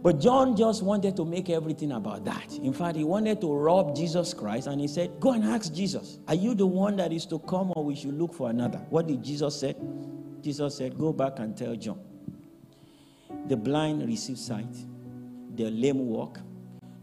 But 0.03 0.21
John 0.21 0.57
just 0.57 0.83
wanted 0.83 1.17
to 1.17 1.25
make 1.25 1.49
everything 1.51 1.93
about 1.93 2.25
that. 2.25 2.53
In 2.55 2.73
fact, 2.73 2.97
he 2.97 3.05
wanted 3.05 3.41
to 3.43 3.53
rob 3.55 3.95
Jesus 3.95 4.35
Christ 4.35 4.67
and 4.67 4.81
he 4.81 4.89
said, 4.89 5.21
Go 5.21 5.33
and 5.33 5.45
ask 5.45 5.73
Jesus, 5.73 6.19
Are 6.29 6.35
you 6.35 6.55
the 6.55 6.67
one 6.67 6.97
that 6.97 7.13
is 7.13 7.27
to 7.27 7.39
come 7.39 7.73
or 7.77 7.85
we 7.85 7.95
should 7.95 8.19
look 8.19 8.35
for 8.35 8.51
another? 8.51 8.79
What 8.91 9.07
did 9.07 9.23
Jesus 9.23 9.59
say? 9.61 9.75
Jesus 10.41 10.77
said, 10.77 10.99
Go 10.99 11.13
back 11.13 11.39
and 11.39 11.57
tell 11.57 11.75
John. 11.77 12.01
The 13.47 13.57
blind 13.57 14.07
receive 14.07 14.39
sight, 14.39 14.75
the 15.57 15.71
lame 15.71 16.07
walk, 16.07 16.41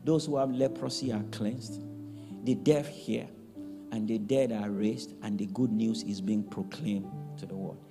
those 0.03 0.25
who 0.25 0.37
have 0.37 0.51
leprosy 0.51 1.11
are 1.11 1.23
cleansed, 1.31 1.81
the 2.43 2.55
deaf 2.55 2.87
hear, 2.87 3.27
and 3.91 4.07
the 4.07 4.17
dead 4.17 4.51
are 4.51 4.69
raised, 4.69 5.13
and 5.21 5.37
the 5.37 5.45
good 5.47 5.71
news 5.71 6.03
is 6.03 6.21
being 6.21 6.43
proclaimed 6.43 7.09
to 7.37 7.45
the 7.45 7.55
world. 7.55 7.83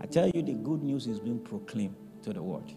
I 0.00 0.06
tell 0.06 0.28
you, 0.28 0.42
the 0.42 0.54
good 0.54 0.82
news 0.82 1.06
is 1.06 1.18
being 1.18 1.40
proclaimed 1.40 1.96
to 2.22 2.32
the 2.32 2.42
world. 2.42 2.72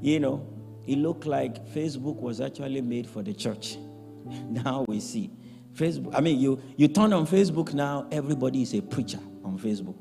You 0.00 0.20
know, 0.20 0.46
it 0.86 0.96
looked 0.96 1.26
like 1.26 1.66
Facebook 1.68 2.16
was 2.16 2.40
actually 2.40 2.80
made 2.80 3.06
for 3.06 3.22
the 3.22 3.34
church. 3.34 3.76
now 4.48 4.84
we 4.88 5.00
see. 5.00 5.30
Facebook, 5.74 6.14
I 6.14 6.20
mean, 6.20 6.40
you, 6.40 6.60
you 6.76 6.88
turn 6.88 7.12
on 7.12 7.26
Facebook 7.26 7.74
now, 7.74 8.06
everybody 8.10 8.62
is 8.62 8.74
a 8.74 8.80
preacher 8.80 9.20
on 9.44 9.58
Facebook. 9.58 9.96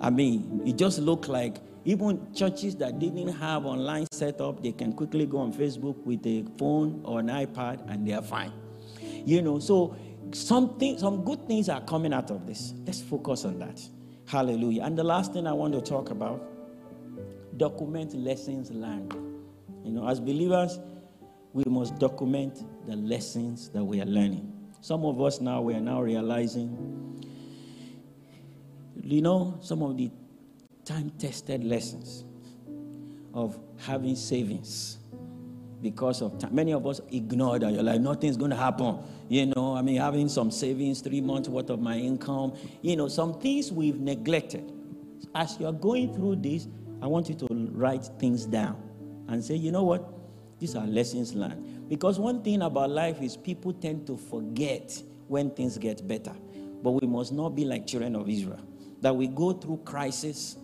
I 0.00 0.10
mean, 0.10 0.62
it 0.64 0.76
just 0.76 0.98
looked 0.98 1.28
like 1.28 1.58
even 1.84 2.32
churches 2.32 2.76
that 2.76 2.98
didn't 2.98 3.28
have 3.28 3.66
online 3.66 4.06
setup, 4.12 4.62
they 4.62 4.72
can 4.72 4.92
quickly 4.92 5.26
go 5.26 5.38
on 5.38 5.52
Facebook 5.52 5.96
with 6.04 6.24
a 6.26 6.44
phone 6.58 7.02
or 7.04 7.20
an 7.20 7.28
iPad 7.28 7.90
and 7.90 8.06
they 8.06 8.12
are 8.12 8.22
fine. 8.22 8.52
You 9.24 9.42
know, 9.42 9.58
so 9.58 9.96
something, 10.32 10.98
some 10.98 11.24
good 11.24 11.46
things 11.46 11.68
are 11.68 11.80
coming 11.80 12.12
out 12.12 12.30
of 12.30 12.46
this. 12.46 12.74
Let's 12.86 13.02
focus 13.02 13.44
on 13.44 13.58
that. 13.58 13.80
Hallelujah. 14.26 14.84
And 14.84 14.96
the 14.96 15.04
last 15.04 15.32
thing 15.32 15.46
I 15.46 15.52
want 15.52 15.74
to 15.74 15.80
talk 15.80 16.10
about 16.10 16.48
document 17.56 18.14
lessons 18.14 18.70
learned. 18.70 19.12
You 19.84 19.92
know, 19.92 20.06
as 20.08 20.20
believers, 20.20 20.78
we 21.52 21.64
must 21.66 21.98
document 21.98 22.64
the 22.86 22.96
lessons 22.96 23.68
that 23.70 23.84
we 23.84 24.00
are 24.00 24.06
learning. 24.06 24.52
Some 24.80 25.04
of 25.04 25.20
us 25.20 25.40
now, 25.40 25.60
we 25.60 25.74
are 25.74 25.80
now 25.80 26.00
realizing, 26.00 27.24
you 29.02 29.22
know, 29.22 29.58
some 29.60 29.82
of 29.82 29.96
the 29.96 30.10
time 30.84 31.10
tested 31.18 31.64
lessons 31.64 32.24
of 33.34 33.58
having 33.78 34.16
savings 34.16 34.98
because 35.80 36.22
of 36.22 36.38
time. 36.38 36.54
Many 36.54 36.72
of 36.72 36.86
us 36.86 37.00
ignore 37.10 37.58
that. 37.58 37.72
You're 37.72 37.82
like, 37.82 38.00
nothing's 38.00 38.36
going 38.36 38.50
to 38.50 38.56
happen. 38.56 38.98
You 39.28 39.46
know, 39.46 39.74
I 39.76 39.82
mean, 39.82 39.96
having 39.96 40.28
some 40.28 40.50
savings, 40.50 41.00
three 41.00 41.20
months 41.20 41.48
worth 41.48 41.70
of 41.70 41.80
my 41.80 41.96
income, 41.96 42.54
you 42.82 42.96
know, 42.96 43.08
some 43.08 43.40
things 43.40 43.72
we've 43.72 43.98
neglected. 43.98 44.72
As 45.34 45.56
you're 45.58 45.72
going 45.72 46.14
through 46.14 46.36
this, 46.36 46.68
I 47.00 47.06
want 47.06 47.28
you 47.28 47.34
to 47.34 47.48
write 47.72 48.04
things 48.18 48.46
down 48.46 48.80
and 49.28 49.42
say, 49.42 49.56
you 49.56 49.72
know 49.72 49.82
what? 49.82 50.08
These 50.60 50.76
are 50.76 50.86
lessons 50.86 51.34
learned. 51.34 51.88
Because 51.88 52.20
one 52.20 52.42
thing 52.42 52.62
about 52.62 52.90
life 52.90 53.20
is 53.20 53.36
people 53.36 53.72
tend 53.72 54.06
to 54.06 54.16
forget 54.16 55.02
when 55.26 55.50
things 55.50 55.76
get 55.78 56.06
better. 56.06 56.32
But 56.82 56.92
we 56.92 57.08
must 57.08 57.32
not 57.32 57.56
be 57.56 57.64
like 57.64 57.86
children 57.86 58.14
of 58.14 58.28
Israel. 58.28 58.60
That 59.00 59.16
we 59.16 59.26
go 59.26 59.52
through 59.52 59.78
crisis 59.78 60.56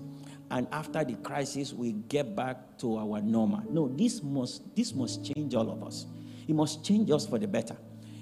and 0.51 0.67
after 0.73 1.05
the 1.05 1.15
crisis 1.15 1.73
we 1.73 1.93
get 1.93 2.35
back 2.35 2.79
to 2.79 2.97
our 2.97 3.21
normal. 3.21 3.63
No, 3.71 3.89
this 3.89 4.23
must 4.23 4.75
this 4.75 4.95
must 4.95 5.25
change 5.25 5.55
all 5.55 5.71
of 5.71 5.83
us. 5.83 6.07
It 6.47 6.55
must 6.55 6.85
change 6.85 7.11
us 7.11 7.27
for 7.27 7.39
the 7.39 7.47
better. 7.47 7.77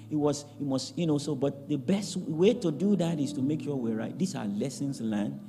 It 0.09 0.15
was 0.15 0.45
it 0.59 0.65
must 0.65 0.97
you 0.97 1.07
know 1.07 1.17
so 1.17 1.35
but 1.35 1.67
the 1.67 1.77
best 1.77 2.17
way 2.17 2.53
to 2.53 2.71
do 2.71 2.95
that 2.97 3.19
is 3.19 3.33
to 3.33 3.41
make 3.41 3.61
sure 3.61 3.75
we're 3.75 3.95
right. 3.95 4.17
These 4.17 4.35
are 4.35 4.45
lessons 4.45 5.01
learned. 5.01 5.39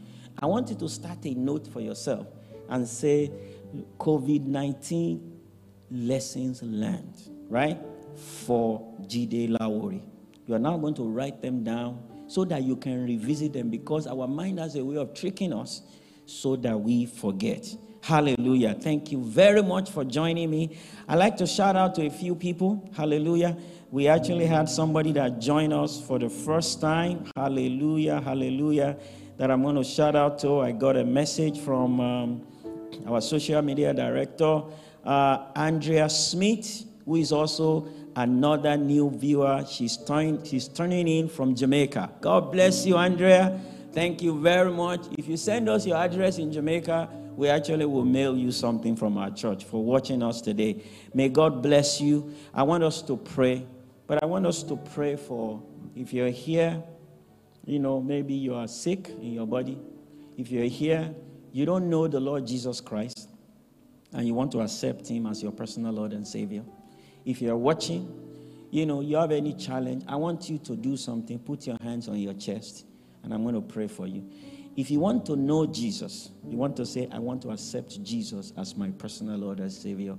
I 0.41 0.47
want 0.47 0.71
you 0.71 0.77
to 0.77 0.89
start 0.89 1.19
a 1.25 1.35
note 1.35 1.67
for 1.67 1.81
yourself 1.81 2.29
and 2.69 2.87
say 2.87 3.33
COVID-19 3.99 5.21
lessons 5.91 6.63
learned, 6.63 7.15
right? 7.49 7.79
For 8.15 8.95
Jide 9.03 9.57
Lawori. 9.59 10.03
You 10.47 10.55
are 10.55 10.59
now 10.59 10.77
going 10.79 10.95
to 10.95 11.03
write 11.03 11.43
them 11.43 11.65
down 11.65 12.03
so 12.29 12.45
that 12.45 12.63
you 12.63 12.77
can 12.77 13.05
revisit 13.05 13.53
them 13.53 13.69
because 13.71 14.07
our 14.07 14.29
mind 14.29 14.59
has 14.59 14.77
a 14.77 14.85
way 14.85 14.97
of 14.97 15.13
tricking 15.15 15.53
us 15.53 15.83
so 16.29 16.57
that 16.57 16.79
we 16.79 17.07
forget. 17.07 17.67
Hallelujah. 18.03 18.75
Thank 18.75 19.11
you 19.11 19.23
very 19.23 19.63
much 19.63 19.91
for 19.91 20.05
joining 20.05 20.51
me. 20.51 20.79
I'd 21.09 21.17
like 21.17 21.37
to 21.39 21.47
shout 21.47 21.75
out 21.75 21.95
to 21.97 22.07
a 22.07 22.11
few 22.11 22.35
people. 22.35 22.89
Hallelujah. 22.97 23.57
We 23.91 24.09
actually 24.09 24.47
had 24.47 24.69
somebody 24.69 25.13
that 25.13 25.41
joined 25.41 25.73
us 25.73 26.01
for 26.01 26.19
the 26.19 26.29
first 26.29 26.81
time. 26.81 27.31
Hallelujah. 27.35 28.21
Hallelujah. 28.21 28.97
That 29.39 29.51
I'm 29.51 29.63
going 29.63 29.77
to 29.77 29.85
shout 29.85 30.15
out 30.15 30.39
to. 30.41 30.61
I 30.61 30.73
got 30.73 30.97
a 30.97 31.05
message 31.05 31.61
from 31.61 32.01
um, 32.01 32.47
our 33.07 33.21
social 33.21 33.63
media 33.63 33.95
director, 33.95 34.63
uh, 35.05 35.47
Andrea 35.57 36.09
Smith, 36.11 36.85
who 37.05 37.17
is 37.17 37.33
also 37.33 37.89
another 38.17 38.77
new 38.77 39.11
viewer. 39.11 39.65
She's, 39.69 39.97
turn, 39.97 40.45
she's 40.45 40.69
turning 40.69 41.09
in 41.09 41.29
from 41.29 41.55
Jamaica. 41.55 42.11
God 42.21 42.53
bless 42.53 42.85
you, 42.85 42.97
Andrea. 42.97 43.59
Thank 43.93 44.23
you 44.23 44.39
very 44.39 44.71
much. 44.71 45.07
If 45.17 45.27
you 45.29 45.37
send 45.37 45.69
us 45.69 45.87
your 45.87 45.97
address 45.97 46.39
in 46.39 46.53
Jamaica, 46.53 47.09
we 47.37 47.49
actually 47.49 47.87
will 47.87 48.05
mail 48.05 48.37
you 48.37 48.53
something 48.53 48.97
from 48.97 49.17
our 49.17 49.31
church 49.31 49.65
for 49.65 49.83
watching 49.83 50.23
us 50.23 50.41
today. 50.41 50.85
May 51.15 51.29
God 51.31 51.63
bless 51.63 52.01
you. 52.01 52.35
I 52.53 52.65
want 52.65 52.85
us 52.85 53.01
to 53.03 53.17
pray, 53.17 53.67
but 54.07 54.23
I 54.23 54.27
want 54.27 54.47
us 54.47 54.63
to 54.65 54.77
pray 54.77 55.17
for 55.17 55.63
if 55.97 56.13
you're 56.13 56.31
here, 56.31 56.83
you 57.65 57.79
know, 57.79 58.01
maybe 58.01 58.35
you 58.35 58.55
are 58.55 58.69
sick 58.69 59.09
in 59.09 59.33
your 59.33 59.47
body. 59.47 59.79
If 60.37 60.51
you're 60.51 60.65
here, 60.65 61.15
you 61.53 61.65
don't 61.65 61.89
know 61.89 62.09
the 62.09 62.21
Lord 62.21 62.47
Jesus 62.47 62.81
Christ, 62.81 63.31
and 64.13 64.27
you 64.27 64.35
want 64.35 64.53
to 64.53 64.61
accept 64.61 65.09
Him 65.09 65.27
as 65.27 65.43
your 65.43 65.53
personal 65.53 65.93
Lord 65.93 66.13
and 66.13 66.27
Savior. 66.27 66.63
If 67.25 67.41
you're 67.41 67.57
watching, 67.57 68.13
you 68.71 68.85
know, 68.85 69.01
you 69.01 69.17
have 69.17 69.33
any 69.33 69.55
challenge, 69.55 70.05
I 70.07 70.17
want 70.17 70.51
you 70.51 70.59
to 70.59 70.77
do 70.77 70.97
something. 70.97 71.39
Put 71.39 71.67
your 71.67 71.77
hands 71.81 72.09
on 72.09 72.19
your 72.19 72.35
chest 72.35 72.85
and 73.29 73.35
I'm 73.35 73.43
going 73.43 73.55
to 73.55 73.61
pray 73.61 73.87
for 73.87 74.07
you. 74.07 74.27
If 74.75 74.91
you 74.91 75.01
want 75.01 75.27
to 75.27 75.37
know 75.37 75.67
Jesus, 75.67 76.31
you 76.47 76.57
want 76.57 76.77
to 76.77 76.87
say, 76.87 77.09
I 77.13 77.19
want 77.19 77.43
to 77.43 77.51
accept 77.51 78.03
Jesus 78.03 78.55
as 78.57 78.75
my 78.75 78.89
personal 78.93 79.37
Lord 79.37 79.61
and 79.61 79.71
Savior, 79.71 80.17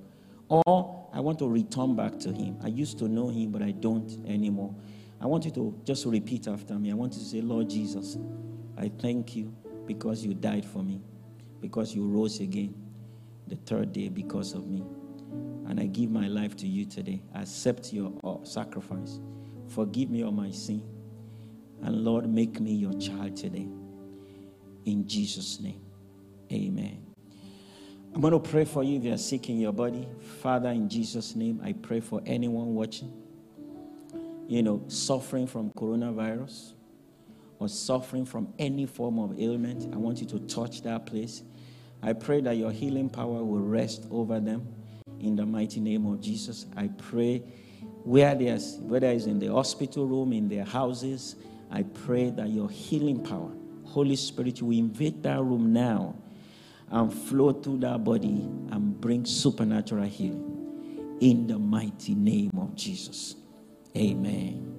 or 0.48 1.10
I 1.12 1.20
want 1.20 1.40
to 1.40 1.50
return 1.50 1.96
back 1.96 2.20
to 2.20 2.32
Him. 2.32 2.60
I 2.64 2.68
used 2.68 3.00
to 3.00 3.08
know 3.08 3.30
Him, 3.30 3.52
but 3.52 3.64
I 3.64 3.72
don't 3.72 4.24
anymore. 4.28 4.76
I 5.20 5.26
want 5.26 5.46
you 5.46 5.52
to 5.52 5.82
just 5.86 6.06
repeat 6.06 6.48
after 6.48 6.76
me. 6.76 6.92
I 6.92 6.94
want 6.94 7.14
you 7.14 7.20
to 7.20 7.26
say, 7.26 7.42
Lord 7.42 7.68
Jesus, 7.68 8.20
I 8.78 8.92
thank 9.00 9.36
you 9.36 9.56
because 9.88 10.24
you 10.24 10.36
died 10.36 10.66
for 10.66 10.84
me, 10.84 11.02
because 11.62 11.96
you 11.96 12.06
rose 12.06 12.40
again 12.42 12.76
the 13.48 13.56
third 13.56 13.92
day 13.92 14.10
because 14.10 14.54
of 14.54 14.68
me. 14.68 14.84
And 15.68 15.80
I 15.80 15.88
give 15.88 16.12
my 16.12 16.28
life 16.28 16.56
to 16.58 16.68
you 16.68 16.86
today. 16.86 17.24
I 17.34 17.42
accept 17.42 17.92
your 17.92 18.14
uh, 18.24 18.44
sacrifice. 18.44 19.20
Forgive 19.68 20.12
me 20.12 20.22
of 20.22 20.36
my 20.36 20.52
sin 20.52 20.84
and 21.82 22.04
Lord, 22.04 22.30
make 22.30 22.60
me 22.60 22.74
your 22.74 22.94
child 22.94 23.36
today. 23.36 23.68
In 24.86 25.08
Jesus' 25.08 25.60
name. 25.60 25.82
Amen. 26.52 27.06
I'm 28.14 28.22
going 28.22 28.34
to 28.34 28.40
pray 28.40 28.66
for 28.66 28.84
you 28.84 28.98
if 28.98 29.04
you're 29.04 29.18
sick 29.18 29.50
in 29.50 29.60
your 29.60 29.72
body. 29.72 30.08
Father, 30.42 30.70
in 30.70 30.90
Jesus' 30.90 31.36
name, 31.36 31.62
I 31.64 31.74
pray 31.74 32.00
for 32.00 32.22
anyone 32.26 32.74
watching, 32.74 33.14
you 34.48 34.64
know, 34.64 34.84
suffering 34.88 35.46
from 35.46 35.72
coronavirus 35.72 36.74
or 37.60 37.68
suffering 37.68 38.26
from 38.26 38.52
any 38.58 38.86
form 38.86 39.20
of 39.20 39.40
ailment, 39.40 39.94
I 39.94 39.98
want 39.98 40.20
you 40.22 40.28
to 40.28 40.40
touch 40.40 40.82
that 40.84 41.06
place. 41.06 41.44
I 42.02 42.14
pray 42.14 42.42
that 42.42 42.56
your 42.56 42.72
healing 42.72 43.10
power 43.10 43.44
will 43.44 43.60
rest 43.60 44.06
over 44.10 44.40
them 44.40 44.66
in 45.20 45.36
the 45.36 45.46
mighty 45.46 45.82
name 45.82 46.06
of 46.06 46.22
Jesus. 46.22 46.66
I 46.78 46.88
pray 46.88 47.40
where 48.04 48.34
there's 48.34 48.78
whether 48.78 49.08
it's 49.08 49.26
in 49.26 49.40
the 49.40 49.48
hospital 49.48 50.08
room, 50.08 50.32
in 50.32 50.48
their 50.48 50.64
houses, 50.64 51.36
I 51.72 51.84
pray 51.84 52.32
that 52.32 52.50
your 52.50 52.70
healing 52.70 53.24
power, 53.24 53.52
Holy 53.86 54.16
Spirit, 54.16 54.62
will 54.62 54.78
invade 54.78 55.24
that 55.24 55.42
room 55.42 55.74
now 55.74 56.16
and 56.90 57.14
flow 57.14 57.54
through 57.54 57.80
that 57.80 58.04
body 58.04 58.48
and 58.72 59.00
bring 59.00 59.26
supernatural 59.26 60.06
healing 60.06 61.18
in 61.22 61.48
the 61.48 61.60
mighty 61.60 62.16
name 62.16 62.52
of 62.58 62.76
Jesus. 62.76 63.36
Amen. 63.96 64.79